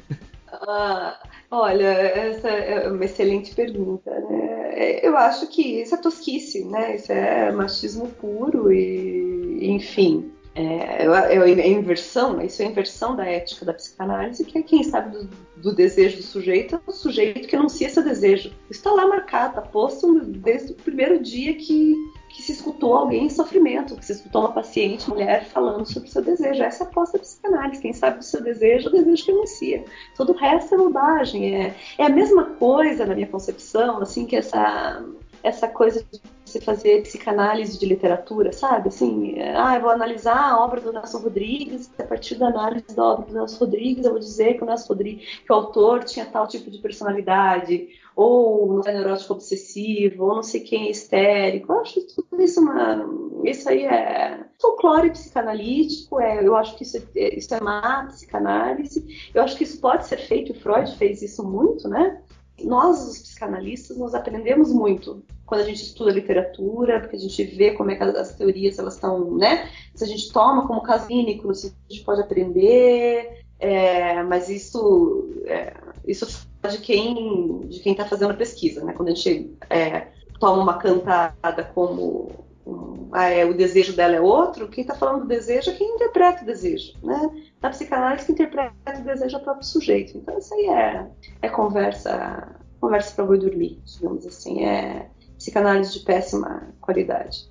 Ah, 0.53 1.19
olha, 1.51 1.87
essa 1.87 2.49
é 2.49 2.89
uma 2.89 3.05
excelente 3.05 3.55
pergunta, 3.55 4.11
né? 4.11 4.71
É, 4.75 5.09
eu 5.09 5.17
acho 5.17 5.47
que 5.49 5.81
isso 5.81 5.95
é 5.95 5.99
tosquice, 5.99 6.65
né? 6.67 6.97
Isso 6.97 7.11
é 7.11 7.51
machismo 7.53 8.09
puro 8.09 8.71
e, 8.71 9.59
enfim, 9.63 10.31
é, 10.55 11.07
é, 11.07 11.37
é, 11.37 11.69
inversão, 11.69 12.35
né? 12.35 12.47
isso 12.47 12.63
é 12.63 12.67
inversão 12.67 13.17
da 13.17 13.25
ética 13.25 13.65
da 13.65 13.73
psicanálise, 13.73 14.45
que 14.45 14.59
é 14.59 14.63
quem 14.63 14.85
sabe 14.85 15.17
do, 15.17 15.29
do 15.57 15.75
desejo 15.75 16.19
do 16.19 16.23
sujeito, 16.23 16.77
é 16.77 16.81
o 16.87 16.93
sujeito 16.93 17.49
que 17.49 17.57
anuncia 17.57 17.87
esse 17.87 18.03
desejo. 18.03 18.53
Está 18.71 18.93
lá 18.93 19.07
marcado, 19.07 19.59
está 19.59 19.63
posto 19.63 20.21
desde 20.21 20.73
o 20.73 20.77
primeiro 20.77 21.23
dia 21.23 21.55
que, 21.55 21.95
que 22.29 22.43
se 22.43 22.53
escutou 22.53 22.95
alguém 22.95 23.25
em 23.27 23.31
sofrimento, 23.31 23.97
que 23.97 24.05
se 24.05 24.13
escutou 24.13 24.43
uma 24.43 24.53
paciente, 24.53 25.09
mulher, 25.09 25.47
falando 25.47 25.87
sobre 25.87 26.11
o 26.11 26.13
seu 26.13 26.23
desejo. 26.23 26.63
Essa 26.63 26.85
é 26.85 26.87
a 26.87 26.91
posta 26.91 27.17
da 27.17 27.25
psicanálise. 27.25 27.81
Quem 27.81 27.95
sabe 27.95 28.19
do 28.19 28.25
seu 28.25 28.43
desejo, 28.43 28.89
é 28.89 28.91
o 28.91 28.93
desejo 28.93 29.25
que 29.25 29.31
anuncia. 29.31 29.85
Todo 30.17 30.33
o 30.33 30.37
resto 30.37 30.75
é 30.75 30.79
bobagem. 30.79 31.57
É, 31.57 31.75
é 31.97 32.05
a 32.05 32.11
mesma 32.11 32.45
coisa, 32.45 33.07
na 33.07 33.15
minha 33.15 33.27
concepção, 33.27 34.03
assim, 34.03 34.27
que 34.27 34.37
essa 34.37 35.03
essa 35.43 35.67
coisa 35.67 36.05
de 36.11 36.21
você 36.53 36.61
fazer 36.61 37.03
psicanálise 37.03 37.79
de 37.79 37.87
literatura, 37.87 38.53
sabe? 38.53 38.89
Assim, 38.89 39.37
ah, 39.41 39.75
eu 39.77 39.81
vou 39.81 39.91
analisar 39.91 40.53
a 40.53 40.63
obra 40.63 40.81
do 40.81 40.93
Nelson 40.93 41.19
Rodrigues, 41.19 41.91
a 41.99 42.03
partir 42.03 42.35
da 42.35 42.49
análise 42.49 42.95
da 42.95 43.03
obra 43.03 43.27
do 43.27 43.33
Nelson 43.33 43.65
Rodrigues, 43.65 44.05
eu 44.05 44.11
vou 44.13 44.21
dizer 44.21 44.55
que 44.55 44.63
o 44.63 44.67
Nelson 44.67 44.89
Rodrigues, 44.89 45.41
que 45.41 45.53
o 45.53 45.57
autor 45.57 46.05
tinha 46.05 46.27
tal 46.27 46.47
tipo 46.47 46.71
de 46.71 46.79
personalidade, 46.79 47.89
ou 48.15 48.83
é 48.85 48.93
neurótico 48.93 49.33
obsessivo, 49.33 50.25
ou 50.25 50.37
não 50.37 50.43
sei 50.43 50.61
quem 50.61 50.89
é 50.89 50.91
histérico. 50.91 51.73
Eu 51.73 51.81
acho 51.81 52.07
tudo 52.15 52.43
isso 52.43 52.61
uma. 52.61 53.07
Isso 53.45 53.69
aí 53.69 53.85
é 53.85 54.45
folclore 54.61 55.11
psicanalítico, 55.11 56.21
é, 56.21 56.47
eu 56.47 56.55
acho 56.55 56.77
que 56.77 56.85
isso 56.85 56.97
é, 57.17 57.37
isso 57.37 57.55
é 57.55 57.61
má 57.61 58.05
psicanálise. 58.07 59.31
Eu 59.35 59.43
acho 59.43 59.57
que 59.57 59.65
isso 59.65 59.81
pode 59.81 60.07
ser 60.07 60.19
feito, 60.19 60.53
o 60.53 60.61
Freud 60.61 60.95
fez 60.97 61.23
isso 61.23 61.43
muito, 61.43 61.89
né? 61.89 62.23
nós, 62.65 63.07
os 63.09 63.19
psicanalistas, 63.19 63.97
nós 63.97 64.15
aprendemos 64.15 64.73
muito 64.73 65.23
quando 65.53 65.61
a 65.61 65.67
gente 65.67 65.83
estuda 65.83 66.11
literatura, 66.11 67.01
porque 67.01 67.17
a 67.17 67.19
gente 67.19 67.45
vê 67.45 67.73
como 67.73 67.91
é 67.91 67.95
que 67.95 68.03
as 68.03 68.35
teorias 68.35 68.79
elas 68.79 68.95
estão, 68.95 69.37
né? 69.37 69.69
Se 69.95 70.03
a 70.03 70.07
gente 70.07 70.33
toma 70.33 70.67
como 70.67 70.81
caso 70.83 71.07
clínico, 71.07 71.51
a 71.51 71.53
gente 71.53 72.03
pode 72.07 72.23
aprender, 72.23 73.45
é, 73.61 74.23
mas 74.23 74.49
isso, 74.49 75.29
é, 75.45 75.75
isso 76.07 76.49
de 76.71 76.79
quem 76.79 77.67
de 77.69 77.81
quem 77.81 77.93
está 77.93 78.07
fazendo 78.07 78.31
a 78.31 78.35
pesquisa, 78.35 78.83
né? 78.83 78.95
Quando 78.95 79.11
a 79.11 79.15
gente 79.15 79.55
é, 79.69 80.07
toma 80.41 80.63
uma 80.63 80.79
cantada 80.79 81.65
como 81.75 82.31
um, 82.67 83.11
ah, 83.13 83.29
é, 83.29 83.45
o 83.45 83.53
desejo 83.53 83.95
dela 83.95 84.17
é 84.17 84.21
outro, 84.23 84.69
quem 84.69 84.81
está 84.81 84.95
falando 84.95 85.21
do 85.21 85.29
desejo 85.29 85.71
é 85.71 85.75
quem 85.75 85.97
interpreta 85.97 86.45
o 86.45 86.47
desejo, 86.47 86.95
né? 87.03 87.31
Na 87.61 87.69
psicanálise, 87.69 88.25
quem 88.25 88.33
interpreta 88.33 88.73
o 88.99 89.05
desejo 89.05 89.37
é 89.37 89.39
o 89.39 89.43
próprio 89.43 89.67
sujeito. 89.67 90.17
Então, 90.17 90.39
isso 90.39 90.55
aí 90.55 90.67
é, 90.69 91.07
é 91.43 91.49
conversa 91.51 92.57
conversa 92.81 93.15
para 93.15 93.27
boi 93.27 93.39
dormir, 93.39 93.81
digamos 93.85 94.27
assim. 94.27 94.65
É 94.65 95.11
psicanálise 95.43 95.93
de 95.99 96.05
péssima 96.05 96.69
qualidade. 96.81 97.49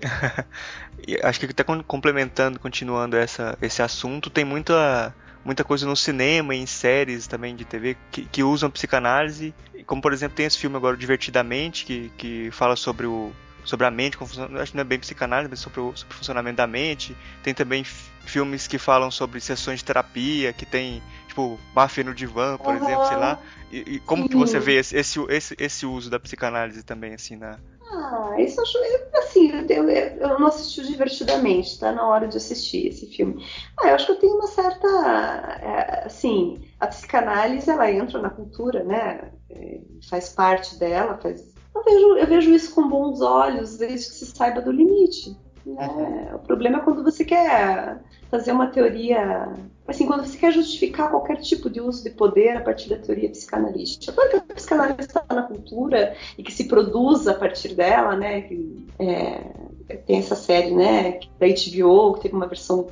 Acho 1.22 1.40
que 1.40 1.46
até 1.46 1.64
complementando, 1.64 2.60
continuando 2.60 3.16
essa, 3.16 3.56
esse 3.62 3.82
assunto, 3.82 4.28
tem 4.28 4.44
muita, 4.44 5.14
muita 5.42 5.64
coisa 5.64 5.86
no 5.86 5.96
cinema 5.96 6.54
e 6.54 6.58
em 6.58 6.66
séries 6.66 7.26
também 7.26 7.56
de 7.56 7.64
TV 7.64 7.96
que, 8.10 8.26
que 8.26 8.42
usam 8.42 8.70
psicanálise. 8.70 9.54
Como, 9.86 10.02
por 10.02 10.12
exemplo, 10.12 10.36
tem 10.36 10.46
esse 10.46 10.58
filme 10.58 10.76
agora, 10.76 10.96
Divertidamente, 10.96 11.86
que, 11.86 12.12
que 12.16 12.50
fala 12.50 12.76
sobre 12.76 13.06
o 13.06 13.32
sobre 13.62 13.86
a 13.86 13.90
mente, 13.90 14.16
acho 14.22 14.70
que 14.70 14.76
não 14.76 14.80
é 14.80 14.84
bem 14.84 14.98
psicanálise, 14.98 15.50
mas 15.50 15.60
sobre 15.60 15.80
o, 15.80 15.94
sobre 15.94 16.14
o 16.14 16.16
funcionamento 16.16 16.56
da 16.56 16.66
mente. 16.66 17.14
Tem 17.42 17.52
também 17.52 17.84
filmes 18.24 18.66
que 18.66 18.78
falam 18.78 19.10
sobre 19.10 19.40
sessões 19.40 19.80
de 19.80 19.84
terapia, 19.84 20.52
que 20.52 20.66
tem, 20.66 21.02
tipo, 21.26 21.58
Buffy 21.74 22.04
no 22.04 22.14
divã, 22.14 22.56
por 22.56 22.74
uhum. 22.74 22.82
exemplo, 22.82 23.06
sei 23.06 23.16
lá. 23.16 23.38
E, 23.70 23.78
e 23.78 24.00
como 24.00 24.22
Sim. 24.22 24.28
que 24.28 24.36
você 24.36 24.58
vê 24.58 24.78
esse, 24.78 24.96
esse, 24.96 25.56
esse, 25.58 25.86
uso 25.86 26.10
da 26.10 26.20
psicanálise 26.20 26.82
também, 26.82 27.14
assim, 27.14 27.36
na, 27.36 27.58
ah, 27.92 28.36
isso 28.38 28.60
acho. 28.60 28.78
Assim, 29.14 29.50
eu, 29.68 29.88
eu, 29.88 30.38
não 30.38 30.46
assisti 30.46 30.86
divertidamente, 30.86 31.78
tá 31.78 31.92
na 31.92 32.06
hora 32.06 32.28
de 32.28 32.36
assistir 32.36 32.86
esse 32.86 33.06
filme. 33.06 33.44
Ah, 33.78 33.88
eu 33.88 33.94
acho 33.94 34.06
que 34.06 34.12
eu 34.12 34.18
tenho 34.18 34.34
uma 34.36 34.46
certa. 34.46 34.86
É, 35.60 36.06
assim, 36.06 36.62
a 36.78 36.86
psicanálise 36.86 37.68
ela 37.68 37.90
entra 37.90 38.20
na 38.20 38.30
cultura, 38.30 38.84
né? 38.84 39.32
É, 39.50 39.80
faz 40.08 40.28
parte 40.30 40.78
dela, 40.78 41.18
faz. 41.20 41.52
Eu 41.74 41.84
vejo, 41.84 42.16
eu 42.16 42.26
vejo 42.26 42.50
isso 42.50 42.74
com 42.74 42.88
bons 42.88 43.20
olhos 43.20 43.76
desde 43.76 44.08
que 44.08 44.14
se 44.14 44.26
saiba 44.26 44.60
do 44.60 44.70
limite. 44.70 45.36
Né? 45.66 46.30
O 46.34 46.38
problema 46.38 46.78
é 46.78 46.80
quando 46.80 47.02
você 47.02 47.24
quer 47.24 47.98
fazer 48.30 48.52
uma 48.52 48.68
teoria. 48.68 49.48
Assim, 49.86 50.06
quando 50.06 50.24
você 50.24 50.38
quer 50.38 50.52
justificar 50.52 51.10
qualquer 51.10 51.36
tipo 51.38 51.68
de 51.68 51.80
uso 51.80 52.04
de 52.04 52.10
poder 52.10 52.56
a 52.56 52.60
partir 52.60 52.88
da 52.88 52.96
teoria 52.96 53.28
psicanalística. 53.28 54.12
Claro 54.12 54.30
que 54.30 54.36
a 54.36 54.54
psicanálise 54.54 55.00
está 55.00 55.24
na 55.28 55.42
cultura 55.42 56.14
e 56.38 56.42
que 56.42 56.52
se 56.52 56.64
produz 56.64 57.26
a 57.26 57.34
partir 57.34 57.74
dela, 57.74 58.16
né? 58.16 58.42
Que, 58.42 58.86
é, 58.98 59.40
tem 59.96 60.18
essa 60.18 60.34
série, 60.34 60.70
né, 60.70 61.20
da 61.38 61.46
HBO, 61.46 62.14
que 62.14 62.22
teve 62.22 62.34
uma 62.34 62.46
versão 62.46 62.88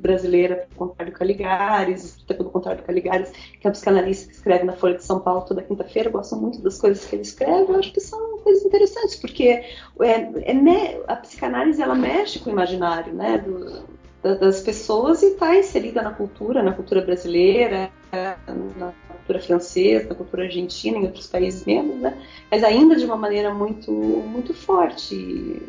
brasileira 0.00 0.66
do 0.70 0.76
Contrário 0.76 1.12
Caligares, 1.12 2.04
escrita 2.04 2.34
pelo 2.34 2.50
Contrário 2.50 2.82
Caligares, 2.82 3.30
que 3.60 3.66
é 3.66 3.70
um 3.70 3.72
psicanalista 3.72 4.28
que 4.28 4.34
escreve 4.34 4.64
na 4.64 4.72
Folha 4.72 4.96
de 4.96 5.04
São 5.04 5.20
Paulo 5.20 5.42
toda 5.42 5.62
quinta-feira. 5.62 6.08
Eu 6.08 6.12
gosto 6.12 6.36
muito 6.36 6.60
das 6.60 6.78
coisas 6.78 7.04
que 7.04 7.16
ele 7.16 7.22
escreve. 7.22 7.72
Eu 7.72 7.78
acho 7.78 7.92
que 7.92 8.00
são 8.00 8.38
coisas 8.38 8.64
interessantes, 8.64 9.16
porque 9.16 9.44
é, 9.44 9.64
é, 10.00 11.02
a 11.06 11.16
psicanálise 11.16 11.80
ela 11.80 11.94
mexe 11.94 12.38
com 12.38 12.50
o 12.50 12.52
imaginário, 12.52 13.12
né, 13.12 13.38
do, 13.38 14.00
das 14.22 14.60
pessoas 14.60 15.22
e 15.22 15.26
está 15.28 15.56
inserida 15.56 16.02
na 16.02 16.12
cultura, 16.12 16.62
na 16.62 16.72
cultura 16.72 17.00
brasileira, 17.00 17.90
na 18.12 18.92
cultura 19.08 19.40
francesa, 19.40 20.08
na 20.08 20.14
cultura 20.14 20.44
argentina, 20.44 20.98
em 20.98 21.04
outros 21.04 21.26
países 21.26 21.64
mesmo, 21.64 21.94
né? 21.96 22.16
Mas 22.50 22.62
ainda 22.62 22.96
de 22.96 23.04
uma 23.04 23.16
maneira 23.16 23.52
muito, 23.54 23.90
muito 23.90 24.52
forte. 24.52 25.62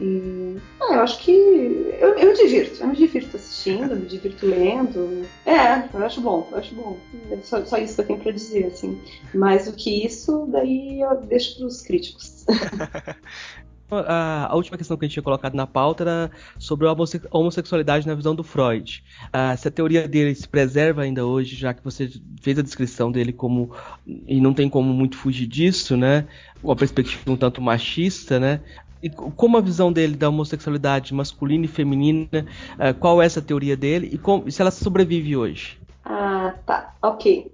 E, 0.00 0.56
ah, 0.80 0.94
eu 0.94 1.00
acho 1.00 1.18
que 1.20 1.32
eu, 1.32 2.14
eu 2.14 2.28
me 2.28 2.34
divirto, 2.34 2.80
eu 2.80 2.86
me 2.86 2.96
divirto 2.96 3.36
assistindo, 3.36 3.96
me 3.96 4.06
divirto 4.06 4.46
lendo. 4.46 5.26
É, 5.44 5.88
eu 5.92 6.04
acho 6.04 6.20
bom, 6.20 6.48
eu 6.52 6.58
acho 6.58 6.74
bom. 6.74 6.96
É 7.30 7.36
só, 7.42 7.64
só 7.64 7.78
isso 7.78 7.96
que 7.96 8.00
eu 8.02 8.06
tenho 8.06 8.20
para 8.20 8.32
dizer, 8.32 8.66
assim. 8.66 9.00
Mais 9.34 9.66
do 9.66 9.72
que 9.72 10.04
isso, 10.04 10.46
daí 10.50 11.00
eu 11.00 11.16
deixo 11.22 11.56
para 11.56 11.66
os 11.66 11.82
críticos. 11.82 12.44
A, 13.90 14.54
última 14.54 14.76
questão 14.76 14.98
que 14.98 15.04
a 15.04 15.08
gente 15.08 15.14
tinha 15.14 15.22
colocado 15.22 15.54
na 15.54 15.66
pauta 15.66 16.04
era 16.04 16.30
sobre 16.58 16.86
a 16.86 16.94
homossexualidade 17.30 18.06
na 18.06 18.14
visão 18.14 18.34
do 18.34 18.44
Freud. 18.44 19.02
Uh, 19.28 19.56
se 19.56 19.66
a 19.66 19.70
teoria 19.70 20.06
dele 20.06 20.34
se 20.34 20.46
preserva 20.46 21.02
ainda 21.02 21.24
hoje, 21.24 21.56
já 21.56 21.72
que 21.72 21.82
você 21.82 22.10
fez 22.42 22.58
a 22.58 22.62
descrição 22.62 23.10
dele 23.10 23.32
como. 23.32 23.72
e 24.06 24.40
não 24.42 24.52
tem 24.52 24.68
como 24.68 24.92
muito 24.92 25.16
fugir 25.16 25.46
disso, 25.46 25.96
né? 25.96 26.26
Uma 26.62 26.76
perspectiva 26.76 27.32
um 27.32 27.36
tanto 27.36 27.62
machista, 27.62 28.38
né? 28.38 28.60
E 29.02 29.08
como 29.10 29.56
a 29.56 29.60
visão 29.60 29.92
dele 29.92 30.16
da 30.16 30.28
homossexualidade 30.28 31.14
masculina 31.14 31.64
e 31.64 31.68
feminina, 31.68 32.46
uh, 32.74 32.94
qual 32.98 33.22
é 33.22 33.26
essa 33.26 33.40
teoria 33.40 33.76
dele 33.76 34.08
e 34.12 34.18
como, 34.18 34.50
se 34.50 34.60
ela 34.60 34.70
sobrevive 34.70 35.36
hoje? 35.36 35.78
Ah, 36.04 36.54
tá, 36.64 36.94
ok. 37.02 37.50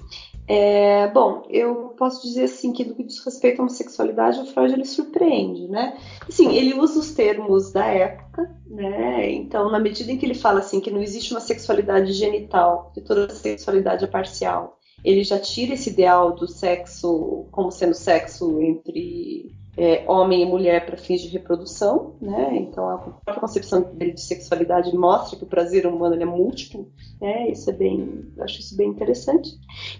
É, 0.46 1.08
bom, 1.08 1.42
eu 1.48 1.94
posso 1.96 2.22
dizer 2.22 2.44
assim 2.44 2.72
que 2.72 2.84
no 2.84 2.94
que 2.94 3.02
diz 3.02 3.24
respeito 3.24 3.60
à 3.60 3.62
homossexualidade, 3.62 4.40
o 4.40 4.46
Freud 4.46 4.74
ele 4.74 4.84
surpreende, 4.84 5.66
né? 5.68 5.96
Assim, 6.28 6.54
ele 6.54 6.74
usa 6.74 7.00
os 7.00 7.12
termos 7.12 7.72
da 7.72 7.86
época, 7.86 8.54
né? 8.66 9.30
Então, 9.32 9.70
na 9.70 9.80
medida 9.80 10.12
em 10.12 10.18
que 10.18 10.26
ele 10.26 10.34
fala 10.34 10.60
assim 10.60 10.80
que 10.80 10.90
não 10.90 11.02
existe 11.02 11.32
uma 11.32 11.40
sexualidade 11.40 12.12
genital, 12.12 12.90
que 12.92 13.00
toda 13.00 13.32
sexualidade 13.34 14.04
é 14.04 14.06
parcial, 14.06 14.78
ele 15.02 15.24
já 15.24 15.38
tira 15.38 15.74
esse 15.74 15.90
ideal 15.90 16.34
do 16.34 16.46
sexo 16.46 17.46
como 17.50 17.70
sendo 17.70 17.94
sexo 17.94 18.60
entre 18.60 19.50
é, 19.76 20.04
homem 20.08 20.42
e 20.42 20.46
mulher 20.46 20.86
para 20.86 20.96
fins 20.96 21.20
de 21.20 21.28
reprodução, 21.28 22.16
né? 22.20 22.56
Então 22.56 22.88
a 22.88 22.98
própria 22.98 23.40
concepção 23.40 23.82
dele 23.94 24.12
de 24.12 24.20
sexualidade 24.20 24.96
mostra 24.96 25.36
que 25.38 25.44
o 25.44 25.48
prazer 25.48 25.86
humano 25.86 26.20
é 26.20 26.24
múltiplo, 26.24 26.90
né? 27.20 27.50
Isso 27.50 27.68
é 27.70 27.72
bem, 27.72 28.32
acho 28.40 28.60
isso 28.60 28.76
bem 28.76 28.88
interessante. 28.88 29.50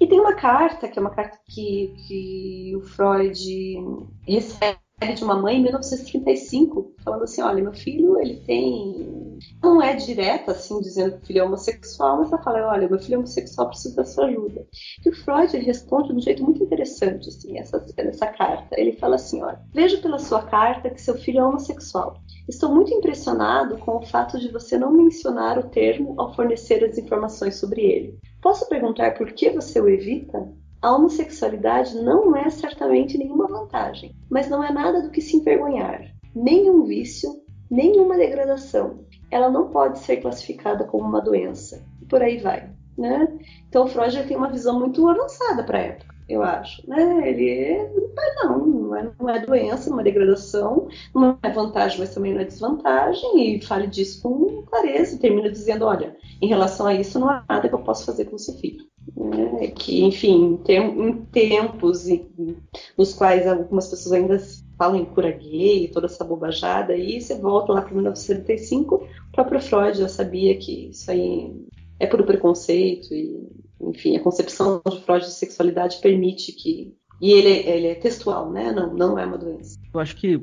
E 0.01 0.07
tem 0.07 0.21
uma 0.21 0.35
carta 0.35 0.89
que 0.89 0.99
é 0.99 1.03
uma 1.03 1.11
carta 1.11 1.39
que, 1.47 1.95
que 2.07 2.73
o 2.77 2.83
Freud 2.83 3.35
recebe 4.27 4.84
de 5.15 5.25
uma 5.25 5.37
mãe 5.37 5.57
em 5.59 5.63
1935, 5.63 6.95
falando 7.05 7.25
assim, 7.25 7.43
olha, 7.43 7.63
meu 7.63 7.73
filho, 7.73 8.19
ele 8.19 8.37
tem... 8.41 9.35
Não 9.63 9.83
é 9.83 9.95
direta, 9.95 10.53
assim, 10.53 10.81
dizendo 10.81 11.17
que 11.17 11.23
o 11.23 11.27
filho 11.27 11.41
é 11.41 11.45
homossexual, 11.45 12.19
mas 12.19 12.33
ela 12.33 12.43
fala, 12.43 12.69
olha, 12.69 12.89
meu 12.89 12.99
filho 12.99 13.17
é 13.17 13.19
homossexual, 13.19 13.69
precisa 13.69 13.97
da 13.97 14.05
sua 14.05 14.27
ajuda. 14.27 14.67
E 15.05 15.09
o 15.09 15.15
Freud, 15.15 15.55
ele 15.55 15.67
responde 15.67 16.09
de 16.09 16.15
um 16.15 16.21
jeito 16.21 16.45
muito 16.45 16.63
interessante, 16.63 17.29
assim, 17.29 17.59
essa, 17.59 17.85
essa 17.97 18.27
carta. 18.29 18.81
Ele 18.81 18.93
fala 18.93 19.17
assim, 19.17 19.43
olha, 19.43 19.61
vejo 19.73 20.01
pela 20.01 20.19
sua 20.19 20.43
carta 20.43 20.91
que 20.91 21.01
seu 21.01 21.17
filho 21.17 21.41
é 21.41 21.45
homossexual. 21.45 22.21
Estou 22.49 22.73
muito 22.73 22.93
impressionado 22.95 23.79
com 23.79 23.97
o 23.97 24.07
fato 24.07 24.39
de 24.39 24.49
você 24.49 24.79
não 24.79 24.93
mencionar 24.93 25.59
o 25.59 25.69
termo 25.69 26.15
ao 26.19 26.35
fornecer 26.35 26.85
as 26.85 26.97
informações 26.97 27.57
sobre 27.57 27.83
ele. 27.83 28.19
Posso 28.41 28.69
perguntar 28.69 29.17
por 29.17 29.33
que 29.33 29.51
você 29.51 29.81
o 29.81 29.89
evita? 29.89 30.49
A 30.85 30.95
homossexualidade 30.95 31.99
não 32.03 32.37
é 32.37 32.51
certamente 32.51 33.17
nenhuma 33.17 33.49
vantagem, 33.49 34.15
mas 34.29 34.51
não 34.51 34.63
é 34.63 34.71
nada 34.71 35.01
do 35.01 35.09
que 35.09 35.23
se 35.23 35.39
envergonhar, 35.39 36.15
nem 36.35 36.69
um 36.69 36.85
vício, 36.85 37.41
nem 37.71 37.99
uma 37.99 38.19
degradação. 38.19 38.99
Ela 39.31 39.49
não 39.49 39.71
pode 39.71 39.99
ser 40.01 40.19
classificada 40.19 40.85
como 40.85 41.09
uma 41.09 41.23
doença. 41.23 41.83
E 42.03 42.05
por 42.05 42.21
aí 42.21 42.37
vai. 42.37 42.69
Né? 42.99 43.27
Então, 43.67 43.87
Freud 43.87 44.25
tem 44.25 44.37
uma 44.37 44.51
visão 44.51 44.79
muito 44.79 45.09
avançada 45.09 45.65
para 45.65 45.79
a 45.79 45.83
época, 45.85 46.15
eu 46.29 46.43
acho. 46.43 46.87
Né? 46.87 47.31
Ele 47.31 47.89
não, 48.43 48.67
não 48.67 48.95
é, 48.95 49.11
não 49.19 49.31
é 49.31 49.39
doença, 49.39 49.89
não 49.89 50.01
é 50.01 50.03
degradação, 50.03 50.87
não 51.15 51.39
é 51.43 51.51
vantagem, 51.51 51.99
mas 51.99 52.13
também 52.13 52.35
não 52.35 52.43
é 52.43 52.45
desvantagem, 52.45 53.57
e 53.57 53.63
fale 53.63 53.87
disso 53.87 54.21
com 54.23 54.63
clareza 54.65 55.19
termina 55.19 55.51
dizendo: 55.51 55.87
olha, 55.87 56.15
em 56.43 56.47
relação 56.47 56.87
a 56.87 56.93
isso, 56.93 57.19
não 57.19 57.31
há 57.31 57.43
nada 57.49 57.71
que 57.71 57.75
eu 57.75 57.83
possa 57.83 58.05
fazer 58.05 58.27
com 58.27 58.37
o 58.37 58.39
seu 58.39 58.53
filho. 58.59 58.85
Né? 59.17 59.69
Que, 59.69 60.03
enfim, 60.03 60.59
em 60.69 61.13
tempos 61.33 62.07
nos 62.97 63.13
quais 63.13 63.47
algumas 63.47 63.89
pessoas 63.89 64.13
ainda 64.13 64.39
falam 64.79 65.01
em 65.01 65.05
cura 65.05 65.31
gay, 65.31 65.89
toda 65.89 66.07
essa 66.07 66.25
bobajada, 66.25 66.97
e 66.97 67.21
você 67.21 67.35
volta 67.37 67.73
lá 67.73 67.83
para 67.83 67.95
1975, 67.95 68.97
o 68.97 69.33
próprio 69.33 69.61
Freud 69.61 69.99
já 69.99 70.09
sabia 70.09 70.57
que 70.57 70.89
isso 70.91 71.11
aí 71.11 71.53
é 72.01 72.07
puro 72.07 72.25
preconceito, 72.25 73.15
e, 73.15 73.49
enfim, 73.81 74.17
a 74.17 74.21
concepção 74.21 74.83
de 74.91 75.01
Freud 75.03 75.25
de 75.25 75.33
sexualidade 75.33 75.99
permite 76.01 76.53
que 76.53 76.95
e 77.21 77.31
ele, 77.31 77.49
ele 77.49 77.87
é 77.89 77.95
textual, 77.95 78.51
né? 78.51 78.73
Não, 78.73 78.93
não 78.93 79.19
é 79.19 79.25
uma 79.25 79.39
doença. 79.39 79.79
Eu 79.93 80.01
acho 80.01 80.17
que, 80.17 80.39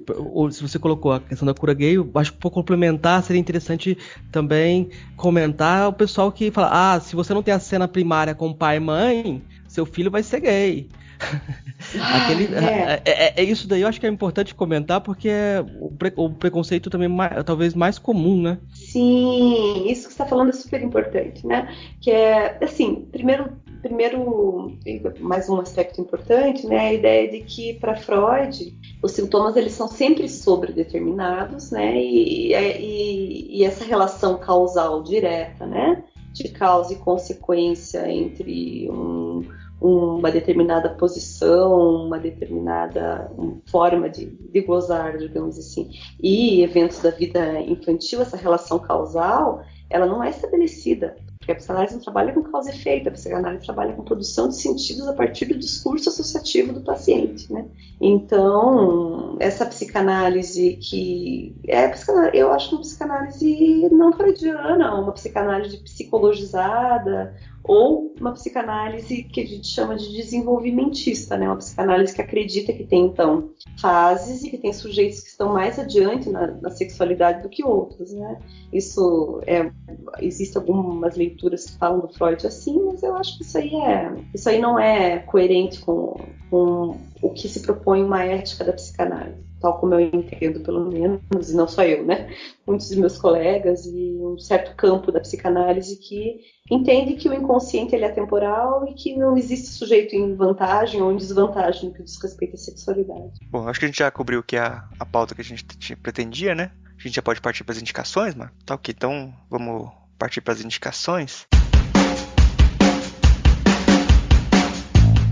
se 0.52 0.62
você 0.62 0.80
colocou 0.80 1.12
a 1.12 1.20
questão 1.20 1.46
da 1.46 1.54
cura 1.54 1.74
gay, 1.74 1.98
eu 1.98 2.10
acho 2.16 2.32
que 2.32 2.40
para 2.40 2.50
complementar 2.50 3.22
seria 3.24 3.40
interessante 3.40 3.98
também 4.32 4.90
comentar 5.16 5.90
o 5.90 5.94
pessoal 5.94 6.32
que 6.32 6.50
fala: 6.52 6.70
ah, 6.72 7.00
se 7.00 7.16
você 7.16 7.34
não 7.34 7.44
tem 7.44 7.54
a 7.54 7.60
cena 7.60 7.88
primária 7.88 8.34
com 8.34 8.54
pai 8.54 8.78
e 8.78 8.80
mãe, 8.80 9.44
seu 9.68 9.86
filho 9.86 10.10
vai 10.10 10.24
ser 10.24 10.40
gay. 10.40 10.90
Aquele, 12.02 12.56
é. 12.56 13.02
É, 13.06 13.12
é, 13.12 13.34
é. 13.38 13.44
isso 13.44 13.68
daí 13.68 13.82
eu 13.82 13.88
acho 13.88 14.00
que 14.00 14.06
é 14.06 14.10
importante 14.10 14.56
comentar 14.56 15.02
porque 15.02 15.30
é 15.30 15.64
o, 15.80 15.92
pre, 15.92 16.12
o 16.16 16.30
preconceito 16.30 16.90
também 16.90 17.08
mais, 17.08 17.44
talvez 17.44 17.74
mais 17.74 18.00
comum, 18.00 18.42
né? 18.42 18.58
Sim, 18.74 19.86
isso 19.88 20.08
que 20.08 20.14
você 20.14 20.24
está 20.24 20.26
falando 20.26 20.50
é 20.50 20.54
super 20.54 20.82
importante, 20.82 21.46
né? 21.46 21.74
Que 22.00 22.12
é 22.12 22.58
assim, 22.64 23.08
primeiro 23.12 23.52
primeiro, 23.82 24.78
mais 25.20 25.50
um 25.50 25.60
aspecto 25.60 26.00
importante, 26.00 26.68
né, 26.68 26.80
a 26.80 26.94
ideia 26.94 27.30
de 27.30 27.42
que 27.42 27.74
para 27.74 27.96
Freud 27.96 28.78
os 29.02 29.12
sintomas 29.12 29.56
eles 29.56 29.74
são 29.74 29.88
sempre 29.88 30.30
sobredeterminados, 30.30 31.72
né, 31.72 31.96
e, 31.98 32.54
e, 32.54 33.58
e, 33.58 33.64
essa 33.64 33.84
relação 33.84 34.38
causal 34.38 35.02
direta, 35.04 35.66
né, 35.66 36.04
de 36.32 36.50
causa 36.50 36.94
e 36.94 36.98
consequência 36.98 38.10
entre 38.10 38.90
um, 38.90 39.42
uma 39.82 40.32
determinada 40.32 40.90
posição, 40.90 42.06
uma 42.06 42.20
determinada 42.20 43.32
forma 43.66 44.10
de, 44.10 44.28
de 44.28 44.62
gozar, 44.62 45.18
digamos 45.18 45.58
assim, 45.58 45.90
e 46.22 46.62
eventos 46.62 47.02
da 47.02 47.10
vida 47.10 47.60
infantil, 47.62 48.22
essa 48.22 48.38
relação 48.38 48.78
causal, 48.78 49.64
ela 49.90 50.06
não 50.06 50.24
é 50.24 50.30
estabelecida 50.30 51.18
porque 51.42 51.54
a 51.54 51.56
psicanálise 51.56 51.96
não 51.96 52.02
trabalha 52.02 52.34
com 52.34 52.44
causa 52.44 52.70
e 52.70 52.76
efeito, 52.76 53.10
a 53.10 53.12
psicanálise 53.12 53.66
trabalha 53.66 53.94
com 53.94 54.04
produção 54.04 54.48
de 54.48 54.56
sentidos 54.56 55.08
a 55.08 55.14
partir 55.14 55.46
do 55.46 55.58
discurso 55.58 56.08
associativo 56.08 56.72
do 56.72 56.82
paciente, 56.82 57.52
né? 57.52 57.66
Então, 58.00 59.38
essa 59.40 59.66
psicanálise 59.66 60.78
que 60.78 61.56
é 61.68 61.92
eu 62.34 62.52
acho 62.54 62.76
uma 62.76 62.82
psicanálise 62.82 63.90
não 63.92 64.14
freudiana, 64.14 64.94
uma 64.94 65.12
psicanálise 65.14 65.78
psicologizada, 65.78 67.36
ou 67.72 68.14
uma 68.20 68.34
psicanálise 68.34 69.24
que 69.24 69.40
a 69.40 69.46
gente 69.46 69.66
chama 69.66 69.96
de 69.96 70.12
desenvolvimentista, 70.12 71.38
né? 71.38 71.48
Uma 71.48 71.56
psicanálise 71.56 72.14
que 72.14 72.22
acredita 72.22 72.74
que 72.74 72.84
tem 72.84 73.06
então 73.06 73.52
fases 73.80 74.44
e 74.44 74.50
que 74.50 74.58
tem 74.58 74.74
sujeitos 74.74 75.22
que 75.22 75.30
estão 75.30 75.54
mais 75.54 75.80
adiante 75.80 76.30
na, 76.30 76.48
na 76.48 76.70
sexualidade 76.70 77.42
do 77.42 77.48
que 77.48 77.64
outros, 77.64 78.12
né? 78.12 78.40
Isso 78.74 79.40
é 79.48 79.72
existem 80.20 80.60
algumas 80.60 81.16
leituras 81.16 81.64
que 81.64 81.78
falam 81.78 82.02
do 82.02 82.10
Freud 82.10 82.46
assim, 82.46 82.78
mas 82.88 83.04
eu 83.04 83.16
acho 83.16 83.38
que 83.38 83.44
isso 83.46 83.58
aí 83.58 83.74
é 83.74 84.16
isso 84.34 84.50
aí 84.50 84.60
não 84.60 84.78
é 84.78 85.20
coerente 85.20 85.80
com, 85.80 86.20
com 86.50 86.98
o 87.22 87.30
que 87.30 87.48
se 87.48 87.62
propõe 87.62 88.04
uma 88.04 88.22
ética 88.22 88.66
da 88.66 88.74
psicanálise 88.74 89.51
tal 89.62 89.80
como 89.80 89.94
eu 89.94 90.00
entendo, 90.00 90.62
pelo 90.62 90.90
menos, 90.90 91.50
e 91.50 91.56
não 91.56 91.68
só 91.68 91.84
eu, 91.84 92.04
né? 92.06 92.30
Muitos 92.66 92.90
dos 92.90 92.98
meus 92.98 93.18
colegas 93.18 93.86
e 93.86 94.18
um 94.20 94.38
certo 94.38 94.76
campo 94.76 95.12
da 95.12 95.20
psicanálise 95.20 95.98
que 96.00 96.40
entende 96.70 97.14
que 97.14 97.30
o 97.30 97.34
inconsciente 97.34 97.96
ele 97.96 98.06
é 98.06 98.10
temporal 98.10 98.88
e 98.88 98.94
que 98.94 99.16
não 99.16 99.38
existe 99.38 99.68
sujeito 99.68 100.16
em 100.16 100.36
vantagem 100.36 101.02
ou 101.02 101.12
em 101.12 101.18
desvantagem 101.18 101.90
no 101.90 101.96
que 101.96 102.04
diz 102.04 102.22
respeito 102.22 102.56
à 102.56 102.58
sexualidade. 102.58 103.32
Bom, 103.50 103.68
acho 103.68 103.80
que 103.80 103.86
a 103.86 103.88
gente 103.90 104.00
já 104.00 104.10
cobriu 104.10 104.42
que 104.42 104.58
a, 104.58 104.84
a 105.00 105.06
pauta 105.06 105.36
que 105.36 105.42
a 105.42 105.44
gente 105.44 105.66
pretendia, 105.98 106.56
né? 106.56 106.72
A 106.98 107.02
gente 107.02 107.16
já 107.16 107.22
pode 107.22 107.42
partir 107.42 107.64
para 107.64 107.74
as 107.74 107.82
indicações, 107.82 108.36
mano? 108.36 108.52
Tá 108.66 108.76
ok, 108.76 108.94
então 108.96 109.34
vamos 109.50 109.90
partir 110.18 110.42
para 110.42 110.54
as 110.54 110.62
indicações. 110.62 111.48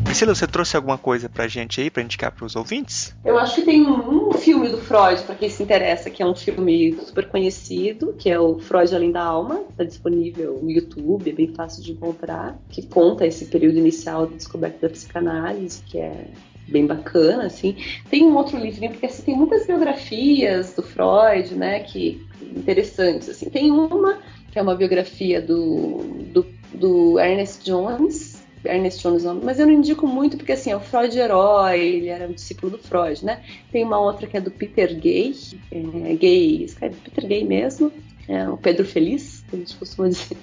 Priscila, 0.09 0.33
você 0.33 0.47
trouxe 0.47 0.75
alguma 0.75 0.97
coisa 0.97 1.29
pra 1.29 1.47
gente 1.47 1.79
aí, 1.79 1.91
pra 1.91 2.01
indicar 2.01 2.31
pros 2.31 2.55
ouvintes? 2.55 3.15
Eu 3.23 3.37
acho 3.37 3.53
que 3.53 3.61
tem 3.61 3.85
um, 3.85 4.31
filme 4.33 4.67
do 4.67 4.79
Freud, 4.79 5.21
para 5.21 5.35
quem 5.35 5.51
se 5.51 5.61
interessa, 5.61 6.09
que 6.09 6.23
é 6.23 6.25
um 6.25 6.33
filme 6.33 6.97
super 7.05 7.27
conhecido, 7.27 8.15
que 8.17 8.27
é 8.27 8.39
o 8.39 8.57
Freud 8.57 8.95
Além 8.95 9.11
da 9.11 9.21
Alma, 9.21 9.61
tá 9.77 9.83
disponível 9.83 10.59
no 10.63 10.71
YouTube, 10.71 11.29
é 11.29 11.33
bem 11.33 11.53
fácil 11.53 11.83
de 11.83 11.91
encontrar, 11.91 12.57
que 12.69 12.87
conta 12.87 13.23
esse 13.27 13.45
período 13.45 13.77
inicial 13.77 14.25
da 14.25 14.35
descoberta 14.35 14.87
da 14.87 14.91
psicanálise, 14.91 15.83
que 15.85 15.99
é 15.99 16.25
bem 16.67 16.87
bacana, 16.87 17.45
assim. 17.45 17.75
Tem 18.09 18.25
um 18.25 18.35
outro 18.35 18.57
livrinho, 18.57 18.93
porque 18.93 19.05
assim, 19.05 19.21
tem 19.21 19.37
muitas 19.37 19.67
biografias 19.67 20.73
do 20.73 20.81
Freud, 20.81 21.53
né, 21.53 21.81
que 21.81 22.19
interessantes, 22.41 23.29
assim. 23.29 23.47
Tem 23.47 23.69
uma 23.69 24.17
que 24.51 24.57
é 24.57 24.61
uma 24.61 24.75
biografia 24.75 25.39
do, 25.39 25.99
do, 26.33 26.45
do 26.73 27.19
Ernest 27.19 27.63
Jones, 27.63 28.28
Ernest 28.65 29.01
Jones, 29.01 29.23
mas 29.43 29.59
eu 29.59 29.67
não 29.67 29.73
indico 29.73 30.05
muito 30.07 30.37
porque 30.37 30.51
assim, 30.51 30.71
é 30.71 30.75
o 30.75 30.79
Freud 30.79 31.17
herói, 31.17 31.79
ele 31.79 32.07
era 32.07 32.27
um 32.27 32.33
discípulo 32.33 32.73
do 32.73 32.77
Freud, 32.77 33.23
né? 33.23 33.41
Tem 33.71 33.83
uma 33.83 33.99
outra 33.99 34.27
que 34.27 34.37
é 34.37 34.41
do 34.41 34.51
Peter 34.51 34.95
Gay, 34.99 35.35
é, 35.71 36.15
Gay, 36.15 36.63
escreve 36.63 36.95
Peter 37.03 37.27
Gay 37.27 37.45
mesmo, 37.45 37.91
é 38.27 38.47
o 38.47 38.57
Pedro 38.57 38.85
Feliz, 38.85 39.43
que 39.49 39.55
a 39.55 39.59
gente 39.59 39.75
costuma 39.75 40.07
dizer, 40.09 40.37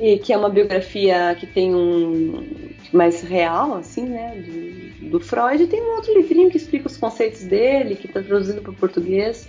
e 0.00 0.18
que 0.18 0.32
é 0.32 0.36
uma 0.36 0.48
biografia 0.48 1.36
que 1.38 1.46
tem 1.46 1.74
um 1.74 2.44
mais 2.92 3.20
real, 3.20 3.74
assim, 3.74 4.06
né, 4.06 4.34
do, 4.34 5.10
do 5.10 5.20
Freud. 5.20 5.62
E 5.62 5.66
tem 5.66 5.80
um 5.80 5.96
outro 5.96 6.12
livrinho 6.14 6.50
que 6.50 6.56
explica 6.56 6.88
os 6.88 6.96
conceitos 6.96 7.42
dele, 7.42 7.94
que 7.94 8.06
está 8.06 8.22
traduzido 8.22 8.62
para 8.62 8.70
o 8.70 8.74
português, 8.74 9.46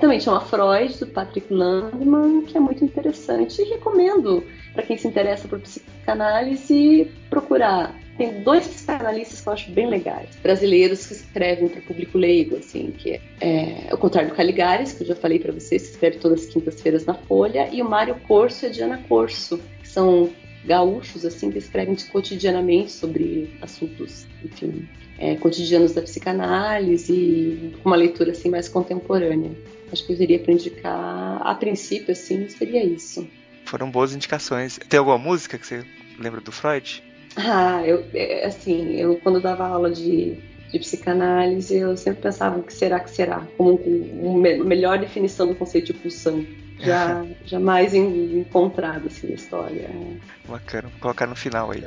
também 0.00 0.20
chama 0.20 0.40
Freud, 0.40 0.98
do 0.98 1.06
Patrick 1.06 1.52
Landman, 1.52 2.42
que 2.42 2.56
é 2.56 2.60
muito 2.60 2.84
interessante 2.84 3.62
e 3.62 3.64
recomendo 3.64 4.44
para 4.72 4.82
quem 4.82 4.96
se 4.96 5.06
interessa 5.06 5.46
por 5.46 5.60
psicanálise 5.60 7.10
procurar. 7.30 7.94
Tem 8.18 8.42
dois 8.42 8.66
psicanalistas 8.66 9.40
que 9.40 9.48
eu 9.48 9.52
acho 9.52 9.70
bem 9.70 9.88
legais, 9.88 10.36
brasileiros 10.42 11.06
que 11.06 11.14
escrevem 11.14 11.68
para 11.68 11.80
público 11.80 12.18
leigo, 12.18 12.56
assim, 12.56 12.90
que 12.90 13.12
é, 13.12 13.88
é 13.88 13.94
o 13.94 13.96
contrário 13.96 14.30
do 14.30 14.36
Caligares, 14.36 14.92
que 14.92 15.02
eu 15.02 15.06
já 15.06 15.16
falei 15.16 15.38
para 15.38 15.52
vocês, 15.52 15.82
que 15.82 15.90
escreve 15.92 16.18
todas 16.18 16.40
as 16.40 16.46
quintas-feiras 16.46 17.06
na 17.06 17.14
Folha, 17.14 17.68
e 17.72 17.80
o 17.80 17.88
Mário 17.88 18.16
Corso 18.26 18.66
e 18.66 18.68
a 18.68 18.70
Diana 18.70 19.02
Corso, 19.08 19.58
que 19.80 19.88
são 19.88 20.30
gaúchos, 20.64 21.24
assim, 21.24 21.50
que 21.50 21.58
escrevem 21.58 21.96
cotidianamente 22.12 22.92
sobre 22.92 23.56
assuntos, 23.62 24.26
enfim, 24.44 24.86
é, 25.18 25.34
cotidianos 25.36 25.92
da 25.92 26.02
psicanálise, 26.02 27.72
com 27.82 27.88
uma 27.88 27.96
leitura, 27.96 28.32
assim, 28.32 28.50
mais 28.50 28.68
contemporânea. 28.68 29.50
Acho 29.92 30.06
que 30.06 30.12
eu 30.14 30.18
teria 30.18 30.38
para 30.38 30.52
indicar, 30.52 31.42
a 31.42 31.54
princípio, 31.54 32.12
assim, 32.12 32.48
seria 32.48 32.82
isso. 32.82 33.28
Foram 33.66 33.90
boas 33.90 34.14
indicações. 34.14 34.80
Tem 34.88 34.98
alguma 34.98 35.18
música 35.18 35.58
que 35.58 35.66
você 35.66 35.84
lembra 36.18 36.40
do 36.40 36.50
Freud? 36.50 37.02
Ah, 37.36 37.82
eu, 37.84 38.04
é, 38.14 38.46
assim, 38.46 38.94
eu 38.96 39.16
quando 39.16 39.40
dava 39.40 39.66
aula 39.66 39.90
de, 39.90 40.38
de 40.70 40.78
psicanálise, 40.78 41.76
eu 41.76 41.96
sempre 41.96 42.22
pensava 42.22 42.58
o 42.58 42.62
que 42.62 42.72
será 42.72 43.00
que 43.00 43.10
será, 43.10 43.46
como 43.56 43.74
uma 43.74 44.64
melhor 44.64 44.98
definição 44.98 45.46
do 45.46 45.54
conceito 45.54 45.92
de 45.92 45.94
pulsão. 45.94 46.44
Já, 46.78 47.24
jamais 47.44 47.94
encontrado 47.94 49.06
assim 49.06 49.28
na 49.28 49.34
história. 49.34 49.90
Bacana, 50.48 50.88
vou 50.88 51.00
colocar 51.00 51.26
no 51.26 51.36
final 51.36 51.70
aí. 51.70 51.84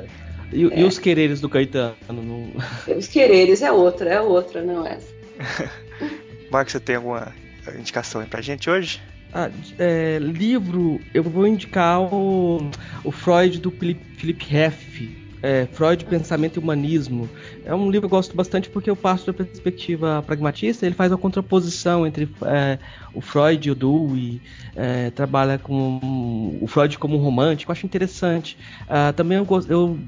E, 0.52 0.64
é. 0.64 0.80
e 0.80 0.84
os 0.84 0.98
quereres 0.98 1.40
do 1.40 1.48
Caetano? 1.48 1.96
No... 2.08 2.52
Os 2.96 3.08
quereres 3.08 3.62
é 3.62 3.72
outra, 3.72 4.10
é 4.10 4.20
outra, 4.20 4.62
não 4.62 4.86
essa. 4.86 5.12
Marcos, 6.50 6.72
você 6.72 6.80
tem 6.80 6.96
alguma 6.96 7.32
indicação 7.74 8.20
aí 8.20 8.26
pra 8.26 8.40
gente 8.40 8.68
hoje? 8.68 9.00
Ah, 9.32 9.50
é, 9.78 10.18
livro, 10.20 11.00
eu 11.12 11.22
vou 11.22 11.46
indicar 11.46 12.00
o, 12.00 12.70
o 13.04 13.12
Freud 13.12 13.60
do 13.60 13.70
Philip 13.70 14.54
Heff, 14.54 15.26
é, 15.42 15.66
Freud, 15.66 16.04
Pensamento 16.06 16.56
e 16.56 16.58
Humanismo. 16.58 17.28
É 17.64 17.74
um 17.74 17.90
livro 17.90 18.08
que 18.08 18.14
eu 18.14 18.18
gosto 18.18 18.34
bastante 18.34 18.70
porque 18.70 18.88
eu 18.88 18.96
passo 18.96 19.26
da 19.26 19.32
perspectiva 19.32 20.22
pragmatista. 20.26 20.86
Ele 20.86 20.94
faz 20.94 21.12
a 21.12 21.16
contraposição 21.16 22.06
entre 22.06 22.28
é, 22.44 22.78
o 23.12 23.20
Freud 23.20 23.68
e 23.68 23.70
o 23.70 23.74
Dewey, 23.74 24.40
é, 24.74 25.10
trabalha 25.10 25.58
com 25.58 26.58
o 26.60 26.66
Freud 26.66 26.98
como 26.98 27.16
um 27.16 27.20
romântico. 27.20 27.70
Eu 27.70 27.74
acho 27.74 27.86
interessante. 27.86 28.56
Uh, 28.82 29.12
também 29.12 29.38
eu, 29.38 29.44
gosto, 29.44 29.70
eu 29.70 29.98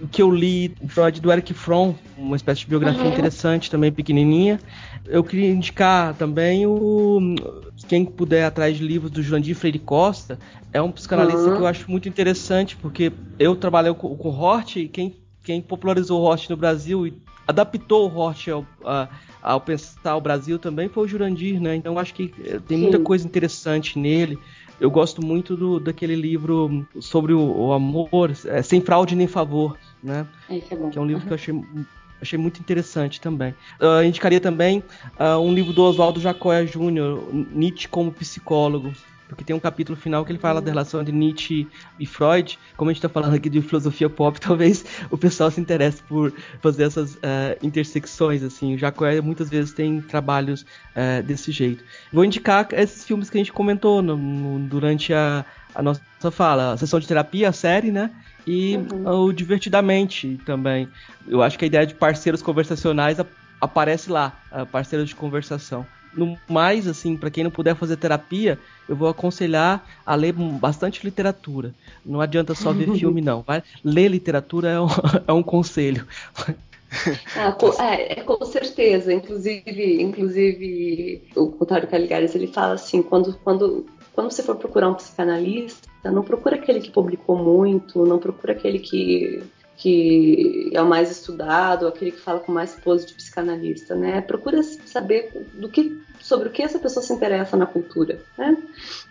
o 0.00 0.08
que 0.08 0.22
eu 0.22 0.30
li 0.30 0.74
o 0.80 0.88
Freud 0.88 1.20
do 1.20 1.30
Eric 1.30 1.54
Fromm, 1.54 1.94
uma 2.16 2.36
espécie 2.36 2.60
de 2.60 2.66
biografia 2.66 3.02
uhum. 3.02 3.12
interessante, 3.12 3.70
também 3.70 3.92
pequenininha. 3.92 4.58
Eu 5.06 5.22
queria 5.22 5.50
indicar 5.50 6.14
também 6.14 6.66
o 6.66 7.34
quem 7.88 8.04
puder 8.04 8.44
atrás 8.44 8.78
de 8.78 8.84
livros 8.84 9.10
do 9.10 9.22
Jurandir 9.22 9.54
Freire 9.54 9.78
Costa, 9.78 10.38
é 10.72 10.80
um 10.80 10.90
psicanalista 10.90 11.42
uhum. 11.42 11.56
que 11.56 11.62
eu 11.62 11.66
acho 11.66 11.90
muito 11.90 12.08
interessante, 12.08 12.76
porque 12.76 13.12
eu 13.38 13.54
trabalhei 13.54 13.92
com, 13.94 14.16
com 14.16 14.28
Hort 14.28 14.76
e 14.76 14.88
quem, 14.88 15.16
quem 15.42 15.60
popularizou 15.60 16.20
o 16.20 16.24
Hort 16.24 16.48
no 16.48 16.56
Brasil 16.56 17.06
e 17.06 17.14
adaptou 17.46 18.10
o 18.10 18.16
Hort 18.16 18.48
ao, 18.48 18.66
a, 18.84 19.08
ao 19.42 19.60
pensar 19.60 20.16
o 20.16 20.20
Brasil 20.20 20.58
também 20.58 20.88
foi 20.88 21.04
o 21.04 21.08
Jurandir, 21.08 21.60
né? 21.60 21.76
Então 21.76 21.92
eu 21.92 21.98
acho 21.98 22.14
que 22.14 22.32
eh, 22.44 22.58
tem 22.66 22.78
muita 22.78 22.98
Sim. 22.98 23.04
coisa 23.04 23.26
interessante 23.26 23.98
nele. 23.98 24.38
Eu 24.80 24.90
gosto 24.90 25.24
muito 25.24 25.56
do, 25.56 25.78
daquele 25.78 26.16
livro 26.16 26.86
sobre 27.00 27.32
o, 27.32 27.40
o 27.40 27.72
amor, 27.72 28.32
é, 28.46 28.62
sem 28.62 28.80
fraude 28.80 29.14
nem 29.14 29.28
favor, 29.28 29.78
né? 30.02 30.26
É 30.48 30.76
bom. 30.76 30.90
Que 30.90 30.98
é 30.98 31.00
um 31.00 31.06
livro 31.06 31.22
uhum. 31.22 31.26
que 31.28 31.32
eu 31.32 31.36
achei 31.36 31.54
achei 32.24 32.38
muito 32.38 32.58
interessante 32.58 33.20
também. 33.20 33.54
Uh, 33.80 34.02
indicaria 34.04 34.40
também 34.40 34.82
uh, 35.18 35.38
um 35.38 35.54
livro 35.54 35.72
do 35.72 35.82
Oswaldo 35.84 36.20
Jacóia 36.20 36.66
Júnior, 36.66 37.28
Nietzsche 37.32 37.86
como 37.86 38.10
psicólogo. 38.10 38.92
Porque 39.34 39.44
tem 39.44 39.54
um 39.54 39.60
capítulo 39.60 39.98
final 39.98 40.24
que 40.24 40.32
ele 40.32 40.38
fala 40.38 40.60
da 40.60 40.70
relação 40.70 41.00
entre 41.00 41.12
Nietzsche 41.12 41.66
e 41.98 42.06
Freud. 42.06 42.58
Como 42.76 42.88
a 42.88 42.92
gente 42.92 42.98
está 42.98 43.08
falando 43.08 43.34
aqui 43.34 43.50
de 43.50 43.60
filosofia 43.60 44.08
pop, 44.08 44.38
talvez 44.40 44.84
o 45.10 45.18
pessoal 45.18 45.50
se 45.50 45.60
interesse 45.60 46.02
por 46.04 46.32
fazer 46.62 46.84
essas 46.84 47.14
uh, 47.16 47.18
intersecções. 47.62 48.42
assim. 48.42 48.74
O 48.74 48.78
Jacóia 48.78 49.20
muitas 49.20 49.50
vezes 49.50 49.72
tem 49.72 50.00
trabalhos 50.00 50.64
desse 51.24 51.50
jeito. 51.50 51.82
Vou 52.12 52.24
indicar 52.24 52.68
esses 52.72 53.04
filmes 53.04 53.28
que 53.28 53.36
a 53.36 53.40
gente 53.40 53.52
comentou 53.52 54.00
no, 54.00 54.16
no, 54.16 54.68
durante 54.68 55.12
a, 55.12 55.44
a 55.74 55.82
nossa 55.82 56.30
fala. 56.30 56.72
A 56.72 56.76
sessão 56.76 57.00
de 57.00 57.08
terapia, 57.08 57.48
a 57.48 57.52
série, 57.52 57.90
né? 57.90 58.10
e 58.46 58.76
uhum. 58.76 59.26
o 59.26 59.32
divertidamente 59.32 60.38
também. 60.44 60.88
Eu 61.26 61.42
acho 61.42 61.58
que 61.58 61.64
a 61.64 61.68
ideia 61.68 61.86
de 61.86 61.94
parceiros 61.94 62.42
conversacionais 62.42 63.18
aparece 63.60 64.10
lá, 64.10 64.32
parceiros 64.70 65.08
de 65.08 65.14
conversação. 65.14 65.86
No 66.16 66.38
mais, 66.48 66.86
assim, 66.86 67.16
para 67.16 67.30
quem 67.30 67.44
não 67.44 67.50
puder 67.50 67.74
fazer 67.74 67.96
terapia, 67.96 68.58
eu 68.88 68.96
vou 68.96 69.08
aconselhar 69.08 69.84
a 70.04 70.14
ler 70.14 70.32
bastante 70.32 71.04
literatura. 71.04 71.74
Não 72.04 72.20
adianta 72.20 72.54
só 72.54 72.72
ver 72.72 72.90
filme, 72.96 73.20
não. 73.20 73.42
Vai? 73.42 73.62
Ler 73.82 74.08
literatura 74.08 74.68
é 74.68 74.80
um, 74.80 74.86
é 75.26 75.32
um 75.32 75.42
conselho. 75.42 76.06
Ah, 77.36 77.50
com, 77.50 77.70
é, 77.82 78.20
é, 78.20 78.22
com 78.22 78.44
certeza. 78.44 79.12
Inclusive, 79.12 80.00
inclusive 80.00 81.24
o 81.34 81.48
Cotário 81.48 81.88
Caligares 81.88 82.36
ele 82.36 82.46
fala 82.46 82.74
assim, 82.74 83.02
quando, 83.02 83.34
quando, 83.42 83.84
quando 84.12 84.30
você 84.30 84.44
for 84.44 84.54
procurar 84.54 84.90
um 84.90 84.94
psicanalista, 84.94 85.88
não 86.04 86.22
procura 86.22 86.54
aquele 86.54 86.80
que 86.80 86.92
publicou 86.92 87.36
muito, 87.36 88.06
não 88.06 88.20
procura 88.20 88.52
aquele 88.52 88.78
que, 88.78 89.42
que 89.76 90.70
é 90.72 90.80
o 90.80 90.86
mais 90.86 91.10
estudado, 91.10 91.86
aquele 91.86 92.12
que 92.12 92.20
fala 92.20 92.40
com 92.40 92.52
mais 92.52 92.74
pose 92.74 93.06
de 93.06 93.14
psicanalista, 93.14 93.94
né? 93.94 94.20
Procura 94.20 94.62
saber 94.62 95.30
do 95.54 95.68
que, 95.68 96.00
sobre 96.20 96.48
o 96.48 96.52
que 96.52 96.62
essa 96.62 96.78
pessoa 96.78 97.04
se 97.04 97.12
interessa 97.12 97.56
na 97.56 97.66
cultura, 97.66 98.20
né? 98.38 98.56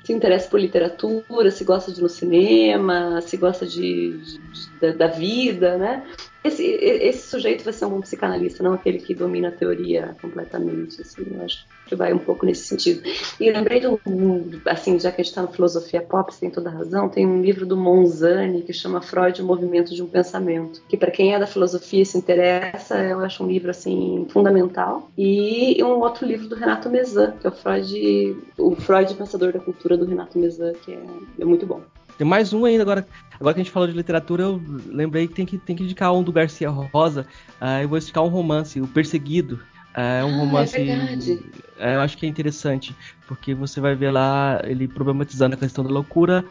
Se 0.03 0.13
interessa 0.13 0.49
por 0.49 0.59
literatura, 0.59 1.51
se 1.51 1.63
gosta 1.63 1.91
de 1.91 2.01
no 2.01 2.09
cinema, 2.09 3.21
se 3.21 3.35
gosta 3.35 3.65
de, 3.65 4.17
de 4.17 4.93
da 4.93 5.07
vida, 5.07 5.77
né? 5.77 6.03
Esse, 6.43 6.63
esse 6.63 7.27
sujeito 7.27 7.63
vai 7.63 7.73
ser 7.73 7.85
um 7.85 8.01
psicanalista, 8.01 8.63
não 8.63 8.73
aquele 8.73 8.99
que 8.99 9.13
domina 9.13 9.47
a 9.47 9.51
teoria 9.51 10.15
completamente. 10.21 11.01
Assim, 11.01 11.25
eu 11.31 11.43
acho 11.43 11.65
que 11.85 11.95
vai 11.95 12.13
um 12.13 12.17
pouco 12.17 12.45
nesse 12.45 12.67
sentido. 12.67 13.01
E 13.39 13.49
lembrei 13.51 13.81
um, 13.87 14.49
assim, 14.65 14.99
já 14.99 15.11
que 15.11 15.21
a 15.21 15.23
gente 15.23 15.31
está 15.31 15.41
na 15.41 15.47
filosofia 15.47 16.01
pop, 16.01 16.33
você 16.33 16.41
tem 16.41 16.49
toda 16.49 16.69
razão, 16.69 17.07
tem 17.07 17.25
um 17.25 17.41
livro 17.41 17.65
do 17.65 17.77
Monzani 17.77 18.61
que 18.61 18.73
chama 18.73 19.01
Freud, 19.01 19.41
o 19.41 19.45
Movimento 19.45 19.93
de 19.93 20.01
um 20.01 20.07
Pensamento, 20.07 20.81
que 20.87 20.97
para 20.97 21.11
quem 21.11 21.33
é 21.33 21.39
da 21.39 21.47
filosofia 21.47 22.01
e 22.01 22.05
se 22.05 22.17
interessa, 22.17 22.97
eu 22.97 23.19
acho 23.19 23.43
um 23.43 23.47
livro 23.47 23.71
assim 23.71 24.27
fundamental. 24.29 25.09
E 25.17 25.81
um 25.83 25.99
outro 25.99 26.25
livro 26.25 26.47
do 26.47 26.55
Renato 26.55 26.89
Mezan, 26.89 27.31
que 27.39 27.47
é 27.47 27.49
o 27.49 27.53
Freud, 27.53 28.37
o 28.57 28.75
Freud 28.75 29.13
Pensador 29.15 29.53
da 29.53 29.59
Cultura 29.59 29.97
do 29.97 30.05
Renato 30.05 30.37
Mezan, 30.37 30.73
que 30.73 30.91
é, 30.91 31.03
é 31.39 31.45
muito 31.45 31.65
bom. 31.65 31.81
Tem 32.17 32.27
mais 32.27 32.53
um 32.53 32.65
ainda 32.65 32.83
agora. 32.83 33.07
Agora 33.39 33.53
que 33.53 33.61
a 33.61 33.63
gente 33.63 33.71
falou 33.71 33.87
de 33.87 33.93
literatura, 33.93 34.43
eu 34.43 34.61
lembrei 34.87 35.27
que 35.27 35.33
tem 35.33 35.45
que, 35.45 35.57
tem 35.57 35.75
que 35.75 35.83
indicar 35.83 36.13
um 36.13 36.23
do 36.23 36.31
Garcia 36.31 36.69
Rosa. 36.69 37.25
Uh, 37.61 37.81
eu 37.81 37.89
vou 37.89 37.97
indicar 37.97 38.23
um 38.23 38.27
romance, 38.27 38.79
O 38.79 38.87
Perseguido. 38.87 39.55
Uh, 39.95 39.99
é 39.99 40.25
um 40.25 40.29
ah, 40.29 40.31
é 40.31 40.37
romance. 40.37 40.77
É 40.77 41.85
uh, 41.85 41.93
eu 41.95 42.01
acho 42.01 42.17
que 42.17 42.25
é 42.25 42.29
interessante, 42.29 42.95
porque 43.27 43.53
você 43.53 43.81
vai 43.81 43.95
ver 43.95 44.11
lá 44.11 44.61
ele 44.63 44.87
problematizando 44.87 45.55
a 45.55 45.57
questão 45.57 45.83
da 45.83 45.89
loucura. 45.89 46.45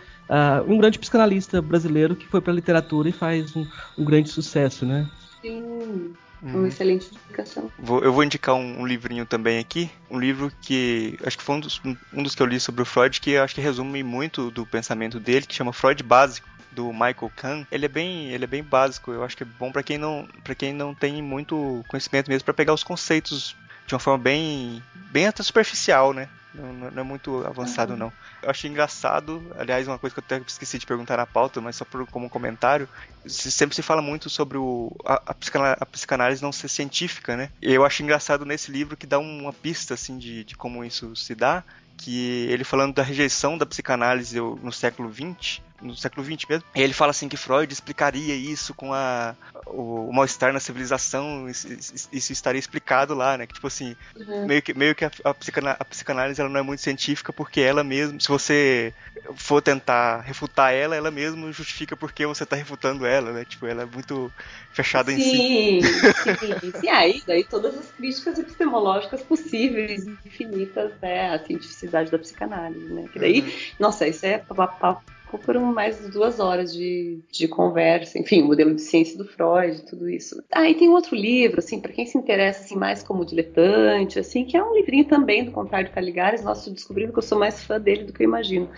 um 0.66 0.76
grande 0.76 0.98
psicanalista 0.98 1.62
brasileiro 1.62 2.16
que 2.16 2.26
foi 2.26 2.40
para 2.40 2.52
a 2.52 2.56
literatura 2.56 3.08
e 3.08 3.12
faz 3.12 3.56
um, 3.56 3.66
um 3.96 4.04
grande 4.04 4.28
sucesso, 4.28 4.84
né? 4.84 5.08
Sim. 5.40 6.14
Uma 6.42 6.58
hum. 6.58 6.66
excelente 6.66 7.10
indicação. 7.12 7.70
Vou, 7.78 8.02
eu 8.02 8.12
vou 8.12 8.24
indicar 8.24 8.56
um, 8.56 8.80
um, 8.80 8.86
livrinho 8.86 9.24
também 9.24 9.60
aqui. 9.60 9.88
Um 10.10 10.18
livro 10.18 10.52
que 10.60 11.16
acho 11.24 11.38
que 11.38 11.44
foi 11.44 11.54
um 11.54 11.60
dos, 11.60 11.80
um 12.12 12.22
dos 12.22 12.34
que 12.34 12.42
eu 12.42 12.46
li 12.46 12.58
sobre 12.58 12.82
o 12.82 12.84
Freud, 12.84 13.20
que 13.20 13.36
acho 13.36 13.54
que 13.54 13.60
resume 13.60 14.02
muito 14.02 14.50
do 14.50 14.66
pensamento 14.66 15.20
dele, 15.20 15.46
que 15.46 15.54
chama 15.54 15.72
Freud 15.72 16.02
Básico 16.02 16.48
do 16.72 16.92
Michael 16.92 17.30
Kahn, 17.36 17.64
ele 17.70 17.84
é 17.84 17.88
bem, 17.88 18.30
ele 18.30 18.44
é 18.44 18.46
bem 18.46 18.62
básico. 18.62 19.12
Eu 19.12 19.22
acho 19.22 19.36
que 19.36 19.42
é 19.42 19.46
bom 19.46 19.70
para 19.70 19.82
quem 19.82 19.98
não, 19.98 20.26
para 20.42 20.54
quem 20.54 20.72
não 20.72 20.94
tem 20.94 21.22
muito 21.22 21.84
conhecimento 21.86 22.28
mesmo 22.28 22.44
para 22.44 22.54
pegar 22.54 22.74
os 22.74 22.82
conceitos 22.82 23.54
de 23.86 23.94
uma 23.94 24.00
forma 24.00 24.22
bem, 24.22 24.82
bem 25.10 25.26
até 25.26 25.42
superficial, 25.42 26.12
né? 26.12 26.28
Não, 26.54 26.72
não, 26.72 27.00
é 27.00 27.04
muito 27.04 27.44
avançado, 27.46 27.96
não. 27.96 28.12
Eu 28.42 28.50
achei 28.50 28.70
engraçado, 28.70 29.42
aliás, 29.56 29.88
uma 29.88 29.98
coisa 29.98 30.14
que 30.14 30.20
eu 30.20 30.24
até 30.24 30.44
esqueci 30.46 30.78
de 30.78 30.84
perguntar 30.84 31.16
na 31.16 31.26
pauta, 31.26 31.60
mas 31.60 31.76
só 31.76 31.84
por, 31.84 32.06
como 32.06 32.28
comentário, 32.28 32.88
sempre 33.26 33.74
se 33.74 33.82
fala 33.82 34.02
muito 34.02 34.28
sobre 34.28 34.58
o, 34.58 34.94
a, 35.04 35.22
a, 35.26 35.34
psicanálise, 35.34 35.78
a, 35.80 35.86
psicanálise, 35.86 36.42
não 36.42 36.52
ser 36.52 36.68
científica, 36.68 37.36
né? 37.36 37.50
E 37.62 37.72
eu 37.72 37.84
acho 37.84 38.02
engraçado 38.02 38.44
nesse 38.44 38.70
livro 38.70 38.96
que 38.96 39.06
dá 39.06 39.18
uma 39.18 39.52
pista, 39.52 39.94
assim, 39.94 40.18
de, 40.18 40.44
de 40.44 40.54
como 40.54 40.84
isso 40.84 41.16
se 41.16 41.34
dá, 41.34 41.64
que 41.96 42.46
ele 42.50 42.64
falando 42.64 42.94
da 42.94 43.02
rejeição 43.02 43.56
da 43.56 43.64
psicanálise 43.64 44.38
no 44.38 44.72
século 44.72 45.12
XX, 45.12 45.62
no 45.82 45.96
século 45.96 46.24
XX 46.24 46.48
mesmo. 46.48 46.64
E 46.74 46.80
ele 46.80 46.92
fala 46.92 47.10
assim 47.10 47.28
que 47.28 47.36
Freud 47.36 47.72
explicaria 47.72 48.34
isso 48.34 48.72
com 48.72 48.92
a, 48.92 49.34
o, 49.66 50.08
o 50.08 50.12
mal-estar 50.12 50.52
na 50.52 50.60
civilização, 50.60 51.48
isso, 51.48 51.68
isso, 52.12 52.32
estaria 52.32 52.58
explicado 52.58 53.14
lá, 53.14 53.36
né? 53.36 53.46
Que 53.46 53.54
tipo 53.54 53.66
assim, 53.66 53.96
uhum. 54.16 54.46
meio 54.46 54.62
que, 54.62 54.72
meio 54.74 54.94
que 54.94 55.04
a, 55.04 55.10
a, 55.24 55.34
psicanálise, 55.34 55.78
a, 55.80 55.84
psicanálise 55.84 56.40
ela 56.40 56.50
não 56.50 56.60
é 56.60 56.62
muito 56.62 56.80
científica 56.80 57.32
porque 57.32 57.60
ela 57.60 57.82
mesma, 57.82 58.18
se 58.20 58.28
você 58.28 58.94
for 59.34 59.60
tentar 59.60 60.20
refutar 60.20 60.72
ela, 60.72 60.96
ela 60.96 61.10
mesma 61.10 61.52
justifica 61.52 61.96
porque 61.96 62.24
você 62.26 62.44
está 62.44 62.56
refutando 62.56 63.04
ela, 63.04 63.32
né? 63.32 63.44
Tipo, 63.44 63.66
ela 63.66 63.82
é 63.82 63.86
muito 63.86 64.32
fechada 64.72 65.10
sim, 65.10 65.18
em 65.18 65.82
si. 65.82 66.12
Sim, 66.22 66.72
sim. 66.80 66.88
aí, 66.88 67.22
daí 67.26 67.44
todas 67.44 67.76
as 67.76 67.90
críticas 67.90 68.38
epistemológicas 68.38 69.22
possíveis, 69.22 70.06
infinitas, 70.24 70.92
né? 71.00 71.34
A 71.34 71.38
cientificidade 71.44 72.10
da 72.10 72.18
psicanálise, 72.18 72.92
né? 72.92 73.08
Que 73.12 73.18
daí, 73.18 73.40
uhum. 73.40 73.52
nossa, 73.78 74.06
isso 74.06 74.24
é 74.24 74.38
papo 74.38 75.02
por 75.38 75.58
mais 75.58 76.08
duas 76.10 76.40
horas 76.40 76.72
de, 76.72 77.20
de 77.30 77.48
conversa, 77.48 78.18
enfim, 78.18 78.42
o 78.42 78.46
modelo 78.46 78.74
de 78.74 78.80
ciência 78.80 79.16
do 79.16 79.24
Freud, 79.24 79.82
tudo 79.82 80.08
isso. 80.08 80.42
Ah, 80.52 80.68
e 80.68 80.74
tem 80.74 80.88
outro 80.88 81.14
livro, 81.14 81.58
assim, 81.58 81.80
para 81.80 81.92
quem 81.92 82.06
se 82.06 82.18
interessa 82.18 82.64
assim, 82.64 82.76
mais 82.76 83.02
como 83.02 83.24
diletante, 83.24 84.18
assim, 84.18 84.44
que 84.44 84.56
é 84.56 84.62
um 84.62 84.74
livrinho 84.74 85.04
também 85.04 85.44
do 85.44 85.52
Contrário 85.52 85.90
Caligares, 85.90 86.42
nossa, 86.42 86.60
estou 86.60 86.74
descobrindo 86.74 87.12
que 87.12 87.18
eu 87.18 87.22
sou 87.22 87.38
mais 87.38 87.62
fã 87.64 87.80
dele 87.80 88.04
do 88.04 88.12
que 88.12 88.22
eu 88.22 88.28
imagino, 88.28 88.68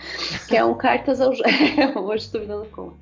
que 0.47 0.55
é 0.55 0.63
um 0.63 0.75
Cartas 0.75 1.21
ao... 1.21 1.31
Hoje 2.05 2.25
estou 2.25 2.41
me 2.41 2.47
dando 2.47 2.69
conta. 2.69 2.97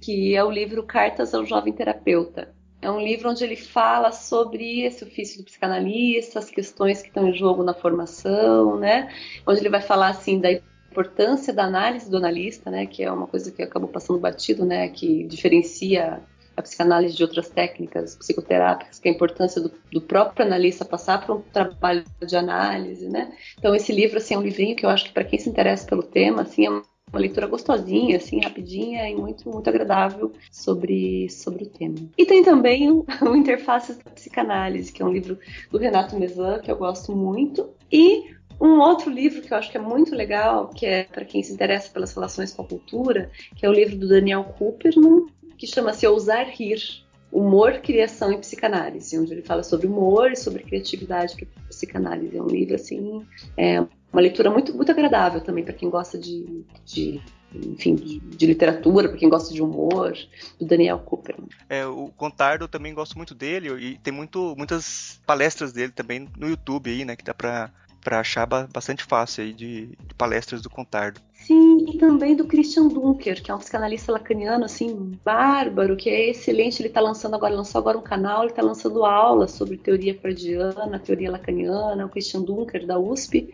Que 0.00 0.34
é 0.34 0.44
o 0.44 0.50
livro 0.50 0.82
Cartas 0.82 1.34
ao 1.34 1.44
Jovem 1.44 1.72
Terapeuta. 1.72 2.54
É 2.84 2.90
um 2.90 3.00
livro 3.00 3.30
onde 3.30 3.42
ele 3.42 3.56
fala 3.56 4.12
sobre 4.12 4.82
esse 4.82 5.02
ofício 5.04 5.38
do 5.38 5.44
psicanalista, 5.44 6.38
as 6.38 6.50
questões 6.50 7.00
que 7.00 7.08
estão 7.08 7.26
em 7.26 7.32
jogo 7.32 7.62
na 7.62 7.72
formação, 7.72 8.78
né? 8.78 9.10
Onde 9.46 9.60
ele 9.60 9.70
vai 9.70 9.80
falar 9.80 10.08
assim 10.08 10.38
da 10.38 10.50
importância 10.94 11.52
da 11.52 11.64
análise 11.64 12.08
do 12.08 12.16
analista, 12.16 12.70
né, 12.70 12.86
que 12.86 13.02
é 13.02 13.10
uma 13.10 13.26
coisa 13.26 13.50
que 13.50 13.60
acabou 13.60 13.88
passando 13.88 14.20
batido, 14.20 14.64
né, 14.64 14.88
que 14.88 15.24
diferencia 15.24 16.22
a 16.56 16.62
psicanálise 16.62 17.16
de 17.16 17.22
outras 17.24 17.48
técnicas 17.48 18.14
psicoterápicas, 18.14 19.00
que 19.00 19.08
é 19.08 19.10
a 19.10 19.14
importância 19.14 19.60
do, 19.60 19.72
do 19.90 20.00
próprio 20.00 20.46
analista 20.46 20.84
passar 20.84 21.26
por 21.26 21.36
um 21.36 21.40
trabalho 21.40 22.04
de 22.24 22.36
análise, 22.36 23.08
né? 23.08 23.32
Então 23.58 23.74
esse 23.74 23.92
livro 23.92 24.18
assim 24.18 24.34
é 24.34 24.38
um 24.38 24.42
livrinho 24.42 24.76
que 24.76 24.86
eu 24.86 24.90
acho 24.90 25.06
que 25.06 25.12
para 25.12 25.24
quem 25.24 25.36
se 25.36 25.48
interessa 25.48 25.84
pelo 25.84 26.04
tema, 26.04 26.42
assim, 26.42 26.66
é 26.66 26.70
uma 26.70 26.84
leitura 27.12 27.48
gostosinha, 27.48 28.18
assim, 28.18 28.40
rapidinha 28.40 29.10
e 29.10 29.16
muito 29.16 29.50
muito 29.50 29.68
agradável 29.68 30.32
sobre 30.52 31.28
sobre 31.28 31.64
o 31.64 31.68
tema. 31.68 31.96
E 32.16 32.24
tem 32.24 32.44
também 32.44 32.88
o, 32.88 33.04
o 33.20 33.34
Interfaces 33.34 33.98
da 33.98 34.12
Psicanálise, 34.12 34.92
que 34.92 35.02
é 35.02 35.04
um 35.04 35.12
livro 35.12 35.36
do 35.72 35.78
Renato 35.78 36.16
Mezan 36.16 36.60
que 36.60 36.70
eu 36.70 36.76
gosto 36.76 37.16
muito 37.16 37.68
e 37.90 38.32
um 38.74 38.80
outro 38.80 39.10
livro 39.10 39.40
que 39.40 39.52
eu 39.52 39.56
acho 39.56 39.70
que 39.70 39.76
é 39.76 39.80
muito 39.80 40.14
legal, 40.14 40.68
que 40.68 40.84
é 40.84 41.04
para 41.04 41.24
quem 41.24 41.42
se 41.42 41.52
interessa 41.52 41.90
pelas 41.90 42.12
relações 42.14 42.52
com 42.52 42.62
a 42.62 42.66
cultura, 42.66 43.30
que 43.56 43.64
é 43.64 43.68
o 43.68 43.72
livro 43.72 43.96
do 43.96 44.08
Daniel 44.08 44.44
Cooperman, 44.44 45.26
que 45.56 45.66
chama-se 45.66 46.06
Ousar 46.06 46.46
Rir, 46.48 47.04
Humor, 47.32 47.80
Criação 47.80 48.32
e 48.32 48.38
Psicanálise, 48.38 49.18
onde 49.18 49.32
ele 49.32 49.42
fala 49.42 49.62
sobre 49.62 49.86
humor 49.86 50.30
e 50.30 50.36
sobre 50.36 50.62
criatividade 50.62 51.34
para 51.36 51.46
psicanálise. 51.68 52.36
É 52.36 52.42
um 52.42 52.46
livro, 52.46 52.74
assim, 52.74 53.26
é 53.56 53.80
uma 53.80 54.20
leitura 54.20 54.50
muito, 54.50 54.74
muito 54.74 54.90
agradável 54.90 55.40
também 55.40 55.64
para 55.64 55.74
quem 55.74 55.90
gosta 55.90 56.16
de, 56.16 56.64
de 56.84 57.20
enfim, 57.52 57.94
de, 57.94 58.20
de 58.20 58.46
literatura, 58.46 59.08
para 59.08 59.18
quem 59.18 59.28
gosta 59.28 59.52
de 59.52 59.62
humor, 59.62 60.16
do 60.58 60.66
Daniel 60.66 60.98
Cooper. 60.98 61.36
É, 61.68 61.86
o 61.86 62.08
Contardo 62.16 62.64
eu 62.64 62.68
também 62.68 62.94
gosto 62.94 63.16
muito 63.16 63.34
dele 63.34 63.68
e 63.80 63.98
tem 63.98 64.12
muito, 64.12 64.54
muitas 64.56 65.20
palestras 65.26 65.72
dele 65.72 65.92
também 65.92 66.28
no 66.36 66.48
YouTube 66.48 66.90
aí, 66.90 67.04
né, 67.04 67.16
que 67.16 67.24
dá 67.24 67.34
para 67.34 67.70
para 68.04 68.20
achar 68.20 68.46
bastante 68.46 69.02
fácil 69.02 69.42
aí 69.42 69.52
de, 69.52 69.86
de, 69.86 70.14
palestras 70.16 70.60
do 70.60 70.68
Contardo. 70.68 71.20
Sim, 71.32 71.86
e 71.88 71.98
também 71.98 72.36
do 72.36 72.46
Christian 72.46 72.88
Dunker, 72.88 73.42
que 73.42 73.50
é 73.50 73.54
um 73.54 73.58
psicanalista 73.58 74.12
lacaniano 74.12 74.64
assim 74.64 75.18
bárbaro, 75.24 75.96
que 75.96 76.10
é 76.10 76.30
excelente. 76.30 76.80
Ele 76.80 76.88
está 76.88 77.00
lançando 77.00 77.34
agora, 77.34 77.54
lançou 77.54 77.78
agora 77.78 77.98
um 77.98 78.02
canal, 78.02 78.42
ele 78.42 78.50
está 78.50 78.62
lançando 78.62 79.04
aulas 79.04 79.52
sobre 79.52 79.78
teoria 79.78 80.14
freudiana, 80.18 80.98
teoria 80.98 81.30
lacaniana, 81.30 82.06
o 82.06 82.08
Christian 82.10 82.42
Dunker 82.42 82.86
da 82.86 82.98
USP. 82.98 83.52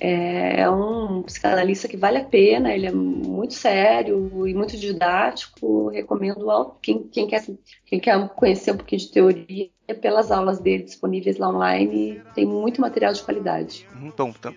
É 0.00 0.68
um 0.70 1.22
psicanalista 1.22 1.86
que 1.86 1.96
vale 1.96 2.16
a 2.16 2.24
pena, 2.24 2.72
ele 2.72 2.86
é 2.86 2.92
muito 2.92 3.52
sério 3.52 4.48
e 4.48 4.54
muito 4.54 4.76
didático. 4.76 5.88
Recomendo 5.88 6.74
quem, 6.80 7.02
quem, 7.02 7.26
quer, 7.26 7.44
quem 7.84 8.00
quer 8.00 8.28
conhecer 8.30 8.72
um 8.72 8.78
pouquinho 8.78 9.00
de 9.00 9.10
teoria 9.10 9.70
pelas 10.00 10.30
aulas 10.30 10.58
dele 10.58 10.84
disponíveis 10.84 11.36
lá 11.36 11.50
online. 11.50 12.22
Tem 12.34 12.46
muito 12.46 12.80
material 12.80 13.12
de 13.12 13.22
qualidade. 13.22 13.86
Bom, 14.16 14.32
tam, 14.32 14.54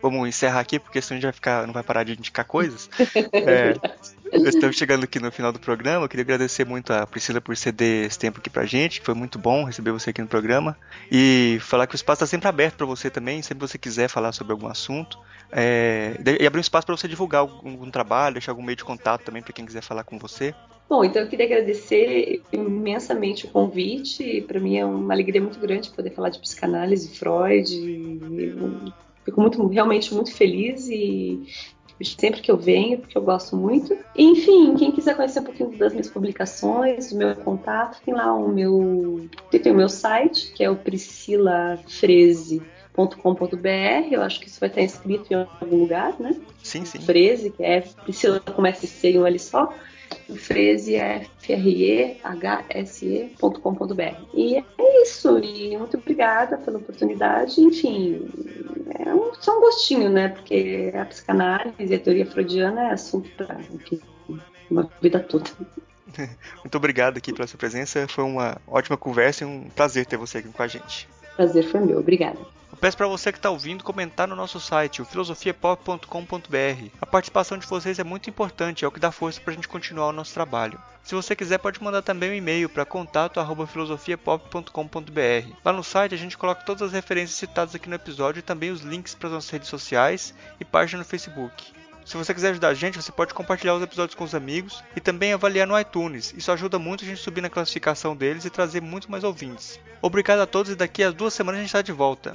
vamos 0.00 0.28
encerrar 0.28 0.60
aqui, 0.60 0.78
porque 0.78 1.02
senão 1.02 1.16
a 1.16 1.20
gente 1.20 1.26
vai 1.26 1.32
ficar, 1.32 1.66
não 1.66 1.74
vai 1.74 1.82
parar 1.82 2.04
de 2.04 2.12
indicar 2.12 2.44
coisas. 2.44 2.88
é, 3.32 3.74
estamos 4.32 4.76
chegando 4.76 5.04
aqui 5.04 5.18
no 5.18 5.30
final 5.30 5.52
do 5.52 5.58
programa. 5.58 6.04
Eu 6.04 6.08
queria 6.08 6.22
agradecer 6.22 6.64
muito 6.64 6.92
a 6.92 7.06
Priscila 7.06 7.40
por 7.40 7.56
ceder 7.56 8.06
esse 8.06 8.18
tempo 8.18 8.38
aqui 8.38 8.50
pra 8.50 8.64
gente, 8.64 9.00
que 9.00 9.06
foi 9.06 9.14
muito 9.14 9.38
bom 9.38 9.64
receber 9.64 9.92
você 9.92 10.10
aqui 10.10 10.20
no 10.20 10.28
programa. 10.28 10.76
E 11.10 11.58
falar 11.60 11.86
que 11.86 11.94
o 11.94 11.96
espaço 11.96 12.24
está 12.24 12.26
sempre 12.26 12.48
aberto 12.48 12.76
para 12.76 12.86
você 12.86 13.10
também, 13.10 13.42
sempre 13.42 13.66
você 13.66 13.78
quiser 13.78 14.08
falar 14.08 14.32
sobre 14.32 14.52
algum 14.52 14.66
assunto. 14.66 15.18
É, 15.50 16.18
e 16.40 16.46
abrir 16.46 16.58
um 16.58 16.60
espaço 16.60 16.86
para 16.86 16.96
você 16.96 17.08
divulgar 17.08 17.40
algum, 17.40 17.70
algum 17.70 17.90
trabalho, 17.90 18.34
deixar 18.34 18.52
algum 18.52 18.62
meio 18.62 18.76
de 18.76 18.84
contato 18.84 19.24
também 19.24 19.42
para 19.42 19.52
quem 19.52 19.64
quiser 19.64 19.82
falar 19.82 20.04
com 20.04 20.18
você. 20.18 20.54
Bom, 20.88 21.04
então 21.04 21.20
eu 21.20 21.28
queria 21.28 21.44
agradecer 21.44 22.42
imensamente 22.50 23.44
o 23.44 23.48
convite. 23.50 24.42
Para 24.48 24.58
mim 24.58 24.78
é 24.78 24.84
uma 24.86 25.12
alegria 25.12 25.40
muito 25.40 25.58
grande 25.58 25.90
poder 25.90 26.10
falar 26.10 26.30
de 26.30 26.38
psicanálise, 26.38 27.14
Freud. 27.14 27.70
Fico 29.22 29.40
muito, 29.42 29.66
realmente 29.66 30.14
muito 30.14 30.34
feliz 30.34 30.88
e 30.88 31.46
sempre 32.04 32.40
que 32.40 32.50
eu 32.50 32.56
venho, 32.56 32.98
porque 32.98 33.16
eu 33.16 33.22
gosto 33.22 33.56
muito. 33.56 33.96
Enfim, 34.16 34.74
quem 34.76 34.90
quiser 34.92 35.16
conhecer 35.16 35.40
um 35.40 35.44
pouquinho 35.44 35.76
das 35.76 35.92
minhas 35.92 36.08
publicações, 36.08 37.10
do 37.10 37.18
meu 37.18 37.34
contato, 37.36 38.00
tem 38.04 38.14
lá 38.14 38.32
o 38.34 38.48
meu, 38.48 39.28
tem 39.50 39.72
o 39.72 39.76
meu 39.76 39.88
site, 39.88 40.52
que 40.52 40.62
é 40.62 40.70
o 40.70 40.76
priscilafreze.com.br. 40.76 42.60
Eu 44.10 44.22
acho 44.22 44.40
que 44.40 44.48
isso 44.48 44.60
vai 44.60 44.68
estar 44.68 44.82
escrito 44.82 45.32
em 45.32 45.34
algum 45.34 45.76
lugar, 45.76 46.14
né? 46.18 46.36
Sim, 46.62 46.84
sim. 46.84 47.00
Freze, 47.00 47.50
que 47.50 47.62
é 47.62 47.80
Priscila 47.80 48.40
começa 48.40 48.86
C 48.86 49.10
em 49.10 49.18
um 49.18 49.26
L 49.26 49.38
só 49.38 49.72
Freze 50.36 50.96
é 50.96 51.26
frehse.com.br. 51.38 52.20
E 54.34 54.56
é 54.56 54.64
isso, 55.02 55.38
e 55.38 55.76
muito 55.76 55.96
obrigada 55.96 56.58
pela 56.58 56.78
oportunidade. 56.78 57.60
Enfim, 57.60 58.28
é 59.08 59.14
um, 59.14 59.32
só 59.34 59.56
um 59.56 59.60
gostinho, 59.60 60.10
né? 60.10 60.28
Porque 60.28 60.92
a 60.94 61.04
psicanálise 61.04 61.74
e 61.78 61.94
a 61.94 61.98
teoria 61.98 62.26
freudiana 62.26 62.88
é 62.88 62.92
assunto 62.92 63.28
para 63.36 63.58
uma 64.70 64.90
vida 65.00 65.20
toda. 65.20 65.50
Muito 66.62 66.76
obrigado 66.76 67.16
aqui 67.16 67.32
pela 67.32 67.46
sua 67.46 67.58
presença. 67.58 68.06
Foi 68.08 68.24
uma 68.24 68.60
ótima 68.66 68.96
conversa 68.96 69.44
e 69.44 69.46
um 69.46 69.68
prazer 69.70 70.06
ter 70.06 70.16
você 70.16 70.38
aqui 70.38 70.48
com 70.48 70.62
a 70.62 70.68
gente. 70.68 71.08
Prazer 71.36 71.64
foi 71.64 71.80
meu. 71.80 71.98
Obrigada. 71.98 72.38
Peço 72.80 72.96
para 72.96 73.08
você 73.08 73.32
que 73.32 73.38
está 73.38 73.50
ouvindo 73.50 73.82
comentar 73.82 74.28
no 74.28 74.36
nosso 74.36 74.60
site, 74.60 75.02
o 75.02 75.04
filosofiapop.com.br. 75.04 76.90
A 77.00 77.06
participação 77.06 77.58
de 77.58 77.66
vocês 77.66 77.98
é 77.98 78.04
muito 78.04 78.30
importante, 78.30 78.84
é 78.84 78.88
o 78.88 78.92
que 78.92 79.00
dá 79.00 79.10
força 79.10 79.40
para 79.40 79.52
a 79.52 79.56
gente 79.56 79.66
continuar 79.66 80.06
o 80.06 80.12
nosso 80.12 80.32
trabalho. 80.32 80.80
Se 81.02 81.12
você 81.12 81.34
quiser, 81.34 81.58
pode 81.58 81.82
mandar 81.82 82.02
também 82.02 82.30
um 82.30 82.34
e-mail 82.34 82.68
para 82.68 82.84
contato@filosofiapop.com.br. 82.84 85.56
Lá 85.64 85.72
no 85.72 85.82
site 85.82 86.14
a 86.14 86.18
gente 86.18 86.38
coloca 86.38 86.62
todas 86.62 86.82
as 86.82 86.92
referências 86.92 87.36
citadas 87.36 87.74
aqui 87.74 87.88
no 87.88 87.96
episódio 87.96 88.38
e 88.38 88.42
também 88.42 88.70
os 88.70 88.82
links 88.82 89.12
para 89.12 89.26
as 89.26 89.32
nossas 89.32 89.50
redes 89.50 89.68
sociais 89.68 90.32
e 90.60 90.64
página 90.64 91.00
no 91.00 91.04
Facebook. 91.04 91.76
Se 92.08 92.16
você 92.16 92.32
quiser 92.32 92.52
ajudar 92.52 92.68
a 92.68 92.74
gente, 92.74 92.96
você 92.96 93.12
pode 93.12 93.34
compartilhar 93.34 93.74
os 93.74 93.82
episódios 93.82 94.14
com 94.14 94.24
os 94.24 94.34
amigos 94.34 94.82
e 94.96 95.00
também 95.00 95.34
avaliar 95.34 95.66
no 95.66 95.78
iTunes. 95.78 96.32
Isso 96.34 96.50
ajuda 96.50 96.78
muito 96.78 97.04
a 97.04 97.06
gente 97.06 97.20
subir 97.20 97.42
na 97.42 97.50
classificação 97.50 98.16
deles 98.16 98.46
e 98.46 98.50
trazer 98.50 98.80
muito 98.80 99.10
mais 99.10 99.24
ouvintes. 99.24 99.78
Obrigado 100.00 100.40
a 100.40 100.46
todos 100.46 100.72
e 100.72 100.74
daqui 100.74 101.02
a 101.04 101.10
duas 101.10 101.34
semanas 101.34 101.58
a 101.58 101.60
gente 101.60 101.68
está 101.68 101.82
de 101.82 101.92
volta. 101.92 102.34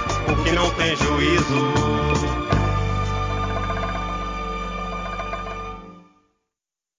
o 0.27 0.43
que 0.43 0.51
não 0.51 0.69
tem 0.71 0.95
juízo 0.95 2.10